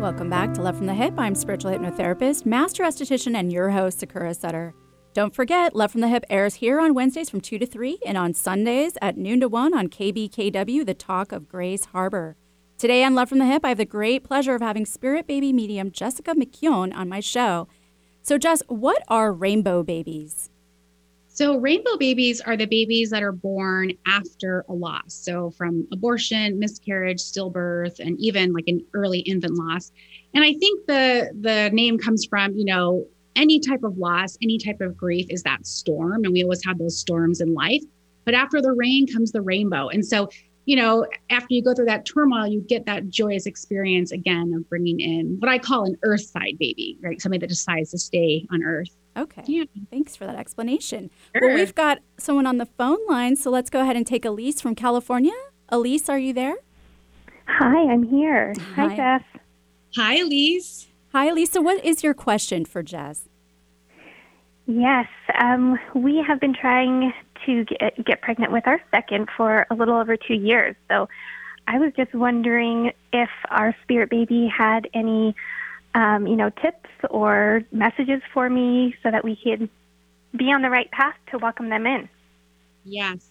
Welcome 0.00 0.28
back 0.28 0.52
to 0.54 0.62
Love 0.62 0.76
from 0.76 0.86
the 0.86 0.92
Hyp. 0.92 1.14
I'm 1.18 1.34
spiritual 1.34 1.70
hypnotherapist, 1.70 2.44
master 2.44 2.82
esthetician, 2.82 3.34
and 3.34 3.52
your 3.52 3.70
host, 3.70 4.00
Sakura 4.00 4.34
Sutter. 4.34 4.74
Don't 5.14 5.34
forget, 5.34 5.74
Love 5.76 5.92
from 5.92 6.00
the 6.00 6.08
Hyp 6.08 6.24
airs 6.28 6.56
here 6.56 6.80
on 6.80 6.92
Wednesdays 6.92 7.30
from 7.30 7.40
2 7.40 7.58
to 7.58 7.66
3 7.66 8.00
and 8.04 8.18
on 8.18 8.34
Sundays 8.34 8.98
at 9.00 9.16
noon 9.16 9.40
to 9.40 9.48
1 9.48 9.72
on 9.72 9.88
KBKW, 9.88 10.84
the 10.84 10.92
talk 10.92 11.32
of 11.32 11.48
Grays 11.48 11.86
Harbor. 11.86 12.36
Today 12.76 13.04
on 13.04 13.14
Love 13.14 13.28
from 13.28 13.38
the 13.38 13.44
Hyp, 13.44 13.60
I 13.64 13.68
have 13.68 13.78
the 13.78 13.84
great 13.84 14.24
pleasure 14.24 14.54
of 14.54 14.60
having 14.60 14.84
spirit 14.84 15.26
baby 15.26 15.52
medium 15.52 15.92
Jessica 15.92 16.34
McKeown 16.34 16.94
on 16.94 17.08
my 17.08 17.20
show. 17.20 17.68
So, 18.22 18.36
Jess, 18.38 18.62
what 18.66 19.02
are 19.08 19.32
rainbow 19.32 19.82
babies? 19.84 20.50
So, 21.34 21.58
rainbow 21.58 21.96
babies 21.98 22.40
are 22.40 22.56
the 22.56 22.66
babies 22.66 23.10
that 23.10 23.24
are 23.24 23.32
born 23.32 23.90
after 24.06 24.64
a 24.68 24.72
loss. 24.72 25.14
So, 25.14 25.50
from 25.50 25.84
abortion, 25.92 26.60
miscarriage, 26.60 27.18
stillbirth, 27.18 27.98
and 27.98 28.16
even 28.20 28.52
like 28.52 28.68
an 28.68 28.86
early 28.94 29.18
infant 29.18 29.54
loss. 29.54 29.90
And 30.32 30.44
I 30.44 30.52
think 30.52 30.86
the 30.86 31.32
the 31.40 31.70
name 31.72 31.98
comes 31.98 32.24
from, 32.24 32.54
you 32.54 32.64
know, 32.64 33.04
any 33.34 33.58
type 33.58 33.82
of 33.82 33.98
loss, 33.98 34.38
any 34.42 34.58
type 34.58 34.80
of 34.80 34.96
grief 34.96 35.26
is 35.28 35.42
that 35.42 35.66
storm. 35.66 36.22
And 36.22 36.32
we 36.32 36.44
always 36.44 36.64
have 36.64 36.78
those 36.78 36.96
storms 36.96 37.40
in 37.40 37.52
life. 37.52 37.82
But 38.24 38.34
after 38.34 38.62
the 38.62 38.70
rain 38.70 39.08
comes 39.12 39.32
the 39.32 39.42
rainbow. 39.42 39.88
And 39.88 40.06
so, 40.06 40.28
you 40.66 40.76
know, 40.76 41.04
after 41.30 41.48
you 41.50 41.64
go 41.64 41.74
through 41.74 41.86
that 41.86 42.06
turmoil, 42.06 42.46
you 42.46 42.60
get 42.60 42.86
that 42.86 43.08
joyous 43.10 43.46
experience 43.46 44.12
again 44.12 44.54
of 44.56 44.68
bringing 44.68 45.00
in 45.00 45.36
what 45.40 45.50
I 45.50 45.58
call 45.58 45.84
an 45.84 45.96
earth 46.04 46.26
side 46.26 46.58
baby, 46.60 46.96
right? 47.02 47.20
Somebody 47.20 47.40
that 47.40 47.48
decides 47.48 47.90
to 47.90 47.98
stay 47.98 48.46
on 48.52 48.62
earth. 48.62 48.94
Okay. 49.16 49.42
Yeah. 49.46 49.64
Thanks 49.90 50.16
for 50.16 50.26
that 50.26 50.36
explanation. 50.36 51.10
Sure. 51.36 51.48
Well, 51.48 51.56
we've 51.56 51.74
got 51.74 51.98
someone 52.18 52.46
on 52.46 52.58
the 52.58 52.66
phone 52.66 52.98
line, 53.08 53.36
so 53.36 53.50
let's 53.50 53.70
go 53.70 53.80
ahead 53.80 53.96
and 53.96 54.06
take 54.06 54.24
Elise 54.24 54.60
from 54.60 54.74
California. 54.74 55.32
Elise, 55.68 56.08
are 56.08 56.18
you 56.18 56.32
there? 56.32 56.56
Hi, 57.46 57.90
I'm 57.90 58.02
here. 58.02 58.54
Hi, 58.74 58.88
Hi 58.88 58.96
Jess. 58.96 59.22
Hi, 59.96 60.14
Elise. 60.16 60.88
Hi, 61.12 61.26
Elise. 61.28 61.54
what 61.54 61.84
is 61.84 62.02
your 62.02 62.14
question 62.14 62.64
for 62.64 62.82
Jess? 62.82 63.28
Yes, 64.66 65.06
um, 65.38 65.78
we 65.94 66.24
have 66.26 66.40
been 66.40 66.54
trying 66.54 67.12
to 67.46 67.64
get, 67.64 68.04
get 68.04 68.22
pregnant 68.22 68.50
with 68.50 68.66
our 68.66 68.80
second 68.90 69.28
for 69.36 69.66
a 69.70 69.74
little 69.74 69.96
over 69.96 70.16
two 70.16 70.34
years. 70.34 70.74
So 70.90 71.08
I 71.66 71.78
was 71.78 71.92
just 71.96 72.14
wondering 72.14 72.92
if 73.12 73.28
our 73.50 73.76
spirit 73.82 74.10
baby 74.10 74.48
had 74.48 74.88
any 74.94 75.36
um, 75.94 76.26
you 76.26 76.36
know, 76.36 76.50
tips 76.50 76.90
or 77.10 77.62
messages 77.72 78.20
for 78.32 78.50
me 78.50 78.94
so 79.02 79.10
that 79.10 79.24
we 79.24 79.36
can 79.36 79.68
be 80.36 80.52
on 80.52 80.62
the 80.62 80.70
right 80.70 80.90
path 80.90 81.14
to 81.30 81.38
welcome 81.38 81.68
them 81.68 81.86
in. 81.86 82.08
Yes. 82.84 83.30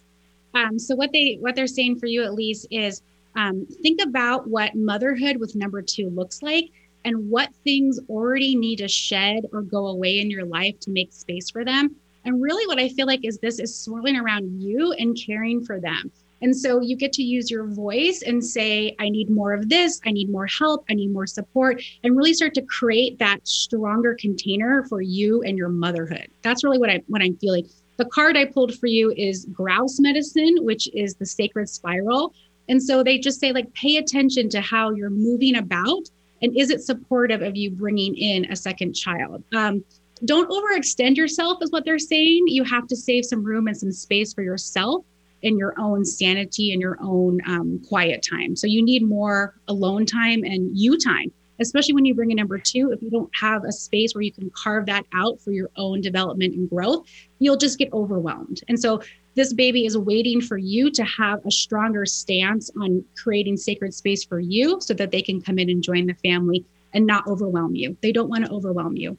Um, 0.53 0.79
so 0.79 0.95
what 0.95 1.11
they 1.11 1.37
what 1.39 1.55
they're 1.55 1.67
saying 1.67 1.99
for 1.99 2.05
you 2.05 2.23
at 2.23 2.33
least 2.33 2.67
is 2.71 3.01
um, 3.35 3.65
think 3.81 3.99
about 4.01 4.47
what 4.47 4.75
motherhood 4.75 5.37
with 5.37 5.55
number 5.55 5.81
two 5.81 6.09
looks 6.09 6.41
like 6.41 6.69
and 7.05 7.29
what 7.29 7.53
things 7.63 7.99
already 8.07 8.55
need 8.55 8.77
to 8.77 8.87
shed 8.87 9.45
or 9.51 9.61
go 9.61 9.87
away 9.87 10.19
in 10.19 10.29
your 10.29 10.45
life 10.45 10.79
to 10.81 10.91
make 10.91 11.11
space 11.11 11.49
for 11.49 11.65
them. 11.65 11.95
And 12.25 12.41
really, 12.41 12.65
what 12.67 12.79
I 12.79 12.87
feel 12.89 13.07
like 13.07 13.25
is 13.25 13.39
this 13.39 13.59
is 13.59 13.77
swirling 13.77 14.15
around 14.15 14.61
you 14.61 14.93
and 14.93 15.17
caring 15.17 15.65
for 15.65 15.79
them. 15.79 16.11
And 16.43 16.55
so 16.55 16.81
you 16.81 16.97
get 16.97 17.13
to 17.13 17.23
use 17.23 17.49
your 17.49 17.65
voice 17.67 18.21
and 18.21 18.43
say, 18.43 18.95
I 18.99 19.07
need 19.07 19.29
more 19.29 19.53
of 19.53 19.69
this, 19.69 20.01
I 20.05 20.11
need 20.11 20.29
more 20.29 20.45
help, 20.45 20.83
I 20.89 20.93
need 20.93 21.13
more 21.13 21.25
support, 21.25 21.81
and 22.03 22.17
really 22.17 22.33
start 22.33 22.53
to 22.55 22.61
create 22.63 23.17
that 23.19 23.47
stronger 23.47 24.13
container 24.19 24.83
for 24.89 25.01
you 25.01 25.41
and 25.43 25.57
your 25.57 25.69
motherhood. 25.69 26.27
That's 26.41 26.63
really 26.63 26.79
what 26.79 26.89
I 26.89 27.01
what 27.07 27.21
I'm 27.21 27.37
feeling. 27.37 27.67
The 27.95 28.05
card 28.05 28.35
I 28.35 28.43
pulled 28.43 28.77
for 28.77 28.87
you 28.87 29.13
is 29.15 29.45
grouse 29.53 30.01
medicine, 30.01 30.57
which 30.61 30.89
is 30.93 31.15
the 31.15 31.25
sacred 31.25 31.69
spiral. 31.69 32.33
And 32.67 32.83
so 32.83 33.03
they 33.03 33.19
just 33.19 33.39
say, 33.39 33.53
like, 33.53 33.73
pay 33.73 33.95
attention 33.95 34.49
to 34.49 34.59
how 34.59 34.91
you're 34.91 35.09
moving 35.09 35.55
about 35.55 36.09
and 36.41 36.57
is 36.57 36.69
it 36.69 36.81
supportive 36.81 37.41
of 37.41 37.55
you 37.55 37.71
bringing 37.71 38.17
in 38.17 38.51
a 38.51 38.55
second 38.57 38.93
child? 38.93 39.43
Um, 39.55 39.83
don't 40.25 40.49
overextend 40.49 41.15
yourself, 41.15 41.59
is 41.61 41.71
what 41.71 41.85
they're 41.85 41.97
saying. 41.97 42.47
You 42.47 42.65
have 42.65 42.85
to 42.87 42.97
save 42.97 43.23
some 43.23 43.43
room 43.45 43.67
and 43.67 43.77
some 43.77 43.93
space 43.93 44.33
for 44.33 44.43
yourself 44.43 45.05
in 45.43 45.57
your 45.57 45.75
own 45.77 46.03
sanity 46.05 46.71
and 46.71 46.81
your 46.81 46.97
own 47.01 47.39
um, 47.45 47.79
quiet 47.87 48.25
time. 48.27 48.55
So 48.55 48.65
you 48.65 48.83
need 48.83 49.07
more 49.07 49.53
alone 49.67 50.05
time 50.05 50.43
and 50.43 50.75
you 50.75 50.97
time, 50.97 51.31
especially 51.59 51.93
when 51.93 52.05
you 52.05 52.15
bring 52.15 52.31
a 52.31 52.35
number 52.35 52.57
two. 52.57 52.91
If 52.91 53.01
you 53.01 53.11
don't 53.11 53.29
have 53.39 53.63
a 53.65 53.71
space 53.71 54.15
where 54.15 54.21
you 54.21 54.31
can 54.31 54.49
carve 54.51 54.85
that 54.87 55.05
out 55.13 55.39
for 55.41 55.51
your 55.51 55.69
own 55.75 56.01
development 56.01 56.55
and 56.55 56.69
growth, 56.69 57.05
you'll 57.39 57.57
just 57.57 57.77
get 57.77 57.91
overwhelmed. 57.93 58.61
And 58.67 58.79
so 58.79 59.01
this 59.35 59.53
baby 59.53 59.85
is 59.85 59.97
waiting 59.97 60.41
for 60.41 60.57
you 60.57 60.89
to 60.91 61.03
have 61.03 61.45
a 61.45 61.51
stronger 61.51 62.05
stance 62.05 62.71
on 62.79 63.03
creating 63.21 63.57
sacred 63.57 63.93
space 63.93 64.23
for 64.23 64.39
you 64.39 64.79
so 64.79 64.93
that 64.93 65.11
they 65.11 65.21
can 65.21 65.41
come 65.41 65.59
in 65.59 65.69
and 65.69 65.83
join 65.83 66.07
the 66.07 66.13
family 66.15 66.63
and 66.93 67.05
not 67.05 67.27
overwhelm 67.27 67.75
you. 67.75 67.97
They 68.01 68.11
don't 68.11 68.29
want 68.29 68.45
to 68.45 68.51
overwhelm 68.51 68.95
you. 68.95 69.17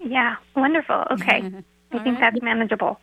Yeah, 0.00 0.36
wonderful. 0.56 1.04
Okay. 1.12 1.36
I 1.92 1.98
think 1.98 2.20
right. 2.20 2.20
that's 2.20 2.42
manageable. 2.42 3.00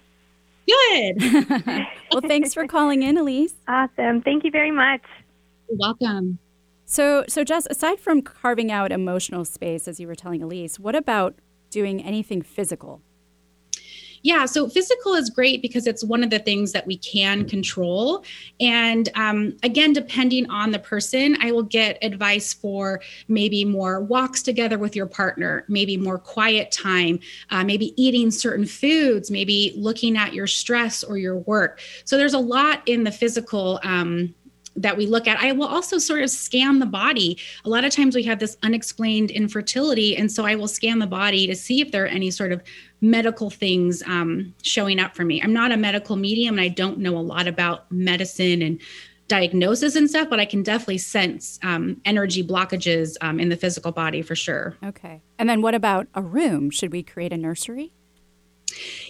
Good. 0.67 1.21
well, 2.11 2.21
thanks 2.21 2.53
for 2.53 2.67
calling 2.67 3.03
in, 3.03 3.17
Elise. 3.17 3.53
Awesome. 3.67 4.21
Thank 4.21 4.43
you 4.43 4.51
very 4.51 4.71
much. 4.71 5.01
You're 5.69 5.77
welcome. 5.77 6.39
So, 6.85 7.25
so 7.27 7.43
Jess, 7.43 7.67
aside 7.69 7.99
from 7.99 8.21
carving 8.21 8.71
out 8.71 8.91
emotional 8.91 9.45
space, 9.45 9.87
as 9.87 9.99
you 9.99 10.07
were 10.07 10.15
telling 10.15 10.41
Elise, 10.41 10.79
what 10.79 10.95
about 10.95 11.35
doing 11.69 12.01
anything 12.03 12.41
physical? 12.41 13.01
Yeah, 14.23 14.45
so 14.45 14.67
physical 14.67 15.13
is 15.13 15.29
great 15.29 15.61
because 15.61 15.87
it's 15.87 16.03
one 16.03 16.23
of 16.23 16.29
the 16.29 16.39
things 16.39 16.71
that 16.71 16.85
we 16.85 16.97
can 16.97 17.47
control. 17.47 18.23
And 18.59 19.09
um, 19.15 19.55
again, 19.63 19.93
depending 19.93 20.49
on 20.49 20.71
the 20.71 20.79
person, 20.79 21.37
I 21.41 21.51
will 21.51 21.63
get 21.63 21.97
advice 22.01 22.53
for 22.53 23.01
maybe 23.27 23.63
more 23.63 24.01
walks 24.01 24.41
together 24.41 24.77
with 24.77 24.95
your 24.95 25.05
partner, 25.05 25.65
maybe 25.67 25.97
more 25.97 26.17
quiet 26.17 26.71
time, 26.71 27.19
uh, 27.51 27.63
maybe 27.63 27.93
eating 28.01 28.31
certain 28.31 28.65
foods, 28.65 29.29
maybe 29.31 29.73
looking 29.77 30.17
at 30.17 30.33
your 30.33 30.47
stress 30.47 31.03
or 31.03 31.17
your 31.17 31.37
work. 31.37 31.79
So 32.05 32.17
there's 32.17 32.33
a 32.33 32.39
lot 32.39 32.81
in 32.87 33.03
the 33.03 33.11
physical 33.11 33.79
um, 33.83 34.33
that 34.77 34.95
we 34.95 35.05
look 35.05 35.27
at. 35.27 35.39
I 35.39 35.51
will 35.51 35.67
also 35.67 35.97
sort 35.97 36.21
of 36.21 36.29
scan 36.29 36.79
the 36.79 36.85
body. 36.85 37.37
A 37.65 37.69
lot 37.69 37.83
of 37.83 37.91
times 37.91 38.15
we 38.15 38.23
have 38.23 38.39
this 38.39 38.57
unexplained 38.63 39.31
infertility. 39.31 40.15
And 40.15 40.31
so 40.31 40.45
I 40.45 40.55
will 40.55 40.67
scan 40.67 40.99
the 40.99 41.07
body 41.07 41.47
to 41.47 41.55
see 41.55 41.81
if 41.81 41.91
there 41.91 42.03
are 42.03 42.07
any 42.07 42.31
sort 42.31 42.51
of 42.51 42.61
medical 43.01 43.49
things 43.49 44.03
um, 44.03 44.53
showing 44.63 44.99
up 44.99 45.15
for 45.15 45.25
me. 45.25 45.41
I'm 45.41 45.53
not 45.53 45.71
a 45.71 45.77
medical 45.77 46.15
medium 46.15 46.55
and 46.55 46.61
I 46.61 46.69
don't 46.69 46.99
know 46.99 47.17
a 47.17 47.19
lot 47.19 47.47
about 47.47 47.91
medicine 47.91 48.61
and 48.61 48.79
diagnosis 49.27 49.95
and 49.95 50.09
stuff, 50.09 50.29
but 50.29 50.39
I 50.39 50.45
can 50.45 50.63
definitely 50.63 50.99
sense 50.99 51.59
um, 51.63 51.99
energy 52.05 52.43
blockages 52.43 53.15
um, 53.21 53.39
in 53.39 53.49
the 53.49 53.57
physical 53.57 53.91
body 53.91 54.21
for 54.21 54.35
sure. 54.35 54.77
Okay. 54.83 55.21
And 55.37 55.49
then 55.49 55.61
what 55.61 55.75
about 55.75 56.07
a 56.13 56.21
room? 56.21 56.69
Should 56.69 56.91
we 56.91 57.03
create 57.03 57.33
a 57.33 57.37
nursery? 57.37 57.93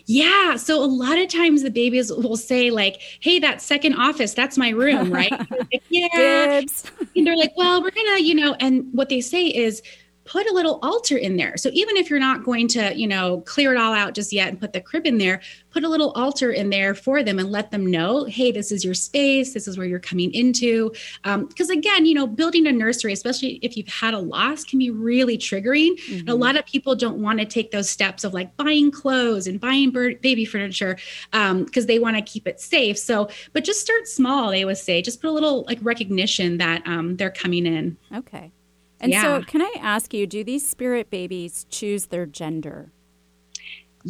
Yeah. 0.06 0.56
So 0.56 0.84
a 0.84 0.86
lot 0.86 1.18
of 1.18 1.28
times 1.28 1.64
the 1.64 1.72
babies 1.72 2.12
will 2.12 2.38
say, 2.38 2.72
like, 2.72 3.02
hey, 3.20 3.40
that 3.40 3.62
second 3.62 3.96
office, 3.96 4.34
that's 4.34 4.58
my 4.58 4.70
room, 4.70 5.12
right? 5.12 5.32
like, 5.50 5.84
yeah. 5.90 6.60
Dibs. 6.62 6.84
And 7.16 7.28
they're 7.28 7.36
like, 7.36 7.56
well, 7.58 7.82
we're 7.82 7.92
going 7.92 8.18
to, 8.18 8.24
you 8.24 8.36
know, 8.36 8.56
and 8.60 8.88
what 8.94 9.10
they 9.10 9.22
say 9.22 9.46
is, 9.48 9.82
put 10.28 10.46
a 10.48 10.54
little 10.54 10.80
altar 10.84 11.18
in 11.18 11.38
there. 11.38 11.58
So 11.58 11.70
even 11.74 11.98
if 11.98 12.10
you're 12.10 12.20
not 12.20 12.44
going 12.44 12.68
to, 12.70 12.96
you 12.96 13.08
know, 13.08 13.42
clear 13.42 13.74
it 13.74 13.78
all 13.78 13.94
out 13.94 14.14
just 14.14 14.34
yet 14.34 14.50
and 14.50 14.60
put 14.60 14.74
the 14.74 14.82
crib 14.82 15.08
in 15.08 15.18
there, 15.18 15.42
put 15.72 15.84
a 15.84 15.90
little 15.90 16.12
altar 16.12 16.52
in 16.52 16.70
there 16.70 16.94
for 16.94 17.24
them 17.24 17.40
and 17.40 17.50
let 17.50 17.72
them 17.72 17.86
know, 17.86 18.26
hey, 18.26 18.52
this 18.52 18.72
is 18.72 18.84
your 18.84 18.94
space. 18.94 19.54
This 19.54 19.68
is 19.68 19.78
where 19.78 19.88
you're 19.88 20.00
coming 20.00 20.34
into. 20.34 20.92
Because 21.24 21.70
um, 21.70 21.78
again, 21.78 22.06
you 22.06 22.14
know, 22.14 22.28
building 22.28 22.68
a 22.68 22.72
nursery, 22.72 23.14
especially 23.14 23.60
if 23.62 23.78
you've 23.78 23.88
had 23.88 24.14
a 24.14 24.20
loss, 24.20 24.64
can 24.64 24.80
be 24.80 24.92
really 24.92 25.38
triggering. 25.38 25.98
Mm-hmm. 26.08 26.30
a 26.30 26.36
lot 26.36 26.58
of 26.58 26.66
people 26.66 26.96
don't 26.96 27.22
want 27.22 27.40
to 27.40 27.46
take 27.46 27.72
those 27.72 27.90
steps 27.90 28.24
of 28.24 28.34
like 28.34 28.56
buying 28.58 28.92
clothes 28.92 29.48
and 29.48 29.60
buying 29.60 29.92
bird, 29.92 30.22
baby 30.22 30.46
furniture 30.46 30.98
because 31.32 31.84
um, 31.84 31.88
they 31.88 32.00
want 32.00 32.18
to 32.18 32.22
keep 32.22 32.48
it 32.48 32.60
safe. 32.60 32.98
So, 32.98 33.30
but 33.54 33.64
just 33.64 33.80
start 33.82 34.08
small. 34.08 34.52
They 34.52 34.66
would 34.66 34.78
say, 34.78 35.02
just 35.02 35.22
put 35.22 35.30
a 35.30 35.32
little 35.32 35.64
like 35.64 35.80
recognition 35.82 36.58
that 36.58 36.86
um, 36.86 37.16
they're 37.16 37.32
coming 37.32 37.66
in. 37.66 37.98
Okay. 38.14 38.52
And 39.00 39.12
yeah. 39.12 39.22
so, 39.22 39.44
can 39.44 39.62
I 39.62 39.74
ask 39.80 40.14
you, 40.14 40.26
do 40.26 40.44
these 40.44 40.68
spirit 40.68 41.10
babies 41.10 41.66
choose 41.70 42.08
their 42.08 42.26
gender? 42.26 42.92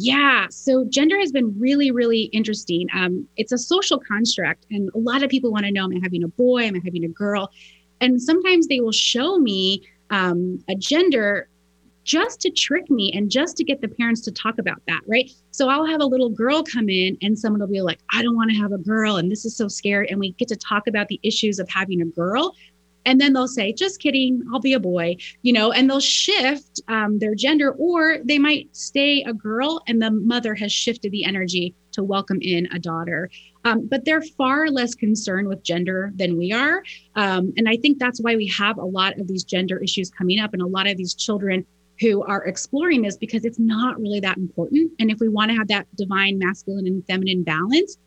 Yeah, 0.00 0.46
so 0.48 0.84
gender 0.88 1.18
has 1.18 1.32
been 1.32 1.58
really, 1.58 1.90
really 1.90 2.24
interesting. 2.24 2.86
Um, 2.94 3.26
it's 3.36 3.52
a 3.52 3.58
social 3.58 3.98
construct, 3.98 4.64
and 4.70 4.90
a 4.94 4.98
lot 4.98 5.22
of 5.22 5.30
people 5.30 5.50
want 5.50 5.66
to 5.66 5.72
know: 5.72 5.84
Am 5.84 5.92
I 5.92 6.00
having 6.02 6.22
a 6.22 6.28
boy? 6.28 6.62
Am 6.62 6.76
I 6.76 6.80
having 6.84 7.04
a 7.04 7.08
girl? 7.08 7.50
And 8.00 8.22
sometimes 8.22 8.68
they 8.68 8.80
will 8.80 8.92
show 8.92 9.38
me 9.38 9.82
um, 10.10 10.62
a 10.68 10.74
gender 10.76 11.48
just 12.04 12.40
to 12.40 12.50
trick 12.50 12.88
me 12.90 13.12
and 13.12 13.30
just 13.30 13.56
to 13.56 13.64
get 13.64 13.80
the 13.80 13.88
parents 13.88 14.20
to 14.22 14.32
talk 14.32 14.58
about 14.58 14.80
that, 14.86 15.00
right? 15.06 15.30
So 15.50 15.68
I'll 15.68 15.84
have 15.84 16.00
a 16.00 16.06
little 16.06 16.30
girl 16.30 16.62
come 16.62 16.88
in, 16.88 17.18
and 17.20 17.36
someone 17.36 17.60
will 17.60 17.66
be 17.66 17.82
like, 17.82 17.98
"I 18.12 18.22
don't 18.22 18.36
want 18.36 18.50
to 18.52 18.56
have 18.56 18.72
a 18.72 18.78
girl," 18.78 19.16
and 19.16 19.32
this 19.32 19.44
is 19.44 19.56
so 19.56 19.68
scary. 19.68 20.08
And 20.08 20.20
we 20.20 20.32
get 20.32 20.48
to 20.48 20.56
talk 20.56 20.86
about 20.86 21.08
the 21.08 21.18
issues 21.24 21.58
of 21.58 21.68
having 21.68 22.00
a 22.00 22.06
girl 22.06 22.54
and 23.04 23.20
then 23.20 23.32
they'll 23.32 23.48
say 23.48 23.72
just 23.72 24.00
kidding 24.00 24.42
i'll 24.52 24.60
be 24.60 24.72
a 24.72 24.80
boy 24.80 25.16
you 25.42 25.52
know 25.52 25.72
and 25.72 25.88
they'll 25.88 26.00
shift 26.00 26.80
um, 26.88 27.18
their 27.18 27.34
gender 27.34 27.72
or 27.72 28.18
they 28.24 28.38
might 28.38 28.74
stay 28.74 29.22
a 29.22 29.32
girl 29.32 29.82
and 29.86 30.00
the 30.00 30.10
mother 30.10 30.54
has 30.54 30.72
shifted 30.72 31.12
the 31.12 31.24
energy 31.24 31.74
to 31.98 32.04
welcome 32.04 32.38
in 32.40 32.68
a 32.72 32.78
daughter. 32.78 33.28
Um, 33.64 33.88
but 33.88 34.04
they're 34.04 34.22
far 34.22 34.68
less 34.68 34.94
concerned 34.94 35.48
with 35.48 35.64
gender 35.64 36.12
than 36.14 36.38
we 36.38 36.52
are. 36.52 36.82
Um, 37.16 37.52
and 37.56 37.68
i 37.68 37.76
think 37.76 37.98
that's 37.98 38.20
why 38.20 38.36
we 38.36 38.46
have 38.48 38.78
a 38.78 38.84
lot 38.84 39.18
of 39.18 39.26
these 39.26 39.44
gender 39.44 39.78
issues 39.78 40.10
coming 40.10 40.38
up 40.38 40.52
and 40.52 40.62
a 40.62 40.66
lot 40.66 40.86
of 40.86 40.96
these 40.96 41.14
children 41.14 41.66
who 42.00 42.22
are 42.22 42.44
exploring 42.44 43.02
this 43.02 43.16
because 43.16 43.44
it's 43.44 43.58
not 43.58 43.98
really 43.98 44.20
that 44.20 44.36
important. 44.36 44.92
And 45.00 45.10
if 45.10 45.18
we 45.18 45.28
want 45.28 45.50
to 45.50 45.56
have 45.56 45.66
that 45.68 45.88
divine 45.96 46.38
masculine 46.38 46.86
and 46.86 47.04
feminine 47.06 47.42
balance 47.42 47.98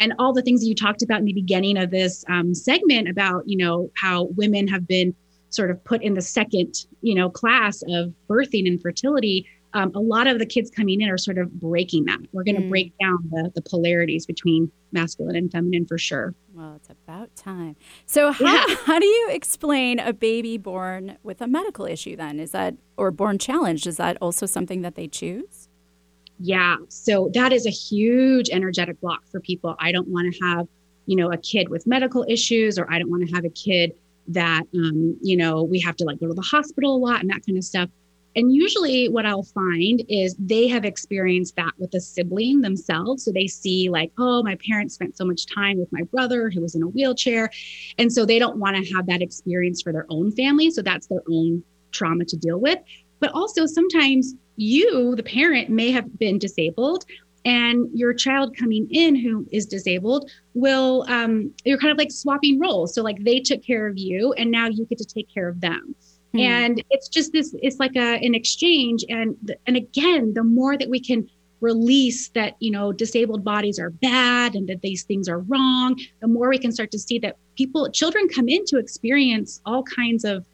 and 0.00 0.12
all 0.18 0.32
the 0.32 0.42
things 0.42 0.60
that 0.60 0.66
you 0.66 0.74
talked 0.74 1.02
about 1.02 1.20
in 1.20 1.24
the 1.24 1.32
beginning 1.32 1.76
of 1.76 1.90
this 1.90 2.24
um, 2.28 2.54
segment 2.54 3.08
about 3.08 3.42
you 3.46 3.56
know 3.56 3.90
how 3.96 4.24
women 4.36 4.66
have 4.68 4.86
been 4.86 5.14
sort 5.50 5.70
of 5.70 5.82
put 5.84 6.02
in 6.02 6.14
the 6.14 6.22
second 6.22 6.74
you 7.02 7.14
know 7.14 7.30
class 7.30 7.82
of 7.88 8.12
birthing 8.28 8.66
and 8.66 8.80
fertility 8.80 9.46
um, 9.76 9.92
a 9.94 10.00
lot 10.00 10.26
of 10.26 10.38
the 10.38 10.46
kids 10.46 10.70
coming 10.70 11.02
in 11.02 11.10
are 11.10 11.18
sort 11.18 11.36
of 11.36 11.52
breaking 11.52 12.06
that. 12.06 12.18
We're 12.32 12.44
going 12.44 12.56
to 12.56 12.62
mm. 12.62 12.70
break 12.70 12.94
down 12.98 13.18
the, 13.30 13.52
the 13.54 13.60
polarities 13.60 14.24
between 14.24 14.72
masculine 14.90 15.36
and 15.36 15.52
feminine 15.52 15.84
for 15.84 15.98
sure. 15.98 16.34
Well, 16.54 16.76
it's 16.76 16.88
about 16.88 17.36
time. 17.36 17.76
So, 18.06 18.32
how, 18.32 18.66
yeah. 18.66 18.74
how 18.86 18.98
do 18.98 19.04
you 19.04 19.28
explain 19.30 19.98
a 19.98 20.14
baby 20.14 20.56
born 20.56 21.18
with 21.22 21.42
a 21.42 21.46
medical 21.46 21.84
issue 21.84 22.16
then? 22.16 22.40
Is 22.40 22.52
that, 22.52 22.76
or 22.96 23.10
born 23.10 23.38
challenged, 23.38 23.86
is 23.86 23.98
that 23.98 24.16
also 24.22 24.46
something 24.46 24.80
that 24.80 24.94
they 24.94 25.08
choose? 25.08 25.65
Yeah. 26.38 26.76
So, 26.88 27.30
that 27.34 27.52
is 27.52 27.66
a 27.66 27.70
huge 27.70 28.50
energetic 28.50 29.00
block 29.00 29.26
for 29.30 29.40
people. 29.40 29.74
I 29.78 29.92
don't 29.92 30.08
want 30.08 30.32
to 30.32 30.44
have, 30.44 30.68
you 31.06 31.16
know, 31.16 31.32
a 31.32 31.36
kid 31.36 31.68
with 31.68 31.86
medical 31.86 32.24
issues, 32.28 32.78
or 32.78 32.90
I 32.90 32.98
don't 32.98 33.10
want 33.10 33.26
to 33.28 33.34
have 33.34 33.44
a 33.44 33.50
kid 33.50 33.92
that, 34.28 34.64
um, 34.74 35.16
you 35.22 35.36
know, 35.36 35.62
we 35.62 35.80
have 35.80 35.96
to 35.96 36.04
like 36.04 36.20
go 36.20 36.26
to 36.26 36.34
the 36.34 36.42
hospital 36.42 36.96
a 36.96 36.98
lot 36.98 37.20
and 37.20 37.30
that 37.30 37.46
kind 37.46 37.56
of 37.56 37.64
stuff 37.64 37.88
and 38.36 38.54
usually, 38.54 39.08
what 39.08 39.24
I'll 39.24 39.42
find 39.42 40.02
is 40.10 40.36
they 40.38 40.68
have 40.68 40.84
experienced 40.84 41.56
that 41.56 41.72
with 41.78 41.94
a 41.94 42.00
sibling 42.00 42.60
themselves. 42.60 43.24
So 43.24 43.32
they 43.32 43.46
see, 43.46 43.88
like, 43.88 44.12
oh, 44.18 44.42
my 44.42 44.58
parents 44.68 44.94
spent 44.94 45.16
so 45.16 45.24
much 45.24 45.46
time 45.46 45.78
with 45.78 45.90
my 45.90 46.02
brother 46.02 46.50
who 46.50 46.60
was 46.60 46.74
in 46.74 46.82
a 46.82 46.86
wheelchair. 46.86 47.50
And 47.96 48.12
so 48.12 48.26
they 48.26 48.38
don't 48.38 48.58
want 48.58 48.76
to 48.76 48.94
have 48.94 49.06
that 49.06 49.22
experience 49.22 49.80
for 49.80 49.90
their 49.90 50.04
own 50.10 50.32
family. 50.32 50.70
So 50.70 50.82
that's 50.82 51.06
their 51.06 51.22
own 51.30 51.64
trauma 51.92 52.26
to 52.26 52.36
deal 52.36 52.60
with. 52.60 52.78
But 53.20 53.30
also, 53.32 53.64
sometimes 53.64 54.34
you, 54.56 55.14
the 55.16 55.22
parent, 55.22 55.70
may 55.70 55.90
have 55.90 56.18
been 56.18 56.38
disabled 56.38 57.04
and 57.44 57.88
your 57.94 58.12
child 58.12 58.56
coming 58.56 58.88
in 58.90 59.14
who 59.14 59.46
is 59.52 59.66
disabled 59.66 60.30
will 60.54 61.04
um, 61.08 61.52
you're 61.64 61.78
kind 61.78 61.92
of 61.92 61.98
like 61.98 62.10
swapping 62.10 62.58
roles 62.58 62.92
so 62.92 63.02
like 63.02 63.22
they 63.22 63.38
took 63.38 63.62
care 63.62 63.86
of 63.86 63.96
you 63.96 64.32
and 64.32 64.50
now 64.50 64.66
you 64.66 64.84
get 64.86 64.98
to 64.98 65.04
take 65.04 65.32
care 65.32 65.48
of 65.48 65.60
them 65.60 65.94
Hmm. 66.36 66.40
And 66.40 66.84
it's 66.90 67.08
just 67.08 67.32
this, 67.32 67.54
it's 67.62 67.78
like 67.78 67.96
a, 67.96 68.18
an 68.24 68.34
exchange. 68.34 69.04
And, 69.08 69.36
and 69.66 69.76
again, 69.76 70.34
the 70.34 70.44
more 70.44 70.76
that 70.76 70.88
we 70.88 71.00
can 71.00 71.28
release 71.60 72.28
that, 72.30 72.56
you 72.60 72.70
know, 72.70 72.92
disabled 72.92 73.42
bodies 73.42 73.78
are 73.78 73.90
bad 73.90 74.54
and 74.54 74.68
that 74.68 74.82
these 74.82 75.04
things 75.04 75.28
are 75.28 75.40
wrong, 75.40 75.98
the 76.20 76.28
more 76.28 76.48
we 76.48 76.58
can 76.58 76.72
start 76.72 76.90
to 76.90 76.98
see 76.98 77.18
that 77.20 77.36
people, 77.56 77.90
children 77.90 78.28
come 78.28 78.48
in 78.48 78.64
to 78.66 78.78
experience 78.78 79.60
all 79.64 79.82
kinds 79.82 80.24
of, 80.24 80.44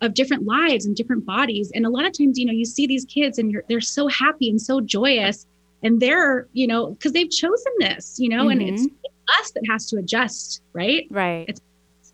of 0.00 0.14
different 0.14 0.44
lives 0.44 0.86
and 0.86 0.96
different 0.96 1.26
bodies. 1.26 1.70
And 1.74 1.84
a 1.84 1.90
lot 1.90 2.06
of 2.06 2.16
times, 2.16 2.38
you 2.38 2.46
know, 2.46 2.52
you 2.52 2.64
see 2.64 2.86
these 2.86 3.04
kids 3.04 3.38
and 3.38 3.50
you're, 3.50 3.64
they're 3.68 3.80
so 3.80 4.08
happy 4.08 4.48
and 4.48 4.60
so 4.60 4.80
joyous 4.80 5.46
and 5.82 6.00
they're, 6.00 6.46
you 6.52 6.66
know, 6.66 6.92
because 6.92 7.12
they've 7.12 7.30
chosen 7.30 7.72
this, 7.78 8.18
you 8.18 8.28
know, 8.28 8.46
mm-hmm. 8.46 8.60
and 8.60 8.62
it's 8.62 8.86
us 9.40 9.50
that 9.52 9.62
has 9.68 9.86
to 9.90 9.96
adjust, 9.96 10.62
right? 10.72 11.06
Right. 11.10 11.46
It's 11.48 11.60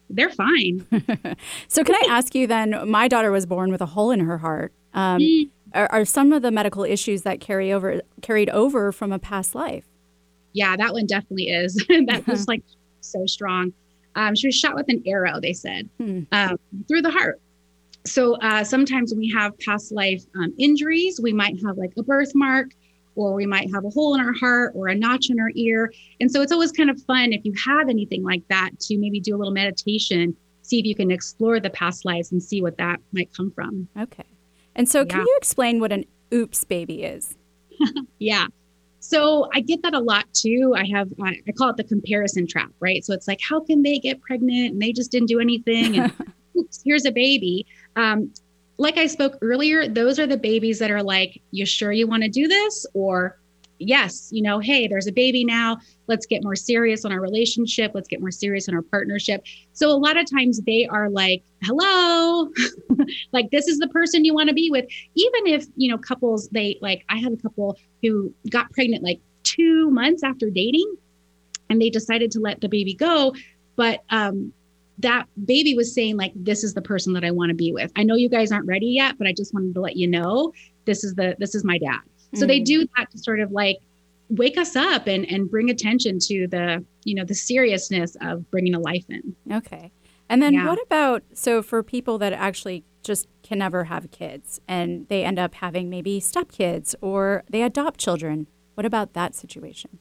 they're 0.08 0.30
fine. 0.30 0.86
so, 1.68 1.82
can 1.82 1.94
I 1.94 2.06
ask 2.08 2.34
you 2.34 2.46
then? 2.46 2.88
My 2.88 3.08
daughter 3.08 3.32
was 3.32 3.46
born 3.46 3.72
with 3.72 3.80
a 3.80 3.86
hole 3.86 4.10
in 4.10 4.20
her 4.20 4.38
heart. 4.38 4.72
Um, 4.94 5.20
mm. 5.20 5.50
are, 5.74 5.88
are, 5.90 6.04
some 6.04 6.32
of 6.32 6.42
the 6.42 6.50
medical 6.50 6.84
issues 6.84 7.22
that 7.22 7.40
carry 7.40 7.72
over 7.72 8.00
carried 8.22 8.48
over 8.50 8.92
from 8.92 9.12
a 9.12 9.18
past 9.18 9.54
life? 9.54 9.84
Yeah, 10.52 10.76
that 10.76 10.92
one 10.92 11.06
definitely 11.06 11.48
is. 11.48 11.74
that 11.88 12.24
was 12.26 12.46
like 12.48 12.62
so 13.00 13.26
strong. 13.26 13.72
Um, 14.14 14.34
she 14.34 14.46
was 14.46 14.54
shot 14.54 14.74
with 14.74 14.88
an 14.88 15.02
arrow. 15.06 15.40
They 15.40 15.52
said 15.52 15.90
hmm. 15.98 16.22
um, 16.32 16.56
through 16.88 17.02
the 17.02 17.10
heart. 17.10 17.40
So 18.06 18.36
uh, 18.36 18.64
sometimes 18.64 19.12
when 19.12 19.20
we 19.20 19.30
have 19.30 19.58
past 19.58 19.92
life 19.92 20.22
um, 20.36 20.54
injuries, 20.58 21.20
we 21.22 21.32
might 21.32 21.56
have 21.64 21.76
like 21.76 21.92
a 21.98 22.02
birthmark 22.02 22.70
or 23.14 23.34
we 23.34 23.46
might 23.46 23.72
have 23.72 23.84
a 23.84 23.90
hole 23.90 24.14
in 24.14 24.20
our 24.20 24.32
heart 24.34 24.72
or 24.74 24.88
a 24.88 24.94
notch 24.94 25.30
in 25.30 25.40
our 25.40 25.50
ear. 25.54 25.92
And 26.20 26.30
so 26.30 26.42
it's 26.42 26.52
always 26.52 26.70
kind 26.70 26.90
of 26.90 27.02
fun 27.02 27.32
if 27.32 27.44
you 27.44 27.52
have 27.64 27.88
anything 27.88 28.22
like 28.22 28.42
that 28.48 28.78
to 28.80 28.98
maybe 28.98 29.20
do 29.20 29.34
a 29.34 29.38
little 29.38 29.54
meditation, 29.54 30.36
see 30.62 30.78
if 30.78 30.84
you 30.84 30.94
can 30.94 31.10
explore 31.10 31.58
the 31.58 31.70
past 31.70 32.04
lives 32.04 32.30
and 32.30 32.42
see 32.42 32.60
what 32.60 32.76
that 32.78 33.00
might 33.12 33.34
come 33.34 33.50
from. 33.50 33.88
Okay. 33.98 34.24
And 34.74 34.88
so, 34.88 35.06
can 35.06 35.20
you 35.20 35.34
explain 35.38 35.80
what 35.80 35.90
an 35.90 36.04
oops 36.32 36.64
baby 36.64 37.02
is? 37.02 37.34
yeah. 38.18 38.46
So 39.00 39.48
I 39.54 39.60
get 39.60 39.82
that 39.82 39.94
a 39.94 40.00
lot 40.00 40.26
too. 40.34 40.74
I 40.76 40.84
have 40.92 41.08
I 41.22 41.52
call 41.56 41.70
it 41.70 41.76
the 41.76 41.84
comparison 41.84 42.46
trap, 42.46 42.70
right? 42.80 43.04
So 43.04 43.14
it's 43.14 43.28
like, 43.28 43.40
how 43.40 43.60
can 43.60 43.82
they 43.82 43.98
get 43.98 44.20
pregnant 44.20 44.72
and 44.72 44.82
they 44.82 44.92
just 44.92 45.10
didn't 45.10 45.28
do 45.28 45.38
anything? 45.38 45.98
And 45.98 46.12
oops, 46.58 46.82
here's 46.84 47.06
a 47.06 47.12
baby. 47.12 47.66
Um, 47.96 48.32
like 48.78 48.98
I 48.98 49.06
spoke 49.06 49.38
earlier, 49.40 49.88
those 49.88 50.18
are 50.18 50.26
the 50.26 50.36
babies 50.36 50.78
that 50.78 50.90
are 50.90 51.02
like, 51.02 51.40
you 51.50 51.64
sure 51.64 51.92
you 51.92 52.06
want 52.06 52.22
to 52.22 52.28
do 52.28 52.46
this? 52.46 52.86
Or, 52.92 53.38
yes, 53.78 54.28
you 54.30 54.42
know, 54.42 54.58
hey, 54.58 54.86
there's 54.86 55.06
a 55.06 55.12
baby 55.12 55.44
now. 55.44 55.78
Let's 56.06 56.26
get 56.26 56.44
more 56.44 56.56
serious 56.56 57.04
on 57.04 57.12
our 57.12 57.20
relationship. 57.20 57.92
Let's 57.94 58.08
get 58.08 58.20
more 58.20 58.30
serious 58.30 58.68
on 58.68 58.74
our 58.74 58.82
partnership. 58.82 59.44
So, 59.72 59.90
a 59.90 59.96
lot 59.96 60.18
of 60.18 60.30
times 60.30 60.60
they 60.60 60.86
are 60.86 61.08
like, 61.08 61.42
hello, 61.62 62.50
like 63.32 63.50
this 63.50 63.66
is 63.66 63.78
the 63.78 63.88
person 63.88 64.24
you 64.24 64.34
want 64.34 64.50
to 64.50 64.54
be 64.54 64.70
with. 64.70 64.84
Even 65.14 65.46
if, 65.46 65.66
you 65.76 65.90
know, 65.90 65.98
couples, 65.98 66.48
they 66.48 66.78
like, 66.82 67.04
I 67.08 67.16
had 67.16 67.32
a 67.32 67.36
couple 67.36 67.78
who 68.02 68.32
got 68.50 68.70
pregnant 68.72 69.02
like 69.02 69.20
two 69.42 69.90
months 69.90 70.22
after 70.22 70.50
dating 70.50 70.96
and 71.70 71.80
they 71.80 71.90
decided 71.90 72.30
to 72.32 72.40
let 72.40 72.60
the 72.60 72.68
baby 72.68 72.94
go. 72.94 73.34
But 73.76 74.02
um, 74.10 74.52
that 74.98 75.26
baby 75.44 75.74
was 75.74 75.94
saying 75.94 76.16
like 76.16 76.32
this 76.34 76.64
is 76.64 76.74
the 76.74 76.82
person 76.82 77.12
that 77.12 77.24
i 77.24 77.30
want 77.30 77.50
to 77.50 77.54
be 77.54 77.72
with 77.72 77.90
i 77.96 78.02
know 78.02 78.14
you 78.14 78.28
guys 78.28 78.50
aren't 78.50 78.66
ready 78.66 78.86
yet 78.86 79.16
but 79.18 79.26
i 79.26 79.32
just 79.32 79.52
wanted 79.52 79.74
to 79.74 79.80
let 79.80 79.96
you 79.96 80.06
know 80.06 80.52
this 80.84 81.04
is 81.04 81.14
the 81.14 81.36
this 81.38 81.54
is 81.54 81.64
my 81.64 81.78
dad 81.78 82.00
mm. 82.34 82.38
so 82.38 82.46
they 82.46 82.60
mm. 82.60 82.64
do 82.64 82.86
that 82.96 83.10
to 83.10 83.18
sort 83.18 83.40
of 83.40 83.50
like 83.50 83.76
wake 84.28 84.56
us 84.56 84.74
up 84.74 85.06
and 85.06 85.30
and 85.30 85.50
bring 85.50 85.70
attention 85.70 86.18
to 86.18 86.46
the 86.48 86.84
you 87.04 87.14
know 87.14 87.24
the 87.24 87.34
seriousness 87.34 88.16
of 88.20 88.50
bringing 88.50 88.74
a 88.74 88.80
life 88.80 89.04
in 89.08 89.36
okay 89.52 89.92
and 90.28 90.42
then 90.42 90.54
yeah. 90.54 90.66
what 90.66 90.82
about 90.82 91.22
so 91.34 91.62
for 91.62 91.82
people 91.82 92.18
that 92.18 92.32
actually 92.32 92.84
just 93.02 93.28
can 93.42 93.58
never 93.58 93.84
have 93.84 94.10
kids 94.10 94.60
and 94.66 95.06
they 95.08 95.24
end 95.24 95.38
up 95.38 95.54
having 95.54 95.88
maybe 95.88 96.20
stepkids 96.20 96.94
or 97.00 97.44
they 97.48 97.62
adopt 97.62 98.00
children 98.00 98.48
what 98.74 98.84
about 98.84 99.12
that 99.12 99.34
situation 99.34 99.98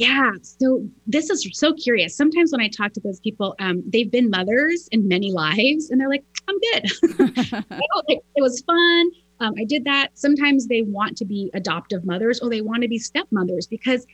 yeah. 0.00 0.32
So 0.40 0.88
this 1.06 1.28
is 1.28 1.46
so 1.52 1.74
curious. 1.74 2.16
Sometimes 2.16 2.52
when 2.52 2.60
I 2.62 2.68
talk 2.68 2.94
to 2.94 3.00
those 3.00 3.20
people, 3.20 3.54
um, 3.58 3.82
they've 3.86 4.10
been 4.10 4.30
mothers 4.30 4.88
in 4.92 5.06
many 5.06 5.30
lives, 5.30 5.90
and 5.90 6.00
they're 6.00 6.08
like, 6.08 6.24
"I'm 6.48 6.58
good. 6.58 6.84
it 8.08 8.42
was 8.42 8.62
fun. 8.62 9.10
Um, 9.40 9.54
I 9.58 9.64
did 9.64 9.84
that." 9.84 10.08
Sometimes 10.14 10.66
they 10.68 10.80
want 10.80 11.18
to 11.18 11.26
be 11.26 11.50
adoptive 11.52 12.06
mothers, 12.06 12.40
or 12.40 12.48
they 12.48 12.62
want 12.62 12.82
to 12.82 12.88
be 12.88 12.98
stepmothers 12.98 13.66
because 13.66 14.06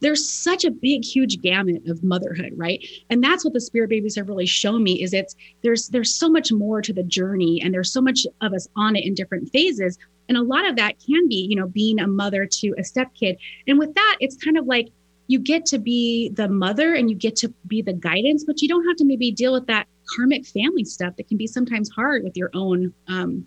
there's 0.00 0.28
such 0.28 0.64
a 0.64 0.72
big 0.72 1.04
huge 1.04 1.40
gamut 1.40 1.82
of 1.88 2.04
motherhood 2.04 2.52
right 2.54 2.86
and 3.08 3.24
that's 3.24 3.42
what 3.42 3.54
the 3.54 3.60
spirit 3.60 3.88
babies 3.88 4.14
have 4.14 4.28
really 4.28 4.46
shown 4.46 4.82
me 4.82 5.02
is 5.02 5.14
it's 5.14 5.34
there's 5.62 5.88
there's 5.88 6.14
so 6.14 6.28
much 6.28 6.52
more 6.52 6.82
to 6.82 6.92
the 6.92 7.02
journey 7.02 7.60
and 7.62 7.72
there's 7.72 7.90
so 7.90 8.00
much 8.00 8.26
of 8.42 8.52
us 8.52 8.68
on 8.76 8.96
it 8.96 9.04
in 9.04 9.14
different 9.14 9.50
phases 9.50 9.98
and 10.28 10.36
a 10.36 10.42
lot 10.42 10.68
of 10.68 10.76
that 10.76 10.94
can 11.04 11.26
be 11.26 11.46
you 11.48 11.56
know 11.56 11.66
being 11.66 11.98
a 11.98 12.06
mother 12.06 12.44
to 12.44 12.74
a 12.78 12.84
step 12.84 13.12
kid 13.14 13.38
and 13.66 13.78
with 13.78 13.94
that 13.94 14.16
it's 14.20 14.36
kind 14.36 14.58
of 14.58 14.66
like 14.66 14.88
you 15.28 15.38
get 15.38 15.64
to 15.66 15.78
be 15.78 16.30
the 16.30 16.48
mother 16.48 16.94
and 16.94 17.08
you 17.08 17.16
get 17.16 17.36
to 17.36 17.52
be 17.66 17.82
the 17.82 17.92
guidance, 17.92 18.44
but 18.44 18.60
you 18.60 18.68
don't 18.68 18.86
have 18.86 18.96
to 18.96 19.04
maybe 19.04 19.30
deal 19.30 19.52
with 19.52 19.66
that 19.66 19.86
karmic 20.16 20.46
family 20.46 20.84
stuff 20.84 21.14
that 21.16 21.28
can 21.28 21.36
be 21.36 21.46
sometimes 21.46 21.90
hard 21.90 22.24
with 22.24 22.36
your 22.36 22.50
own 22.54 22.92
um, 23.08 23.46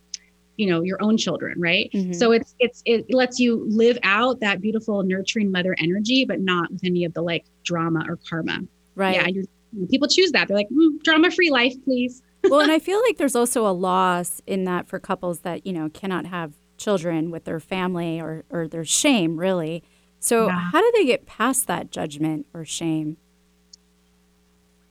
you 0.58 0.70
know 0.70 0.82
your 0.84 1.02
own 1.02 1.18
children 1.18 1.60
right? 1.60 1.90
Mm-hmm. 1.92 2.14
so 2.14 2.32
it's 2.32 2.54
it's 2.60 2.84
it 2.86 3.12
lets 3.12 3.40
you 3.40 3.66
live 3.68 3.98
out 4.04 4.40
that 4.42 4.62
beautiful 4.62 5.02
nurturing 5.02 5.52
mother 5.52 5.76
energy 5.80 6.24
but 6.24 6.40
not 6.40 6.72
with 6.72 6.84
any 6.84 7.04
of 7.04 7.14
the 7.14 7.22
like 7.22 7.46
drama 7.64 8.06
or 8.08 8.20
karma. 8.30 8.60
Right. 8.96 9.36
Yeah 9.36 9.42
people 9.90 10.08
choose 10.08 10.32
that. 10.32 10.48
They're 10.48 10.58
like 10.58 10.70
mm, 10.70 11.02
drama 11.04 11.32
free 11.32 11.50
life 11.50 11.74
please. 11.84 12.22
Well 12.44 12.60
and 12.62 12.72
i 12.72 12.80
feel 12.80 13.00
like 13.04 13.18
there's 13.18 13.36
also 13.36 13.68
a 13.68 13.70
loss 13.70 14.42
in 14.48 14.64
that 14.64 14.88
for 14.88 15.00
couples 15.00 15.42
that 15.42 15.64
you 15.68 15.72
know 15.72 15.90
cannot 15.90 16.26
have 16.26 16.54
children 16.76 17.30
with 17.30 17.44
their 17.46 17.60
family 17.60 18.20
or 18.20 18.46
or 18.50 18.68
their 18.68 18.84
shame 18.84 19.38
really 19.38 19.84
so, 20.22 20.48
yeah. 20.48 20.70
how 20.72 20.80
do 20.80 20.92
they 20.96 21.06
get 21.06 21.26
past 21.26 21.68
that 21.68 21.92
judgment 21.92 22.46
or 22.54 22.64
shame? 22.64 23.18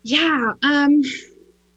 Yeah. 0.02 0.52
Um, 0.62 1.02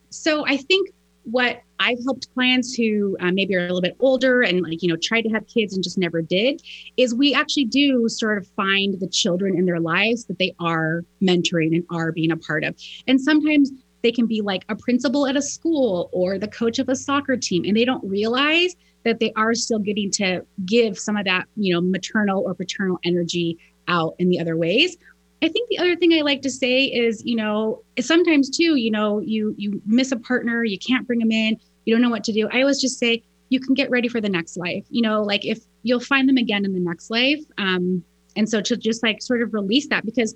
so, 0.10 0.45
I 0.45 0.58
think 0.58 0.89
what 1.26 1.62
I've 1.80 2.04
helped 2.04 2.34
clients 2.34 2.74
who 2.74 3.16
uh, 3.20 3.32
maybe 3.32 3.56
are 3.56 3.60
a 3.60 3.74
little 3.74 3.82
bit 3.82 3.95
older 3.99 4.41
and 4.41 4.62
like, 4.62 4.82
you 4.82 4.89
know, 4.89 4.97
tried 4.97 5.22
to 5.22 5.30
have 5.30 5.45
kids 5.47 5.74
and 5.74 5.84
just 5.84 5.97
never 5.97 6.22
did 6.22 6.62
is 6.97 7.14
we 7.14 7.34
actually 7.34 7.66
do 7.66 8.10
sort 8.10 8.39
of 8.39 8.47
find 8.56 8.99
the 8.99 9.08
children 9.08 9.58
in 9.58 9.66
their 9.66 9.80
lives 9.80 10.26
that 10.26 10.39
they 10.39 10.54
are 10.60 11.06
mentoring 11.22 11.76
and 11.76 11.86
are 11.91 12.12
being 12.12 12.32
a 12.32 12.38
part 12.38 12.64
of. 12.64 12.76
And 13.08 13.22
sometimes 13.22 13.72
they 14.01 14.12
can 14.12 14.26
be 14.26 14.41
like 14.41 14.66
a 14.68 14.76
principal 14.76 15.28
at 15.28 15.38
a 15.38 15.41
school 15.41 16.10
or 16.12 16.38
the 16.38 16.47
coach 16.47 16.80
of 16.80 16.89
a 16.89 16.95
soccer 16.95 17.38
team 17.38 17.64
and 17.66 17.78
they 17.78 17.86
don't 17.86 18.04
realize 18.04 18.76
that 19.04 19.20
they 19.20 19.32
are 19.36 19.54
still 19.54 19.80
getting 19.80 20.10
to 20.12 20.45
give 20.66 20.97
some 20.97 21.18
of 21.18 21.26
that, 21.26 21.45
you 21.56 21.74
know, 21.74 21.82
maternal 21.82 22.43
or 22.45 22.54
paternal 22.54 22.99
energy 23.04 23.58
out 23.88 24.16
in 24.20 24.30
the 24.30 24.39
other 24.39 24.56
ways. 24.56 24.97
I 25.41 25.49
think 25.49 25.70
the 25.70 25.78
other 25.78 25.95
thing 25.97 26.14
I 26.14 26.22
like 26.22 26.41
to 26.43 26.49
say 26.49 26.86
is, 26.86 27.22
you 27.26 27.36
know, 27.36 27.84
sometimes 27.99 28.49
too, 28.49 28.76
you 28.76 28.89
know, 28.89 29.20
you 29.20 29.54
you 29.58 29.82
miss 29.86 30.12
a 30.12 30.18
partner, 30.18 30.64
you 30.64 30.80
can't 30.80 31.06
bring 31.06 31.20
them 31.20 31.32
in, 31.32 31.58
you 31.86 31.93
don't 31.93 32.01
know 32.01 32.10
what 32.10 32.24
to 32.26 32.34
do. 32.34 32.47
I 32.51 32.62
always 32.62 32.80
just 32.80 32.97
say 32.97 33.24
you 33.49 33.60
can 33.60 33.74
get 33.74 33.89
ready 33.89 34.08
for 34.08 34.22
the 34.22 34.30
next 34.30 34.56
life. 34.56 34.86
You 34.89 35.01
know, 35.01 35.22
like 35.22 35.45
if 35.45 35.60
you'll 35.84 35.99
find 35.99 36.30
them 36.30 36.38
again 36.38 36.64
in 36.64 36.74
the 36.74 36.80
next 36.80 37.10
life. 37.10 37.41
Um, 37.58 38.04
and 38.36 38.49
so 38.49 38.62
to 38.62 38.78
just 38.78 39.04
like 39.04 39.22
sort 39.22 39.41
of 39.41 39.54
release 39.54 39.88
that 39.89 40.06
because 40.06 40.36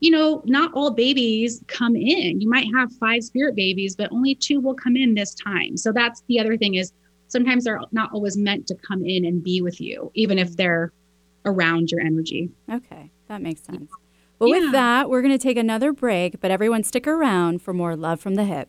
you 0.00 0.10
know, 0.10 0.42
not 0.44 0.72
all 0.74 0.90
babies 0.90 1.62
come 1.68 1.96
in. 1.96 2.40
You 2.40 2.50
might 2.50 2.66
have 2.74 2.92
five 2.92 3.24
spirit 3.24 3.54
babies, 3.54 3.96
but 3.96 4.12
only 4.12 4.34
two 4.34 4.60
will 4.60 4.74
come 4.74 4.94
in 4.94 5.14
this 5.14 5.34
time. 5.34 5.76
So 5.76 5.90
that's 5.90 6.22
the 6.28 6.38
other 6.38 6.56
thing 6.56 6.74
is 6.74 6.92
sometimes 7.36 7.64
they're 7.64 7.80
not 7.92 8.10
always 8.14 8.34
meant 8.36 8.66
to 8.68 8.74
come 8.76 9.04
in 9.04 9.26
and 9.26 9.42
be 9.42 9.60
with 9.60 9.78
you, 9.78 10.10
even 10.14 10.38
if 10.38 10.56
they're 10.56 10.90
around 11.44 11.90
your 11.90 12.00
energy. 12.00 12.50
Okay, 12.72 13.10
that 13.28 13.42
makes 13.42 13.60
sense. 13.62 13.90
Well, 14.38 14.48
Yeah. 14.48 14.60
with 14.60 14.72
that, 14.72 15.10
we're 15.10 15.20
going 15.20 15.32
to 15.38 15.42
take 15.42 15.58
another 15.58 15.92
break, 15.92 16.40
but 16.40 16.50
everyone 16.50 16.82
stick 16.82 17.06
around 17.06 17.60
for 17.60 17.74
more 17.74 17.94
Love 17.94 18.20
from 18.20 18.36
the 18.36 18.42
Hyp. 18.44 18.66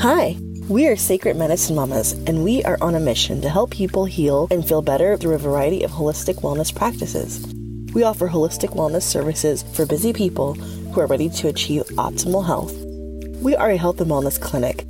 Hi, 0.00 0.36
we 0.68 0.88
are 0.88 0.96
Sacred 0.96 1.36
Medicine 1.36 1.76
Mamas, 1.76 2.12
and 2.26 2.42
we 2.42 2.64
are 2.64 2.78
on 2.80 2.96
a 2.96 3.00
mission 3.00 3.40
to 3.42 3.48
help 3.48 3.70
people 3.70 4.04
heal 4.06 4.48
and 4.50 4.66
feel 4.66 4.82
better 4.82 5.16
through 5.16 5.34
a 5.36 5.38
variety 5.38 5.84
of 5.84 5.92
holistic 5.92 6.42
wellness 6.42 6.74
practices. 6.74 7.46
We 7.94 8.02
offer 8.02 8.28
holistic 8.28 8.74
wellness 8.76 9.02
services 9.02 9.62
for 9.72 9.86
busy 9.86 10.12
people 10.12 10.54
who 10.54 11.00
are 11.00 11.06
ready 11.06 11.28
to 11.28 11.48
achieve 11.48 11.84
optimal 11.90 12.44
health. 12.44 12.74
We 13.40 13.54
are 13.54 13.70
a 13.70 13.76
health 13.76 14.00
and 14.00 14.10
wellness 14.10 14.40
clinic 14.40 14.84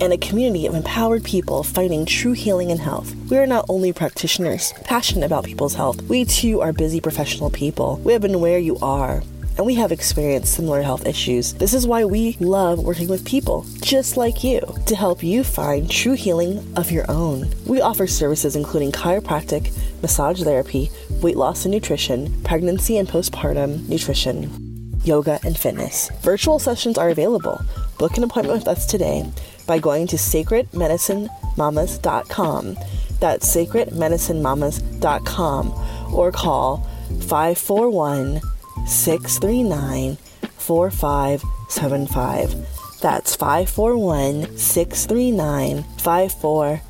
and 0.00 0.12
a 0.12 0.18
community 0.18 0.66
of 0.66 0.74
empowered 0.74 1.24
people 1.24 1.62
finding 1.62 2.06
true 2.06 2.32
healing 2.32 2.70
and 2.70 2.80
health. 2.80 3.14
We 3.30 3.38
are 3.38 3.46
not 3.46 3.66
only 3.68 3.92
practitioners 3.92 4.72
passionate 4.84 5.26
about 5.26 5.44
people's 5.44 5.74
health, 5.74 6.02
we 6.02 6.24
too 6.24 6.60
are 6.60 6.72
busy 6.72 7.00
professional 7.00 7.50
people. 7.50 8.00
We 8.04 8.12
have 8.12 8.22
been 8.22 8.40
where 8.40 8.58
you 8.58 8.78
are, 8.80 9.22
and 9.56 9.66
we 9.66 9.74
have 9.74 9.92
experienced 9.92 10.54
similar 10.54 10.80
health 10.80 11.06
issues. 11.06 11.52
This 11.54 11.74
is 11.74 11.86
why 11.86 12.04
we 12.04 12.36
love 12.40 12.78
working 12.78 13.08
with 13.08 13.26
people 13.26 13.66
just 13.82 14.16
like 14.16 14.42
you 14.42 14.60
to 14.86 14.96
help 14.96 15.22
you 15.22 15.44
find 15.44 15.90
true 15.90 16.14
healing 16.14 16.66
of 16.76 16.90
your 16.90 17.04
own. 17.10 17.50
We 17.66 17.80
offer 17.80 18.06
services 18.06 18.56
including 18.56 18.92
chiropractic, 18.92 19.70
massage 20.00 20.42
therapy, 20.42 20.90
weight 21.20 21.36
loss 21.36 21.64
and 21.64 21.74
nutrition, 21.74 22.42
pregnancy 22.42 22.96
and 22.96 23.06
postpartum 23.06 23.88
nutrition, 23.88 24.98
yoga, 25.04 25.38
and 25.44 25.58
fitness. 25.58 26.10
Virtual 26.22 26.58
sessions 26.58 26.96
are 26.96 27.10
available. 27.10 27.60
Book 27.98 28.16
an 28.16 28.24
appointment 28.24 28.58
with 28.58 28.68
us 28.68 28.86
today 28.86 29.30
by 29.70 29.78
going 29.78 30.06
to 30.08 30.16
sacredmedicinemamas.com. 30.16 32.76
That's 33.20 33.54
sacredmedicinemamas.com 33.54 36.12
or 36.12 36.32
call 36.32 36.78
541 37.20 38.40
639 38.88 40.16
4575. 40.16 43.00
That's 43.00 43.36
541 43.36 44.58
639 44.58 45.84
5475. 45.98 46.89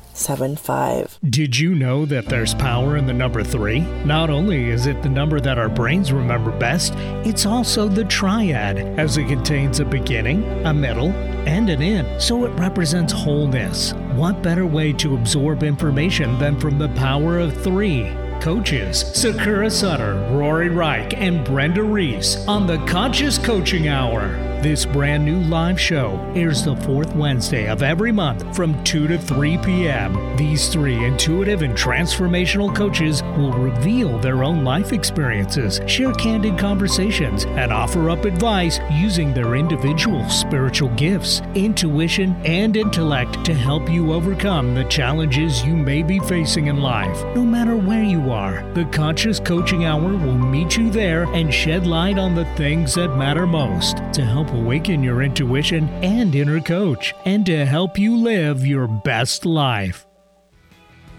Did 1.29 1.57
you 1.57 1.75
know 1.75 2.05
that 2.05 2.27
there's 2.27 2.53
power 2.53 2.97
in 2.97 3.05
the 3.05 3.13
number 3.13 3.43
three? 3.43 3.81
Not 4.05 4.29
only 4.29 4.69
is 4.69 4.85
it 4.85 5.01
the 5.01 5.09
number 5.09 5.39
that 5.39 5.57
our 5.57 5.69
brains 5.69 6.11
remember 6.11 6.51
best, 6.51 6.93
it's 7.25 7.45
also 7.45 7.87
the 7.87 8.05
triad, 8.05 8.77
as 8.99 9.17
it 9.17 9.27
contains 9.27 9.79
a 9.79 9.85
beginning, 9.85 10.43
a 10.65 10.73
middle, 10.73 11.11
and 11.47 11.69
an 11.69 11.81
end, 11.81 12.21
so 12.21 12.45
it 12.45 12.59
represents 12.59 13.13
wholeness. 13.13 13.93
What 14.13 14.43
better 14.43 14.65
way 14.65 14.93
to 14.93 15.15
absorb 15.15 15.63
information 15.63 16.37
than 16.39 16.59
from 16.59 16.77
the 16.77 16.89
power 16.89 17.39
of 17.39 17.55
three? 17.63 18.11
Coaches 18.41 18.99
Sakura 19.13 19.69
Sutter, 19.69 20.15
Rory 20.31 20.69
Reich, 20.69 21.13
and 21.15 21.45
Brenda 21.45 21.83
Reese 21.83 22.37
on 22.47 22.65
the 22.65 22.83
Conscious 22.85 23.37
Coaching 23.37 23.87
Hour. 23.87 24.50
This 24.61 24.85
brand 24.85 25.25
new 25.25 25.39
live 25.39 25.81
show 25.81 26.19
airs 26.35 26.63
the 26.63 26.75
fourth 26.75 27.15
Wednesday 27.15 27.67
of 27.67 27.81
every 27.81 28.11
month 28.11 28.55
from 28.55 28.81
2 28.83 29.07
to 29.07 29.17
3 29.17 29.57
p.m. 29.57 30.37
These 30.37 30.69
three 30.69 31.03
intuitive 31.03 31.63
and 31.63 31.73
transformational 31.73 32.73
coaches 32.75 33.23
will 33.35 33.53
reveal 33.53 34.19
their 34.19 34.43
own 34.43 34.63
life 34.63 34.93
experiences, 34.93 35.81
share 35.87 36.13
candid 36.13 36.59
conversations, 36.59 37.45
and 37.45 37.73
offer 37.73 38.11
up 38.11 38.23
advice 38.23 38.79
using 38.91 39.33
their 39.33 39.55
individual 39.55 40.29
spiritual 40.29 40.89
gifts, 40.89 41.41
intuition, 41.55 42.35
and 42.45 42.77
intellect 42.77 43.43
to 43.43 43.55
help 43.55 43.89
you 43.89 44.13
overcome 44.13 44.75
the 44.75 44.83
challenges 44.83 45.65
you 45.65 45.75
may 45.75 46.03
be 46.03 46.19
facing 46.19 46.67
in 46.67 46.81
life. 46.81 47.25
No 47.35 47.43
matter 47.43 47.75
where 47.75 48.03
you 48.03 48.29
are, 48.29 48.61
the 48.75 48.85
Conscious 48.85 49.39
Coaching 49.39 49.85
Hour 49.85 50.15
will 50.17 50.37
meet 50.37 50.77
you 50.77 50.91
there 50.91 51.23
and 51.33 51.51
shed 51.51 51.87
light 51.87 52.19
on 52.19 52.35
the 52.35 52.45
things 52.53 52.93
that 52.93 53.17
matter 53.17 53.47
most 53.47 53.97
to 54.13 54.23
help 54.23 54.50
awaken 54.53 55.03
your 55.03 55.21
intuition 55.21 55.87
and 56.03 56.35
inner 56.35 56.59
coach, 56.59 57.13
and 57.25 57.45
to 57.45 57.65
help 57.65 57.97
you 57.97 58.15
live 58.15 58.65
your 58.65 58.87
best 58.87 59.45
life. 59.45 60.05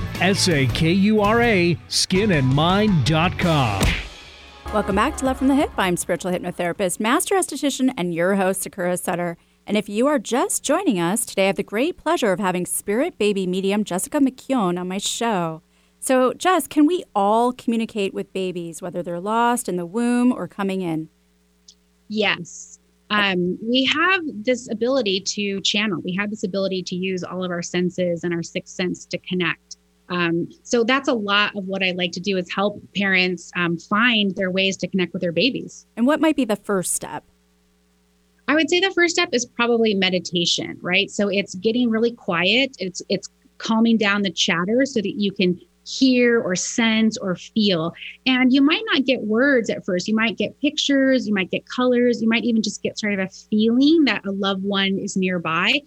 sakuraskinandmind.com. 0.00 0.22
S 0.22 0.48
A 0.48 0.66
K 0.66 0.92
U 0.92 1.20
R 1.20 1.42
A 1.42 1.74
skinandmind.com. 1.88 3.82
Welcome 4.72 4.94
back 4.94 5.16
to 5.16 5.24
Love 5.24 5.38
from 5.38 5.48
the 5.48 5.54
Hyp. 5.54 5.72
I'm 5.76 5.96
spiritual 5.96 6.30
hypnotherapist, 6.30 7.00
master 7.00 7.34
esthetician, 7.34 7.92
and 7.96 8.14
your 8.14 8.36
host, 8.36 8.62
Sakura 8.62 8.96
Sutter. 8.96 9.36
And 9.66 9.76
if 9.76 9.88
you 9.88 10.06
are 10.06 10.20
just 10.20 10.62
joining 10.62 11.00
us, 11.00 11.26
today 11.26 11.44
I 11.44 11.46
have 11.48 11.56
the 11.56 11.64
great 11.64 11.96
pleasure 11.96 12.32
of 12.32 12.38
having 12.38 12.66
spirit 12.66 13.18
baby 13.18 13.46
medium 13.46 13.82
Jessica 13.82 14.18
McKeown 14.18 14.78
on 14.78 14.86
my 14.86 14.98
show. 14.98 15.62
So, 15.98 16.32
Jess, 16.34 16.66
can 16.66 16.86
we 16.86 17.04
all 17.14 17.52
communicate 17.52 18.14
with 18.14 18.32
babies, 18.32 18.80
whether 18.80 19.02
they're 19.02 19.20
lost 19.20 19.68
in 19.68 19.76
the 19.76 19.84
womb 19.84 20.32
or 20.32 20.48
coming 20.48 20.82
in? 20.82 21.08
Yes. 22.08 22.78
Um, 23.10 23.58
we 23.60 23.84
have 23.86 24.22
this 24.24 24.70
ability 24.70 25.20
to 25.20 25.60
channel. 25.62 26.00
We 26.04 26.14
have 26.14 26.30
this 26.30 26.44
ability 26.44 26.84
to 26.84 26.94
use 26.94 27.24
all 27.24 27.44
of 27.44 27.50
our 27.50 27.62
senses 27.62 28.22
and 28.22 28.32
our 28.32 28.42
sixth 28.42 28.74
sense 28.74 29.04
to 29.06 29.18
connect. 29.18 29.69
Um, 30.10 30.48
so 30.64 30.82
that's 30.84 31.08
a 31.08 31.14
lot 31.14 31.56
of 31.56 31.64
what 31.66 31.82
I 31.82 31.92
like 31.92 32.12
to 32.12 32.20
do 32.20 32.36
is 32.36 32.52
help 32.52 32.82
parents 32.96 33.50
um, 33.56 33.78
find 33.78 34.34
their 34.34 34.50
ways 34.50 34.76
to 34.78 34.88
connect 34.88 35.12
with 35.12 35.22
their 35.22 35.32
babies. 35.32 35.86
And 35.96 36.06
what 36.06 36.20
might 36.20 36.36
be 36.36 36.44
the 36.44 36.56
first 36.56 36.92
step? 36.92 37.24
I 38.48 38.54
would 38.54 38.68
say 38.68 38.80
the 38.80 38.90
first 38.90 39.14
step 39.14 39.28
is 39.32 39.46
probably 39.46 39.94
meditation, 39.94 40.76
right? 40.82 41.08
So 41.08 41.28
it's 41.28 41.54
getting 41.54 41.88
really 41.88 42.12
quiet. 42.12 42.76
It's 42.80 43.00
it's 43.08 43.28
calming 43.58 43.96
down 43.96 44.22
the 44.22 44.30
chatter 44.30 44.84
so 44.84 45.00
that 45.00 45.20
you 45.20 45.30
can 45.30 45.60
hear 45.86 46.40
or 46.40 46.56
sense 46.56 47.16
or 47.18 47.36
feel. 47.36 47.92
And 48.26 48.52
you 48.52 48.62
might 48.62 48.82
not 48.92 49.04
get 49.04 49.22
words 49.22 49.70
at 49.70 49.84
first. 49.84 50.08
You 50.08 50.14
might 50.16 50.36
get 50.36 50.60
pictures, 50.60 51.28
you 51.28 51.34
might 51.34 51.50
get 51.50 51.64
colors, 51.68 52.20
you 52.20 52.28
might 52.28 52.44
even 52.44 52.62
just 52.62 52.82
get 52.82 52.98
sort 52.98 53.14
of 53.14 53.20
a 53.20 53.28
feeling 53.28 54.04
that 54.04 54.26
a 54.26 54.32
loved 54.32 54.64
one 54.64 54.98
is 54.98 55.16
nearby. 55.16 55.80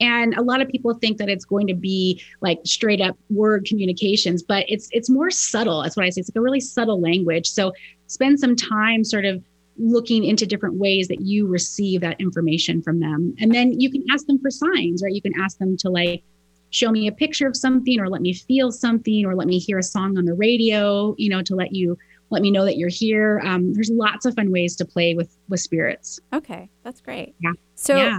And 0.00 0.34
a 0.34 0.42
lot 0.42 0.60
of 0.60 0.68
people 0.68 0.94
think 0.94 1.18
that 1.18 1.28
it's 1.28 1.44
going 1.44 1.66
to 1.66 1.74
be 1.74 2.22
like 2.40 2.58
straight 2.64 3.00
up 3.00 3.18
word 3.28 3.66
communications, 3.66 4.42
but 4.42 4.64
it's 4.68 4.88
it's 4.92 5.10
more 5.10 5.30
subtle. 5.30 5.82
That's 5.82 5.96
what 5.96 6.06
I 6.06 6.10
say. 6.10 6.20
It's 6.20 6.30
like 6.30 6.40
a 6.40 6.42
really 6.42 6.60
subtle 6.60 7.00
language. 7.00 7.48
So 7.48 7.72
spend 8.06 8.40
some 8.40 8.56
time 8.56 9.04
sort 9.04 9.24
of 9.24 9.42
looking 9.78 10.24
into 10.24 10.46
different 10.46 10.76
ways 10.76 11.08
that 11.08 11.20
you 11.20 11.46
receive 11.46 12.00
that 12.02 12.20
information 12.20 12.82
from 12.82 13.00
them. 13.00 13.34
And 13.40 13.54
then 13.54 13.80
you 13.80 13.90
can 13.90 14.04
ask 14.10 14.26
them 14.26 14.38
for 14.38 14.50
signs, 14.50 15.02
right? 15.02 15.12
You 15.12 15.22
can 15.22 15.32
ask 15.40 15.58
them 15.58 15.76
to 15.78 15.88
like 15.88 16.22
show 16.70 16.90
me 16.90 17.06
a 17.08 17.12
picture 17.12 17.46
of 17.46 17.56
something 17.56 17.98
or 17.98 18.08
let 18.08 18.20
me 18.20 18.32
feel 18.32 18.72
something 18.72 19.24
or 19.24 19.34
let 19.34 19.46
me 19.46 19.58
hear 19.58 19.78
a 19.78 19.82
song 19.82 20.18
on 20.18 20.24
the 20.24 20.34
radio, 20.34 21.14
you 21.18 21.28
know, 21.28 21.42
to 21.42 21.54
let 21.54 21.72
you 21.72 21.98
let 22.30 22.42
me 22.42 22.50
know 22.50 22.64
that 22.64 22.76
you're 22.76 22.88
here. 22.88 23.42
Um, 23.44 23.74
there's 23.74 23.90
lots 23.90 24.24
of 24.24 24.34
fun 24.34 24.52
ways 24.52 24.76
to 24.76 24.84
play 24.84 25.14
with 25.14 25.36
with 25.48 25.60
spirits. 25.60 26.20
Okay, 26.32 26.70
that's 26.84 27.00
great. 27.00 27.34
Yeah. 27.40 27.52
So, 27.74 27.96
Yeah. 27.96 28.18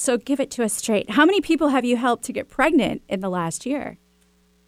So 0.00 0.16
give 0.16 0.40
it 0.40 0.50
to 0.52 0.64
us 0.64 0.72
straight. 0.72 1.10
How 1.10 1.26
many 1.26 1.40
people 1.42 1.68
have 1.68 1.84
you 1.84 1.96
helped 1.96 2.24
to 2.24 2.32
get 2.32 2.48
pregnant 2.48 3.02
in 3.08 3.20
the 3.20 3.28
last 3.28 3.66
year? 3.66 3.98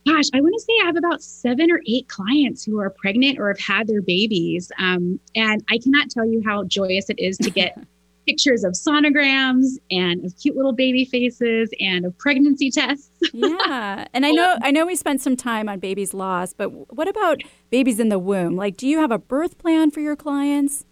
Gosh, 0.07 0.25
I 0.35 0.41
want 0.41 0.55
to 0.55 0.61
say 0.61 0.73
I 0.83 0.87
have 0.87 0.97
about 0.97 1.23
seven 1.23 1.71
or 1.71 1.81
eight 1.87 2.09
clients 2.09 2.65
who 2.65 2.79
are 2.81 2.91
pregnant 2.91 3.39
or 3.39 3.49
have 3.49 3.59
had 3.61 3.87
their 3.87 4.03
babies. 4.03 4.71
Um, 4.79 5.19
and 5.35 5.65
I 5.71 5.79
cannot 5.79 6.11
tell 6.11 6.27
you 6.27 6.43
how 6.45 6.65
joyous 6.65 7.09
it 7.09 7.19
is 7.19 7.39
to 7.39 7.51
get 7.51 7.79
pictures 8.27 8.63
of 8.63 8.73
sonograms 8.75 9.79
and 9.91 10.25
of 10.25 10.35
cute 10.41 10.55
little 10.55 10.75
baby 10.75 11.05
faces 11.05 11.71
and 11.81 12.05
of 12.05 12.17
pregnancy 12.19 12.71
tests. 12.71 13.09
yeah 13.33 14.07
and 14.15 14.25
i 14.25 14.31
know 14.31 14.57
i 14.63 14.71
know 14.71 14.87
we 14.87 14.95
spent 14.95 15.21
some 15.21 15.37
time 15.37 15.69
on 15.69 15.81
babies 15.81 16.15
lost 16.15 16.57
but 16.57 16.69
what 16.95 17.09
about 17.09 17.43
babies 17.71 17.99
in 17.99 18.11
the 18.11 18.21
womb 18.21 18.55
like 18.55 18.77
do 18.77 18.87
you 18.87 18.99
have 18.99 19.11
a 19.11 19.19
birth 19.19 19.59
plan 19.59 19.91
for 19.91 19.99
your 19.99 20.15
clients 20.15 20.85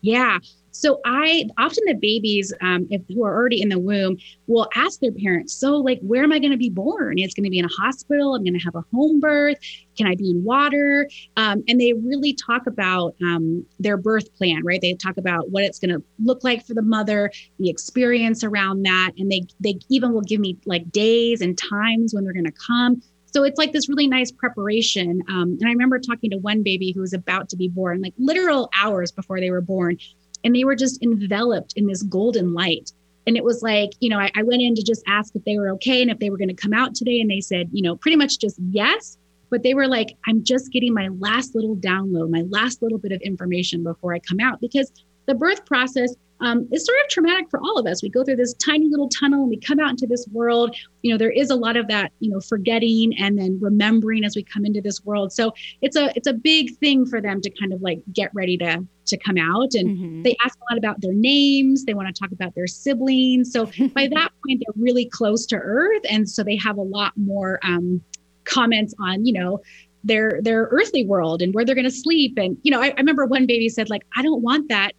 Yeah. 0.00 0.38
So 0.72 1.00
I 1.04 1.48
often 1.58 1.84
the 1.86 1.94
babies, 1.94 2.52
um, 2.60 2.86
if 2.90 3.02
who 3.08 3.24
are 3.24 3.34
already 3.34 3.60
in 3.60 3.68
the 3.68 3.78
womb, 3.78 4.18
will 4.46 4.68
ask 4.74 5.00
their 5.00 5.12
parents, 5.12 5.54
"So, 5.54 5.76
like, 5.76 6.00
where 6.00 6.22
am 6.22 6.32
I 6.32 6.38
going 6.38 6.52
to 6.52 6.56
be 6.56 6.70
born? 6.70 7.18
It's 7.18 7.34
going 7.34 7.44
to 7.44 7.50
be 7.50 7.58
in 7.58 7.64
a 7.64 7.82
hospital. 7.82 8.34
I'm 8.34 8.44
going 8.44 8.58
to 8.58 8.64
have 8.64 8.74
a 8.74 8.84
home 8.94 9.20
birth. 9.20 9.58
Can 9.96 10.06
I 10.06 10.14
be 10.14 10.30
in 10.30 10.44
water?" 10.44 11.08
Um, 11.36 11.62
and 11.68 11.80
they 11.80 11.92
really 11.92 12.34
talk 12.34 12.66
about 12.66 13.14
um, 13.22 13.64
their 13.78 13.96
birth 13.96 14.34
plan, 14.36 14.62
right? 14.64 14.80
They 14.80 14.94
talk 14.94 15.16
about 15.16 15.50
what 15.50 15.64
it's 15.64 15.78
going 15.78 15.90
to 15.90 16.02
look 16.22 16.44
like 16.44 16.66
for 16.66 16.74
the 16.74 16.82
mother, 16.82 17.30
the 17.58 17.70
experience 17.70 18.44
around 18.44 18.84
that, 18.84 19.12
and 19.18 19.30
they 19.30 19.42
they 19.60 19.78
even 19.88 20.12
will 20.12 20.22
give 20.22 20.40
me 20.40 20.58
like 20.66 20.90
days 20.92 21.40
and 21.40 21.58
times 21.58 22.14
when 22.14 22.24
they're 22.24 22.32
going 22.32 22.44
to 22.44 22.52
come. 22.52 23.02
So 23.32 23.44
it's 23.44 23.58
like 23.58 23.72
this 23.72 23.88
really 23.88 24.08
nice 24.08 24.32
preparation. 24.32 25.22
Um, 25.28 25.56
and 25.60 25.66
I 25.66 25.70
remember 25.70 25.98
talking 25.98 26.30
to 26.30 26.38
one 26.38 26.62
baby 26.62 26.92
who 26.92 27.00
was 27.00 27.12
about 27.12 27.48
to 27.50 27.56
be 27.56 27.68
born, 27.68 28.00
like 28.02 28.14
literal 28.18 28.68
hours 28.76 29.12
before 29.12 29.38
they 29.38 29.50
were 29.50 29.60
born 29.60 29.98
and 30.44 30.54
they 30.54 30.64
were 30.64 30.76
just 30.76 31.02
enveloped 31.02 31.74
in 31.76 31.86
this 31.86 32.02
golden 32.02 32.54
light. 32.54 32.92
And 33.26 33.36
it 33.36 33.44
was 33.44 33.62
like, 33.62 33.90
you 34.00 34.08
know, 34.08 34.18
I, 34.18 34.30
I 34.34 34.42
went 34.42 34.62
in 34.62 34.74
to 34.74 34.82
just 34.82 35.02
ask 35.06 35.34
if 35.34 35.44
they 35.44 35.58
were 35.58 35.70
okay 35.70 36.02
and 36.02 36.10
if 36.10 36.18
they 36.18 36.30
were 36.30 36.38
going 36.38 36.48
to 36.48 36.54
come 36.54 36.72
out 36.72 36.94
today. 36.94 37.20
And 37.20 37.30
they 37.30 37.40
said, 37.40 37.68
you 37.72 37.82
know, 37.82 37.96
pretty 37.96 38.16
much 38.16 38.38
just 38.38 38.58
yes. 38.70 39.18
But 39.50 39.62
they 39.62 39.74
were 39.74 39.88
like, 39.88 40.16
I'm 40.26 40.42
just 40.44 40.72
getting 40.72 40.94
my 40.94 41.08
last 41.18 41.54
little 41.54 41.76
download, 41.76 42.30
my 42.30 42.44
last 42.48 42.82
little 42.82 42.98
bit 42.98 43.12
of 43.12 43.20
information 43.20 43.82
before 43.82 44.14
I 44.14 44.20
come 44.20 44.40
out 44.40 44.60
because 44.60 44.90
the 45.26 45.34
birth 45.34 45.66
process 45.66 46.14
um, 46.40 46.68
is 46.72 46.84
sort 46.84 46.98
of 47.02 47.08
traumatic 47.08 47.50
for 47.50 47.60
all 47.60 47.78
of 47.78 47.86
us. 47.86 48.02
We 48.02 48.08
go 48.08 48.24
through 48.24 48.36
this 48.36 48.54
tiny 48.54 48.88
little 48.88 49.08
tunnel 49.08 49.42
and 49.42 49.50
we 49.50 49.58
come 49.58 49.78
out 49.78 49.90
into 49.90 50.06
this 50.06 50.26
world. 50.32 50.74
You 51.02 51.12
know, 51.12 51.18
there 51.18 51.30
is 51.30 51.50
a 51.50 51.56
lot 51.56 51.76
of 51.76 51.88
that, 51.88 52.12
you 52.20 52.30
know, 52.30 52.40
forgetting 52.40 53.14
and 53.18 53.38
then 53.38 53.58
remembering 53.60 54.24
as 54.24 54.36
we 54.36 54.42
come 54.42 54.64
into 54.64 54.80
this 54.80 55.04
world. 55.04 55.32
So 55.32 55.52
it's 55.82 55.96
a 55.96 56.12
it's 56.16 56.26
a 56.26 56.32
big 56.32 56.76
thing 56.78 57.06
for 57.06 57.20
them 57.20 57.40
to 57.40 57.50
kind 57.50 57.72
of 57.72 57.82
like 57.82 58.00
get 58.12 58.30
ready 58.34 58.56
to 58.58 58.86
to 59.06 59.16
come 59.16 59.36
out. 59.36 59.74
And 59.74 59.88
mm-hmm. 59.88 60.22
they 60.22 60.36
ask 60.44 60.58
a 60.58 60.72
lot 60.72 60.78
about 60.78 61.00
their 61.00 61.14
names. 61.14 61.84
They 61.84 61.94
want 61.94 62.14
to 62.14 62.18
talk 62.18 62.32
about 62.32 62.54
their 62.54 62.66
siblings. 62.66 63.52
So 63.52 63.66
by 63.94 64.08
that 64.08 64.30
point, 64.46 64.62
they're 64.64 64.82
really 64.82 65.06
close 65.06 65.46
to 65.46 65.56
Earth, 65.56 66.02
and 66.08 66.28
so 66.28 66.42
they 66.42 66.56
have 66.56 66.78
a 66.78 66.82
lot 66.82 67.12
more 67.16 67.58
um, 67.62 68.02
comments 68.44 68.94
on, 68.98 69.24
you 69.26 69.32
know, 69.32 69.60
their 70.04 70.40
their 70.42 70.68
earthly 70.70 71.04
world 71.04 71.42
and 71.42 71.54
where 71.54 71.64
they're 71.64 71.74
going 71.74 71.84
to 71.84 71.90
sleep 71.90 72.38
and 72.38 72.56
you 72.62 72.70
know 72.70 72.80
I, 72.80 72.88
I, 72.88 72.94
remember 72.96 73.26
one 73.26 73.46
baby 73.46 73.68
said 73.68 73.90
like 73.90 74.02
i 74.16 74.22
don't 74.22 74.42
want 74.42 74.68
that 74.70 74.92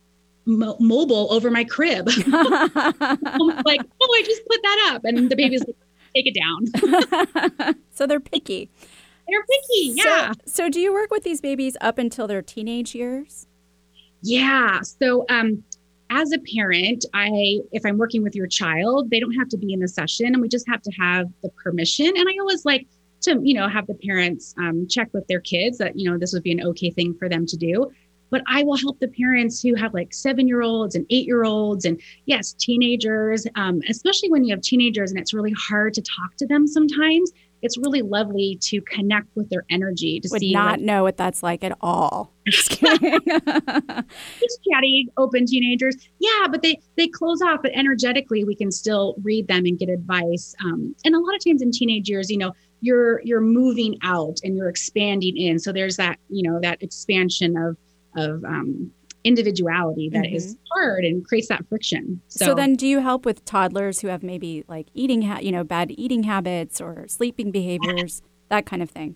mo- 0.45 0.77
mobile 0.79 1.31
over 1.31 1.51
my 1.51 1.63
crib. 1.63 2.09
I'm 2.27 3.63
like, 3.65 3.81
oh, 4.01 4.15
I 4.17 4.23
just 4.25 4.45
put 4.45 4.61
that 4.63 4.91
up. 4.93 5.05
And 5.05 5.29
the 5.29 5.35
baby's 5.35 5.63
like, 5.65 5.75
take 6.15 6.27
it 6.27 6.35
down. 6.35 7.75
so 7.91 8.07
they're 8.07 8.19
picky. 8.19 8.69
They're 9.27 9.43
picky, 9.43 9.93
yeah. 9.95 10.33
So, 10.33 10.39
so, 10.45 10.69
do 10.69 10.79
you 10.79 10.93
work 10.93 11.11
with 11.11 11.23
these 11.23 11.41
babies 11.41 11.77
up 11.79 11.97
until 11.97 12.27
their 12.27 12.41
teenage 12.41 12.93
years? 12.93 13.47
Yeah. 14.21 14.81
So, 14.81 15.25
um, 15.29 15.63
as 16.09 16.33
a 16.33 16.39
parent, 16.39 17.05
I 17.13 17.59
if 17.71 17.85
I'm 17.85 17.97
working 17.97 18.23
with 18.23 18.35
your 18.35 18.47
child, 18.47 19.09
they 19.09 19.19
don't 19.19 19.33
have 19.35 19.47
to 19.49 19.57
be 19.57 19.71
in 19.71 19.79
the 19.79 19.87
session, 19.87 20.27
and 20.27 20.41
we 20.41 20.49
just 20.49 20.67
have 20.67 20.81
to 20.81 20.91
have 20.99 21.27
the 21.43 21.49
permission. 21.63 22.07
And 22.07 22.27
I 22.27 22.33
always 22.41 22.65
like 22.65 22.87
to, 23.21 23.39
you 23.41 23.53
know, 23.53 23.69
have 23.69 23.87
the 23.87 23.93
parents 23.93 24.53
um, 24.57 24.87
check 24.89 25.07
with 25.13 25.25
their 25.27 25.39
kids 25.39 25.77
that 25.77 25.97
you 25.97 26.09
know 26.09 26.17
this 26.17 26.33
would 26.33 26.43
be 26.43 26.51
an 26.51 26.61
okay 26.63 26.91
thing 26.91 27.13
for 27.13 27.29
them 27.29 27.45
to 27.45 27.55
do 27.55 27.89
but 28.31 28.41
I 28.47 28.63
will 28.63 28.77
help 28.77 28.99
the 28.99 29.09
parents 29.09 29.61
who 29.61 29.75
have 29.75 29.93
like 29.93 30.13
seven 30.13 30.47
year 30.47 30.63
olds 30.63 30.95
and 30.95 31.05
eight 31.11 31.27
year 31.27 31.43
olds 31.43 31.85
and 31.85 32.01
yes, 32.25 32.53
teenagers, 32.53 33.45
um, 33.55 33.81
especially 33.87 34.31
when 34.31 34.43
you 34.43 34.55
have 34.55 34.61
teenagers 34.61 35.11
and 35.11 35.19
it's 35.19 35.33
really 35.33 35.53
hard 35.69 35.93
to 35.93 36.01
talk 36.01 36.35
to 36.37 36.47
them 36.47 36.65
sometimes. 36.65 37.31
It's 37.61 37.77
really 37.77 38.01
lovely 38.01 38.57
to 38.61 38.81
connect 38.81 39.27
with 39.35 39.49
their 39.51 39.65
energy 39.69 40.19
to 40.19 40.29
Would 40.31 40.39
see. 40.39 40.51
not 40.51 40.79
know 40.79 41.03
what 41.03 41.17
that's 41.17 41.43
like 41.43 41.63
at 41.63 41.77
all. 41.81 42.33
Just 42.47 42.71
kidding. 42.71 43.19
Just 43.27 44.59
chatty, 44.67 45.09
open 45.17 45.45
teenagers. 45.45 45.95
Yeah, 46.17 46.47
but 46.49 46.63
they 46.63 46.79
they 46.97 47.07
close 47.07 47.39
off, 47.41 47.61
but 47.61 47.71
energetically 47.75 48.43
we 48.43 48.55
can 48.55 48.71
still 48.71 49.13
read 49.21 49.47
them 49.47 49.65
and 49.65 49.77
get 49.77 49.89
advice. 49.89 50.55
Um, 50.65 50.95
and 51.05 51.13
a 51.13 51.19
lot 51.19 51.35
of 51.35 51.45
times 51.45 51.61
in 51.61 51.69
teenage 51.71 52.09
years, 52.09 52.31
you 52.31 52.37
know, 52.37 52.53
you're 52.81 53.21
you're 53.23 53.41
moving 53.41 53.99
out 54.01 54.39
and 54.43 54.57
you're 54.57 54.69
expanding 54.69 55.37
in. 55.37 55.59
So 55.59 55.71
there's 55.71 55.97
that, 55.97 56.17
you 56.29 56.49
know, 56.49 56.59
that 56.61 56.81
expansion 56.81 57.55
of 57.55 57.77
of 58.15 58.43
um, 58.43 58.91
individuality 59.23 60.09
that 60.09 60.25
mm-hmm. 60.25 60.35
is 60.35 60.57
hard 60.71 61.05
and 61.05 61.25
creates 61.25 61.47
that 61.47 61.65
friction. 61.69 62.21
So, 62.27 62.45
so, 62.45 62.53
then 62.55 62.75
do 62.75 62.87
you 62.87 62.99
help 62.99 63.25
with 63.25 63.45
toddlers 63.45 64.01
who 64.01 64.07
have 64.07 64.23
maybe 64.23 64.63
like 64.67 64.87
eating, 64.93 65.23
ha- 65.23 65.39
you 65.41 65.51
know, 65.51 65.63
bad 65.63 65.91
eating 65.91 66.23
habits 66.23 66.81
or 66.81 67.07
sleeping 67.07 67.51
behaviors, 67.51 68.21
that 68.49 68.65
kind 68.65 68.81
of 68.81 68.89
thing? 68.89 69.15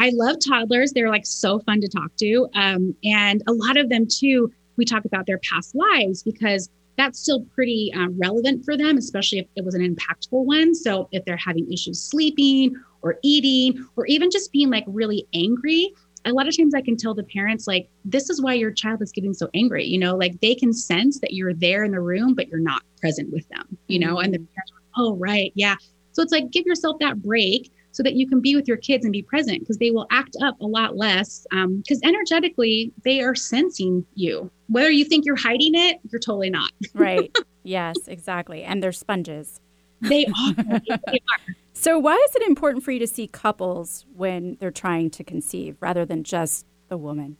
I 0.00 0.10
love 0.12 0.36
toddlers. 0.46 0.92
They're 0.92 1.10
like 1.10 1.26
so 1.26 1.60
fun 1.60 1.80
to 1.80 1.88
talk 1.88 2.14
to. 2.16 2.48
Um, 2.54 2.94
and 3.04 3.42
a 3.46 3.52
lot 3.52 3.76
of 3.76 3.88
them 3.88 4.06
too, 4.08 4.52
we 4.76 4.84
talk 4.84 5.04
about 5.04 5.26
their 5.26 5.38
past 5.38 5.74
lives 5.74 6.22
because 6.22 6.68
that's 6.96 7.18
still 7.18 7.44
pretty 7.54 7.92
uh, 7.96 8.08
relevant 8.16 8.64
for 8.64 8.76
them, 8.76 8.96
especially 8.96 9.38
if 9.38 9.46
it 9.56 9.64
was 9.64 9.74
an 9.74 9.82
impactful 9.82 10.44
one. 10.44 10.74
So 10.74 11.08
if 11.12 11.24
they're 11.24 11.36
having 11.36 11.70
issues 11.72 12.02
sleeping 12.02 12.74
or 13.02 13.18
eating, 13.22 13.84
or 13.96 14.06
even 14.06 14.30
just 14.30 14.52
being 14.52 14.70
like 14.70 14.84
really 14.86 15.26
angry, 15.34 15.92
a 16.24 16.32
lot 16.32 16.48
of 16.48 16.56
times 16.56 16.74
I 16.74 16.80
can 16.80 16.96
tell 16.96 17.14
the 17.14 17.24
parents, 17.24 17.66
like, 17.66 17.88
this 18.04 18.30
is 18.30 18.40
why 18.40 18.54
your 18.54 18.70
child 18.70 19.02
is 19.02 19.12
getting 19.12 19.34
so 19.34 19.48
angry. 19.54 19.84
You 19.84 19.98
know, 19.98 20.16
like 20.16 20.40
they 20.40 20.54
can 20.54 20.72
sense 20.72 21.20
that 21.20 21.32
you're 21.32 21.54
there 21.54 21.84
in 21.84 21.92
the 21.92 22.00
room, 22.00 22.34
but 22.34 22.48
you're 22.48 22.60
not 22.60 22.82
present 23.00 23.32
with 23.32 23.48
them, 23.48 23.76
you 23.88 23.98
know, 23.98 24.18
and 24.18 24.32
the 24.32 24.38
mm-hmm. 24.38 24.54
parents 24.54 24.72
are, 24.72 25.02
oh, 25.02 25.14
right. 25.16 25.52
Yeah. 25.54 25.76
So 26.12 26.22
it's 26.22 26.32
like, 26.32 26.50
give 26.50 26.64
yourself 26.66 26.98
that 27.00 27.22
break 27.22 27.72
so 27.94 28.02
that 28.02 28.14
you 28.14 28.28
can 28.28 28.40
be 28.40 28.56
with 28.56 28.66
your 28.66 28.76
kids 28.76 29.04
and 29.04 29.12
be 29.12 29.22
present 29.22 29.60
because 29.60 29.78
they 29.78 29.92
will 29.92 30.06
act 30.10 30.36
up 30.42 30.60
a 30.60 30.66
lot 30.66 30.96
less 30.96 31.46
because 31.50 32.02
um, 32.02 32.08
energetically 32.08 32.92
they 33.04 33.20
are 33.20 33.36
sensing 33.36 34.04
you 34.14 34.50
whether 34.68 34.90
you 34.90 35.04
think 35.04 35.24
you're 35.24 35.36
hiding 35.36 35.76
it 35.76 36.00
you're 36.10 36.18
totally 36.18 36.50
not 36.50 36.72
right 36.94 37.34
yes 37.62 37.96
exactly 38.08 38.64
and 38.64 38.82
they're 38.82 38.90
sponges 38.90 39.60
they 40.00 40.26
are, 40.26 40.52
they 40.56 40.90
are. 40.90 41.54
So, 41.84 41.98
why 41.98 42.14
is 42.14 42.34
it 42.34 42.48
important 42.48 42.82
for 42.82 42.92
you 42.92 42.98
to 43.00 43.06
see 43.06 43.26
couples 43.26 44.06
when 44.16 44.56
they're 44.58 44.70
trying 44.70 45.10
to 45.10 45.22
conceive 45.22 45.76
rather 45.80 46.06
than 46.06 46.24
just 46.24 46.64
the 46.88 46.96
woman? 46.96 47.36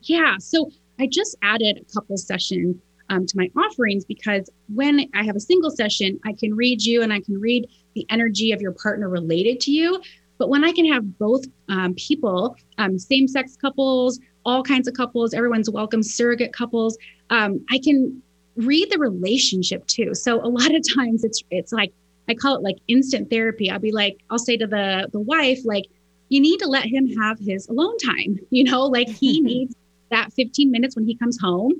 Yeah. 0.00 0.36
So, 0.38 0.70
I 0.98 1.06
just 1.12 1.36
added 1.42 1.84
a 1.86 1.92
couple 1.92 2.16
session 2.16 2.80
um, 3.10 3.26
to 3.26 3.36
my 3.36 3.50
offerings 3.54 4.06
because 4.06 4.48
when 4.74 5.10
I 5.14 5.24
have 5.24 5.36
a 5.36 5.40
single 5.40 5.70
session, 5.70 6.18
I 6.24 6.32
can 6.32 6.54
read 6.54 6.86
you 6.86 7.02
and 7.02 7.12
I 7.12 7.20
can 7.20 7.38
read 7.38 7.68
the 7.94 8.06
energy 8.08 8.50
of 8.50 8.62
your 8.62 8.72
partner 8.72 9.10
related 9.10 9.60
to 9.60 9.70
you. 9.70 10.00
But 10.38 10.48
when 10.48 10.64
I 10.64 10.72
can 10.72 10.90
have 10.90 11.18
both 11.18 11.44
um, 11.68 11.92
people, 11.96 12.56
um, 12.78 12.98
same 12.98 13.28
sex 13.28 13.58
couples, 13.60 14.18
all 14.46 14.62
kinds 14.62 14.88
of 14.88 14.94
couples, 14.94 15.34
everyone's 15.34 15.68
welcome, 15.68 16.02
surrogate 16.02 16.54
couples, 16.54 16.96
um, 17.28 17.62
I 17.70 17.78
can 17.84 18.22
read 18.54 18.90
the 18.90 18.98
relationship 18.98 19.86
too. 19.86 20.14
So 20.14 20.40
a 20.40 20.48
lot 20.48 20.74
of 20.74 20.82
times 20.96 21.24
it's 21.24 21.42
it's 21.50 21.74
like 21.74 21.92
I 22.28 22.34
call 22.34 22.56
it 22.56 22.62
like 22.62 22.76
instant 22.88 23.30
therapy. 23.30 23.70
I'll 23.70 23.78
be 23.78 23.92
like, 23.92 24.18
I'll 24.30 24.38
say 24.38 24.56
to 24.56 24.66
the 24.66 25.08
the 25.12 25.20
wife, 25.20 25.60
like, 25.64 25.86
you 26.28 26.40
need 26.40 26.58
to 26.58 26.66
let 26.66 26.84
him 26.84 27.08
have 27.16 27.38
his 27.38 27.68
alone 27.68 27.96
time. 27.98 28.38
You 28.50 28.64
know, 28.64 28.86
like 28.86 29.08
he 29.08 29.40
needs 29.42 29.74
that 30.10 30.32
15 30.32 30.70
minutes 30.70 30.96
when 30.96 31.06
he 31.06 31.16
comes 31.16 31.38
home. 31.40 31.72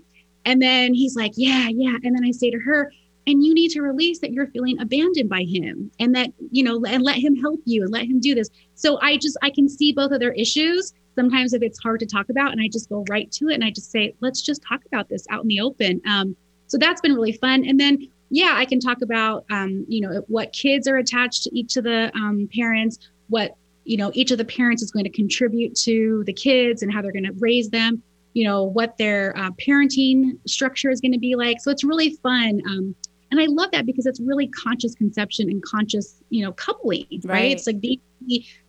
And 0.45 0.63
then 0.63 0.95
he's 0.95 1.17
like, 1.17 1.33
yeah, 1.37 1.69
yeah. 1.69 1.97
And 2.03 2.15
then 2.15 2.25
I 2.25 2.31
say 2.31 2.51
to 2.51 2.59
her, 2.59 2.93
and 3.27 3.45
you 3.45 3.55
need 3.55 3.71
to 3.73 3.83
release 3.83 4.21
that 4.21 4.33
you're 4.33 4.47
feeling 4.47 4.79
abandoned 4.81 5.29
by 5.29 5.43
him 5.43 5.91
and 5.99 6.15
that, 6.15 6.31
you 6.51 6.63
know, 6.63 6.85
and 6.85 7.03
let 7.03 7.17
him 7.17 7.35
help 7.35 7.61
you 7.65 7.83
and 7.83 7.93
let 7.93 8.05
him 8.05 8.21
do 8.21 8.35
this. 8.35 8.49
So 8.75 9.01
I 9.01 9.17
just, 9.17 9.37
I 9.43 9.51
can 9.51 9.69
see 9.69 9.93
both 9.93 10.13
of 10.13 10.21
their 10.21 10.33
issues. 10.33 10.93
Sometimes 11.17 11.53
if 11.53 11.63
it's 11.63 11.81
hard 11.81 11.99
to 12.01 12.07
talk 12.07 12.29
about 12.29 12.53
and 12.53 12.61
I 12.61 12.69
just 12.69 12.89
go 12.89 13.05
right 13.09 13.31
to 13.33 13.49
it 13.49 13.55
and 13.55 13.65
I 13.65 13.71
just 13.71 13.91
say, 13.91 14.15
let's 14.21 14.43
just 14.43 14.63
talk 14.63 14.85
about 14.87 15.09
this 15.09 15.27
out 15.31 15.43
in 15.43 15.49
the 15.49 15.61
open. 15.61 16.01
Um, 16.07 16.37
so 16.69 16.79
that's 16.79 17.01
been 17.01 17.15
really 17.15 17.33
fun. 17.33 17.65
And 17.67 17.81
then 17.81 17.99
yeah, 18.31 18.55
I 18.55 18.65
can 18.65 18.81
talk 18.81 19.03
about, 19.03 19.45
um, 19.51 19.85
you 19.89 20.01
know, 20.01 20.25
what 20.29 20.53
kids 20.53 20.89
are 20.89 20.97
attached 20.97 21.45
to 21.45 21.59
each 21.59 21.77
of 21.77 21.85
the 21.85 22.11
um, 22.15 22.49
parents, 22.55 22.99
what, 23.29 23.57
you 23.85 23.97
know, 23.97 24.11
each 24.15 24.31
of 24.31 24.39
the 24.39 24.45
parents 24.45 24.83
is 24.83 24.91
going 24.91 25.05
to 25.05 25.11
contribute 25.11 25.75
to 25.77 26.25
the 26.27 26.33
kids 26.33 26.83
and 26.83 26.93
how 26.93 27.03
they're 27.03 27.13
going 27.13 27.25
to 27.25 27.35
raise 27.39 27.71
them, 27.71 28.03
you 28.33 28.45
know, 28.45 28.65
what 28.65 28.99
their 28.99 29.37
uh, 29.39 29.51
parenting 29.53 30.39
structure 30.47 30.91
is 30.91 31.01
going 31.01 31.13
to 31.13 31.19
be 31.19 31.37
like. 31.37 31.61
So 31.61 31.71
it's 31.71 31.85
really 31.85 32.15
fun. 32.23 32.61
Um, 32.69 32.95
and 33.31 33.41
I 33.41 33.47
love 33.47 33.71
that 33.73 33.87
because 33.87 34.07
it's 34.07 34.21
really 34.21 34.49
conscious 34.49 34.95
conception 34.95 35.49
and 35.49 35.63
conscious, 35.63 36.23
you 36.31 36.45
know, 36.45 36.53
coupling, 36.53 37.07
right? 37.11 37.25
right? 37.25 37.53
It's 37.53 37.67
like 37.67 37.81
being 37.81 38.01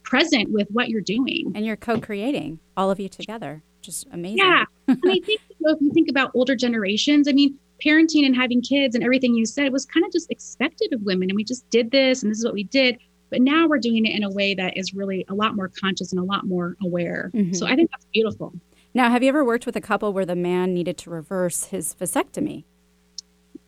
present 0.03 0.51
with 0.51 0.67
what 0.69 0.89
you're 0.89 1.01
doing. 1.01 1.51
And 1.55 1.65
you're 1.65 1.75
co 1.75 1.99
creating 1.99 2.59
all 2.75 2.91
of 2.91 2.99
you 2.99 3.09
together. 3.09 3.63
Just 3.81 4.07
amazing. 4.11 4.39
Yeah. 4.39 4.65
and 4.87 4.99
I 5.05 5.19
think 5.19 5.27
you 5.49 5.55
know, 5.61 5.73
if 5.73 5.81
you 5.81 5.91
think 5.93 6.09
about 6.09 6.31
older 6.33 6.55
generations, 6.55 7.27
I 7.27 7.31
mean, 7.31 7.57
parenting 7.83 8.25
and 8.25 8.35
having 8.35 8.61
kids 8.61 8.95
and 8.95 9.03
everything 9.03 9.35
you 9.35 9.45
said 9.45 9.71
was 9.71 9.85
kind 9.85 10.05
of 10.05 10.11
just 10.11 10.31
expected 10.31 10.93
of 10.93 11.01
women. 11.01 11.29
And 11.29 11.35
we 11.35 11.43
just 11.43 11.69
did 11.69 11.91
this 11.91 12.23
and 12.23 12.31
this 12.31 12.39
is 12.39 12.45
what 12.45 12.53
we 12.53 12.63
did. 12.63 12.97
But 13.29 13.41
now 13.41 13.67
we're 13.67 13.79
doing 13.79 14.05
it 14.05 14.15
in 14.15 14.23
a 14.23 14.31
way 14.31 14.53
that 14.55 14.77
is 14.77 14.93
really 14.93 15.25
a 15.27 15.33
lot 15.33 15.55
more 15.55 15.69
conscious 15.79 16.11
and 16.11 16.19
a 16.19 16.23
lot 16.23 16.45
more 16.45 16.77
aware. 16.81 17.29
Mm-hmm. 17.33 17.53
So 17.53 17.65
I 17.65 17.75
think 17.75 17.91
that's 17.91 18.05
beautiful. 18.13 18.53
Now, 18.93 19.09
have 19.09 19.21
you 19.21 19.29
ever 19.29 19.43
worked 19.43 19.65
with 19.65 19.75
a 19.75 19.81
couple 19.81 20.13
where 20.13 20.25
the 20.25 20.35
man 20.35 20.73
needed 20.73 20.97
to 20.99 21.09
reverse 21.09 21.65
his 21.65 21.93
vasectomy? 21.93 22.63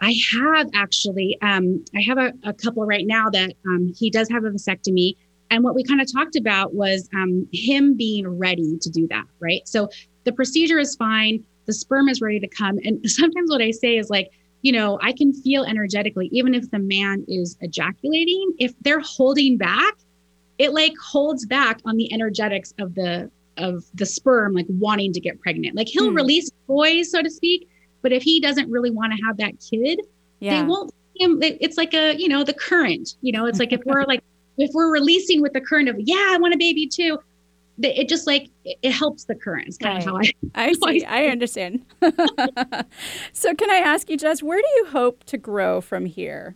I 0.01 0.15
have 0.33 0.69
actually. 0.73 1.37
Um, 1.41 1.83
I 1.95 2.01
have 2.01 2.17
a, 2.17 2.33
a, 2.43 2.53
couple 2.53 2.85
right 2.85 3.05
now 3.05 3.29
that 3.29 3.53
um, 3.65 3.93
he 3.97 4.09
does 4.09 4.29
have 4.29 4.45
a 4.45 4.49
vasectomy. 4.49 5.17
And 5.51 5.63
what 5.63 5.75
we 5.75 5.83
kind 5.83 5.99
of 5.99 6.11
talked 6.11 6.35
about 6.35 6.73
was 6.73 7.09
um, 7.13 7.47
him 7.51 7.97
being 7.97 8.27
ready 8.27 8.77
to 8.79 8.89
do 8.89 9.07
that, 9.09 9.25
right? 9.39 9.67
So 9.67 9.89
the 10.23 10.31
procedure 10.31 10.79
is 10.79 10.95
fine 10.95 11.43
the 11.69 11.73
sperm 11.73 12.09
is 12.09 12.19
ready 12.19 12.39
to 12.39 12.47
come. 12.47 12.79
And 12.83 12.99
sometimes 13.09 13.51
what 13.51 13.61
I 13.61 13.69
say 13.71 13.97
is 13.97 14.09
like, 14.09 14.31
you 14.63 14.71
know, 14.71 14.99
I 15.01 15.13
can 15.13 15.31
feel 15.33 15.63
energetically, 15.63 16.27
even 16.33 16.53
if 16.53 16.69
the 16.71 16.79
man 16.79 17.23
is 17.27 17.55
ejaculating, 17.61 18.53
if 18.57 18.73
they're 18.81 18.99
holding 18.99 19.55
back, 19.55 19.93
it 20.57 20.73
like 20.73 20.93
holds 20.97 21.45
back 21.45 21.79
on 21.85 21.95
the 21.95 22.11
energetics 22.11 22.73
of 22.79 22.95
the 22.95 23.31
of 23.55 23.83
the 23.93 24.05
sperm 24.05 24.53
like 24.53 24.65
wanting 24.67 25.13
to 25.13 25.19
get 25.19 25.39
pregnant. 25.39 25.75
Like 25.75 25.87
he'll 25.87 26.09
hmm. 26.09 26.15
release 26.15 26.49
boys, 26.67 27.11
so 27.11 27.21
to 27.21 27.29
speak, 27.29 27.69
but 28.01 28.11
if 28.11 28.23
he 28.23 28.39
doesn't 28.39 28.69
really 28.69 28.91
want 28.91 29.13
to 29.13 29.25
have 29.25 29.37
that 29.37 29.53
kid, 29.59 30.01
yeah. 30.39 30.61
they 30.61 30.67
won't 30.67 30.91
him. 31.19 31.39
It's 31.41 31.77
like 31.77 31.93
a, 31.93 32.15
you 32.17 32.27
know, 32.27 32.43
the 32.43 32.53
current, 32.53 33.15
you 33.21 33.31
know, 33.31 33.45
it's 33.45 33.59
like 33.59 33.73
if 33.73 33.81
we're 33.85 34.05
like, 34.05 34.23
if 34.57 34.71
we're 34.73 34.91
releasing 34.91 35.41
with 35.41 35.53
the 35.53 35.61
current 35.61 35.87
of, 35.87 35.95
yeah, 35.99 36.29
I 36.31 36.37
want 36.37 36.53
a 36.53 36.57
baby 36.57 36.87
too, 36.87 37.19
it 37.81 38.09
just 38.09 38.27
like 38.27 38.49
it 38.63 38.91
helps 38.91 39.25
the 39.25 39.35
current. 39.35 39.67
It's 39.67 39.77
kind 39.77 40.05
right. 40.05 40.07
of 40.07 40.43
how 40.55 40.63
I. 40.63 40.69
I 40.69 40.73
see. 40.73 41.05
I 41.05 41.25
understand. 41.27 41.85
so, 43.33 43.55
can 43.55 43.69
I 43.69 43.77
ask 43.77 44.09
you, 44.09 44.17
Jess, 44.17 44.43
where 44.43 44.59
do 44.59 44.67
you 44.77 44.85
hope 44.87 45.23
to 45.25 45.37
grow 45.37 45.81
from 45.81 46.05
here? 46.05 46.55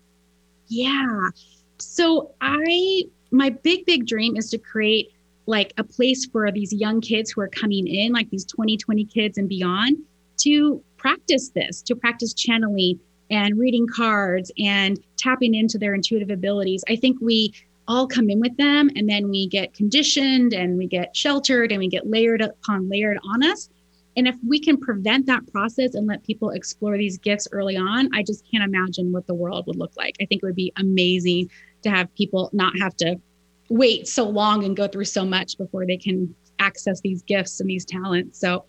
Yeah. 0.68 1.30
So, 1.80 2.34
I 2.42 3.04
my 3.32 3.50
big 3.50 3.86
big 3.86 4.06
dream 4.06 4.38
is 4.38 4.50
to 4.52 4.58
create 4.58 5.12
like 5.46 5.74
a 5.78 5.84
place 5.84 6.26
for 6.26 6.52
these 6.52 6.72
young 6.72 7.02
kids 7.02 7.32
who 7.32 7.42
are 7.42 7.50
coming 7.50 7.88
in, 7.88 8.14
like 8.14 8.30
these 8.30 8.46
2020 8.46 9.06
kids 9.06 9.38
and 9.38 9.50
beyond, 9.50 9.98
to 10.38 10.82
practice 10.98 11.50
this, 11.50 11.82
to 11.82 11.96
practice 11.96 12.34
channeling 12.34 13.00
and 13.30 13.58
reading 13.58 13.88
cards 13.88 14.52
and 14.58 15.00
tapping 15.18 15.56
into 15.56 15.78
their 15.78 15.94
intuitive 15.94 16.30
abilities. 16.30 16.84
I 16.88 16.96
think 16.96 17.18
we 17.20 17.54
all 17.88 18.08
come 18.08 18.30
in 18.30 18.40
with 18.40 18.56
them 18.58 18.90
and 18.96 19.10
then 19.10 19.30
we 19.30 19.48
get 19.48 19.74
conditioned 19.74 20.54
and 20.54 20.78
we 20.78 20.88
get 20.88 21.16
sheltered 21.16 21.72
and 21.72 21.80
we 21.80 21.88
get 21.88 22.10
layered 22.10 22.42
upon 22.42 22.90
layered 22.90 23.18
on 23.34 23.44
us. 23.44 23.70
And 24.16 24.28
if 24.28 24.36
we 24.48 24.60
can 24.60 24.78
prevent 24.78 25.26
that 25.26 25.46
process 25.52 25.96
and 25.96 26.08
let 26.08 26.24
people 26.24 26.52
explore 26.52 26.98
these 26.98 27.18
gifts 27.18 27.48
early 27.52 27.76
on, 27.76 28.10
I 28.14 28.24
just 28.24 28.44
can't 28.50 28.64
imagine 28.64 29.12
what 29.12 29.26
the 29.26 29.34
world 29.34 29.66
would 29.68 29.76
look 29.76 29.94
like. 29.98 30.16
I 30.22 30.26
think 30.26 30.44
it 30.44 30.46
would 30.46 30.56
be 30.56 30.72
amazing 30.78 31.50
to 31.82 31.90
have 31.90 32.14
people 32.16 32.50
not 32.54 32.74
have 32.80 32.96
to 32.98 33.20
wait 33.70 34.08
so 34.08 34.24
long 34.30 34.64
and 34.64 34.76
go 34.76 34.88
through 34.88 35.06
so 35.06 35.26
much 35.26 35.58
before 35.58 35.86
they 35.86 35.98
can 35.98 36.34
access 36.60 37.02
these 37.02 37.24
gifts 37.24 37.60
and 37.60 37.70
these 37.70 37.86
talents. 37.86 38.40
So 38.40 38.66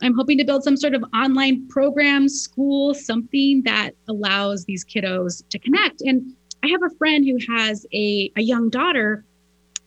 I'm 0.00 0.14
hoping 0.14 0.38
to 0.38 0.44
build 0.44 0.62
some 0.62 0.76
sort 0.76 0.94
of 0.94 1.04
online 1.14 1.68
program, 1.68 2.28
school, 2.28 2.94
something 2.94 3.62
that 3.64 3.92
allows 4.08 4.64
these 4.64 4.84
kiddos 4.84 5.42
to 5.50 5.58
connect. 5.58 6.00
And 6.02 6.34
I 6.62 6.68
have 6.68 6.82
a 6.82 6.94
friend 6.96 7.24
who 7.24 7.38
has 7.54 7.86
a, 7.92 8.32
a 8.36 8.42
young 8.42 8.70
daughter, 8.70 9.24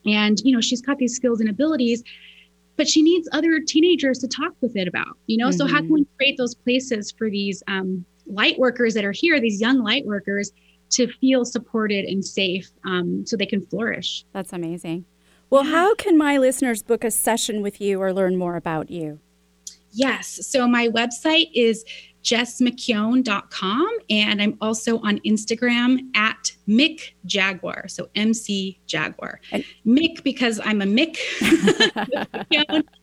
and 0.06 0.40
you 0.44 0.54
know, 0.54 0.62
she's 0.62 0.82
got 0.82 0.98
these 0.98 1.16
skills 1.16 1.40
and 1.40 1.50
abilities, 1.50 2.04
but 2.78 2.88
she 2.88 3.02
needs 3.02 3.28
other 3.32 3.60
teenagers 3.60 4.20
to 4.20 4.28
talk 4.28 4.54
with 4.62 4.76
it 4.76 4.88
about, 4.88 5.18
you 5.28 5.38
know. 5.38 5.50
Mm-hmm. 5.50 5.58
So 5.58 5.68
how 5.68 5.80
can 5.80 5.92
we 5.92 6.06
create 6.18 6.38
those 6.38 6.56
places 6.56 7.12
for 7.12 7.30
these 7.30 7.62
um, 7.68 8.06
light 8.26 8.58
workers 8.58 8.94
that 8.94 9.06
are 9.06 9.12
here, 9.12 9.40
these 9.40 9.60
young 9.60 9.84
light 9.84 10.06
workers, 10.06 10.52
to 10.92 11.08
feel 11.20 11.46
supported 11.46 12.06
and 12.06 12.24
safe 12.24 12.70
um, 12.86 13.26
so 13.26 13.38
they 13.38 13.46
can 13.46 13.66
flourish? 13.66 14.26
That's 14.34 14.54
amazing. 14.54 15.06
Well, 15.50 15.66
yeah. 15.66 15.72
how 15.72 15.96
can 15.96 16.18
my 16.18 16.38
listeners 16.38 16.82
book 16.82 17.04
a 17.04 17.12
session 17.12 17.62
with 17.62 17.82
you 17.82 18.02
or 18.02 18.14
learn 18.14 18.38
more 18.38 18.56
about 18.56 18.90
you? 18.90 19.20
Yes. 19.92 20.48
So 20.48 20.68
my 20.68 20.88
website 20.88 21.50
is 21.54 21.84
jessmckeown.com 22.24 23.90
and 24.10 24.42
I'm 24.42 24.58
also 24.62 25.00
on 25.00 25.20
Instagram 25.20 26.16
at 26.16 26.52
Mick 26.68 27.12
Jaguar. 27.26 27.88
So 27.88 28.10
MC 28.16 28.80
Jaguar. 28.86 29.40
And 29.52 29.64
Mick 29.86 30.24
because 30.24 30.60
I'm 30.64 30.82
a 30.82 30.86
Mick. 30.86 31.18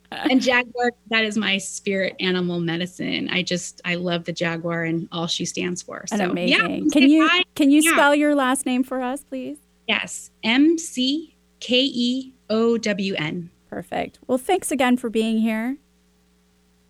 and 0.11 0.41
Jaguar, 0.41 0.91
that 1.09 1.23
is 1.23 1.37
my 1.37 1.57
spirit 1.57 2.15
animal 2.19 2.59
medicine. 2.59 3.29
I 3.31 3.43
just 3.43 3.81
I 3.85 3.95
love 3.95 4.25
the 4.25 4.33
Jaguar 4.33 4.83
and 4.83 5.07
all 5.11 5.27
she 5.27 5.45
stands 5.45 5.81
for. 5.81 6.05
So 6.07 6.31
amazing. 6.31 6.85
Yeah, 6.85 6.89
can 6.91 7.09
you 7.09 7.25
I, 7.25 7.43
can 7.55 7.71
you 7.71 7.81
yeah. 7.81 7.91
spell 7.91 8.15
your 8.15 8.35
last 8.35 8.65
name 8.65 8.83
for 8.83 9.01
us, 9.01 9.23
please? 9.23 9.57
Yes. 9.87 10.31
M 10.43 10.77
C 10.77 11.35
K 11.59 11.81
E 11.83 12.33
O 12.49 12.77
W 12.77 13.15
N. 13.15 13.49
Perfect. 13.69 14.19
Well, 14.27 14.37
thanks 14.37 14.71
again 14.71 14.97
for 14.97 15.09
being 15.09 15.39
here. 15.39 15.77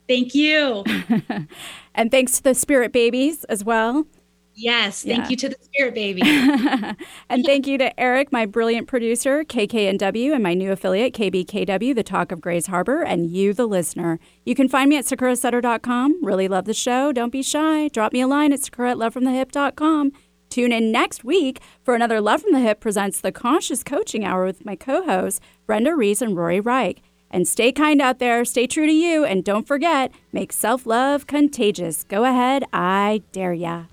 Thank 0.10 0.34
you. 0.34 0.84
and 1.96 2.10
thanks 2.10 2.38
to 2.38 2.44
the 2.44 2.56
Spirit 2.56 2.92
Babies 2.92 3.44
as 3.44 3.64
well. 3.64 4.08
Yes, 4.56 5.04
thank 5.04 5.20
yeah. 5.20 5.30
you 5.30 5.36
to 5.38 5.50
the 5.50 5.56
Spirit 5.62 5.94
Baby. 5.94 6.22
and 7.30 7.46
thank 7.46 7.66
you 7.66 7.78
to 7.78 7.98
Eric, 7.98 8.32
my 8.32 8.46
brilliant 8.46 8.88
producer, 8.88 9.46
KKNW, 9.46 10.34
and 10.34 10.44
my 10.44 10.54
new 10.54 10.72
affiliate, 10.72 11.14
KBKW, 11.14 11.96
the 11.96 12.04
Talk 12.04 12.34
of 12.34 12.42
Grays 12.42 12.68
Harbor, 12.68 13.02
and 13.02 13.30
you, 13.30 13.54
the 13.54 13.68
listener. 13.68 14.20
You 14.46 14.56
can 14.56 14.68
find 14.68 14.90
me 14.90 14.98
at 14.98 15.06
sakurasutter.com. 15.06 16.26
Really 16.26 16.50
love 16.50 16.66
the 16.66 16.74
show. 16.74 17.14
Don't 17.14 17.32
be 17.32 17.44
shy. 17.44 17.88
Drop 17.90 18.12
me 18.12 18.20
a 18.20 18.28
line 18.28 18.52
at 18.52 18.62
sakura 18.62 18.92
at 18.92 18.98
lovefromthehyp.com. 18.98 20.12
Tune 20.50 20.72
in 20.74 20.92
next 20.92 21.24
week 21.24 21.62
for 21.84 21.94
another 21.94 22.20
Love 22.20 22.42
from 22.42 22.52
the 22.52 22.60
Hyp 22.60 22.80
presents 22.80 23.22
the 23.22 23.32
Conscious 23.32 23.84
Coaching 23.84 24.26
Hour 24.26 24.46
with 24.46 24.66
my 24.66 24.76
co-hosts, 24.76 25.40
Brenda 25.68 25.96
Reese 25.96 26.24
and 26.24 26.36
Rory 26.36 26.60
Reich. 26.60 27.02
And 27.32 27.48
stay 27.48 27.72
kind 27.72 28.02
out 28.02 28.20
there, 28.20 28.44
stay 28.44 28.66
true 28.68 28.86
to 28.86 28.92
you, 28.92 29.24
and 29.24 29.44
don't 29.44 29.68
forget, 29.68 30.12
make 30.32 30.52
self 30.52 30.86
love 30.86 31.28
contagious. 31.28 32.04
Go 32.06 32.26
ahead, 32.26 32.64
I 32.74 33.22
dare 33.32 33.54
ya. 33.54 33.84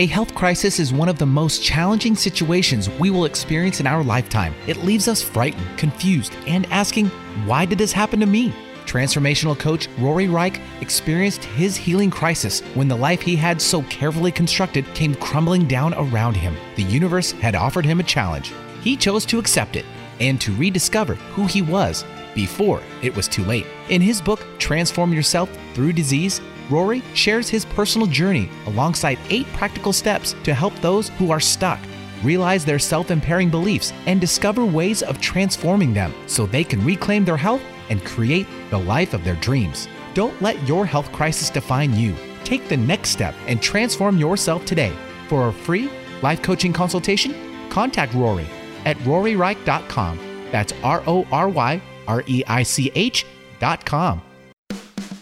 A 0.00 0.06
health 0.06 0.32
crisis 0.36 0.78
is 0.78 0.92
one 0.92 1.08
of 1.08 1.18
the 1.18 1.26
most 1.26 1.60
challenging 1.60 2.14
situations 2.14 2.88
we 2.88 3.10
will 3.10 3.24
experience 3.24 3.80
in 3.80 3.86
our 3.88 4.04
lifetime. 4.04 4.54
It 4.68 4.76
leaves 4.76 5.08
us 5.08 5.20
frightened, 5.20 5.66
confused, 5.76 6.36
and 6.46 6.66
asking, 6.66 7.08
why 7.46 7.64
did 7.64 7.78
this 7.78 7.90
happen 7.90 8.20
to 8.20 8.26
me? 8.26 8.54
Transformational 8.86 9.58
coach 9.58 9.88
Rory 9.98 10.28
Reich 10.28 10.60
experienced 10.80 11.42
his 11.44 11.76
healing 11.76 12.10
crisis 12.10 12.60
when 12.74 12.86
the 12.86 12.96
life 12.96 13.20
he 13.20 13.34
had 13.34 13.60
so 13.60 13.82
carefully 13.82 14.30
constructed 14.30 14.86
came 14.94 15.16
crumbling 15.16 15.66
down 15.66 15.92
around 15.94 16.36
him. 16.36 16.56
The 16.76 16.84
universe 16.84 17.32
had 17.32 17.56
offered 17.56 17.84
him 17.84 17.98
a 17.98 18.04
challenge. 18.04 18.52
He 18.82 18.96
chose 18.96 19.26
to 19.26 19.40
accept 19.40 19.74
it 19.74 19.84
and 20.20 20.40
to 20.40 20.54
rediscover 20.54 21.14
who 21.14 21.46
he 21.46 21.62
was 21.62 22.04
before 22.34 22.82
it 23.02 23.14
was 23.16 23.28
too 23.28 23.44
late. 23.44 23.66
In 23.88 24.00
his 24.00 24.20
book, 24.20 24.44
Transform 24.58 25.12
Yourself 25.12 25.50
Through 25.74 25.92
Disease, 25.92 26.40
Rory 26.70 27.02
shares 27.14 27.48
his 27.48 27.64
personal 27.64 28.06
journey 28.06 28.50
alongside 28.66 29.18
eight 29.30 29.46
practical 29.54 29.92
steps 29.92 30.34
to 30.44 30.54
help 30.54 30.74
those 30.76 31.08
who 31.10 31.30
are 31.30 31.40
stuck 31.40 31.80
realize 32.22 32.64
their 32.64 32.78
self 32.78 33.10
impairing 33.10 33.50
beliefs 33.50 33.92
and 34.06 34.20
discover 34.20 34.64
ways 34.64 35.02
of 35.02 35.20
transforming 35.20 35.94
them 35.94 36.12
so 36.26 36.46
they 36.46 36.64
can 36.64 36.84
reclaim 36.84 37.24
their 37.24 37.36
health 37.36 37.62
and 37.90 38.04
create 38.04 38.46
the 38.70 38.78
life 38.78 39.14
of 39.14 39.24
their 39.24 39.36
dreams. 39.36 39.88
Don't 40.14 40.40
let 40.42 40.60
your 40.66 40.84
health 40.84 41.10
crisis 41.12 41.50
define 41.50 41.94
you. 41.94 42.14
Take 42.44 42.68
the 42.68 42.76
next 42.76 43.10
step 43.10 43.34
and 43.46 43.60
transform 43.62 44.18
yourself 44.18 44.64
today. 44.64 44.92
For 45.28 45.48
a 45.48 45.52
free 45.52 45.90
life 46.22 46.42
coaching 46.42 46.72
consultation, 46.72 47.34
contact 47.70 48.14
Rory 48.14 48.46
at 48.88 48.96
roryreich.com. 48.98 50.18
That's 50.50 50.72
R 50.82 51.02
O 51.06 51.26
R 51.30 51.48
Y 51.48 51.82
R 52.06 52.24
E 52.26 52.42
I 52.46 52.62
C 52.62 52.90
H.com. 52.94 54.22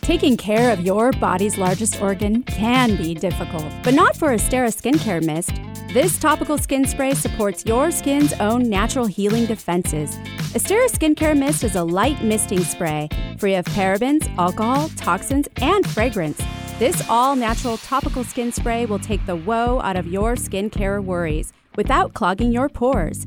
Taking 0.03 0.37
care 0.37 0.73
of 0.73 0.83
your 0.83 1.11
body's 1.11 1.59
largest 1.59 2.01
organ 2.01 2.45
can 2.45 2.95
be 2.97 3.13
difficult, 3.13 3.67
but 3.83 3.93
not 3.93 4.17
for 4.17 4.29
Esthera 4.29 4.71
Skincare 4.71 5.21
Mist. 5.21 5.51
This 5.93 6.17
topical 6.17 6.59
skin 6.59 6.85
spray 6.85 7.15
supports 7.15 7.65
your 7.67 7.91
skin's 7.91 8.33
own 8.35 8.69
natural 8.71 9.07
healing 9.07 9.47
defenses. 9.47 10.17
Esthera 10.55 10.89
Skincare 10.89 11.37
Mist 11.37 11.65
is 11.65 11.75
a 11.75 11.83
light 11.83 12.23
misting 12.23 12.63
spray, 12.63 13.09
free 13.39 13.57
of 13.57 13.65
parabens, 13.65 14.33
alcohol, 14.39 14.91
toxins, 14.91 15.49
and 15.57 15.85
fragrance. 15.89 16.41
This 16.79 17.03
all 17.09 17.35
natural 17.35 17.79
topical 17.79 18.23
skin 18.23 18.53
spray 18.53 18.87
will 18.87 19.01
take 19.01 19.27
the 19.27 19.35
woe 19.35 19.81
out 19.81 19.97
of 19.97 20.07
your 20.07 20.37
skincare 20.37 21.03
worries 21.03 21.53
without 21.75 22.15
clogging 22.15 22.53
your 22.53 22.69
pores. 22.69 23.27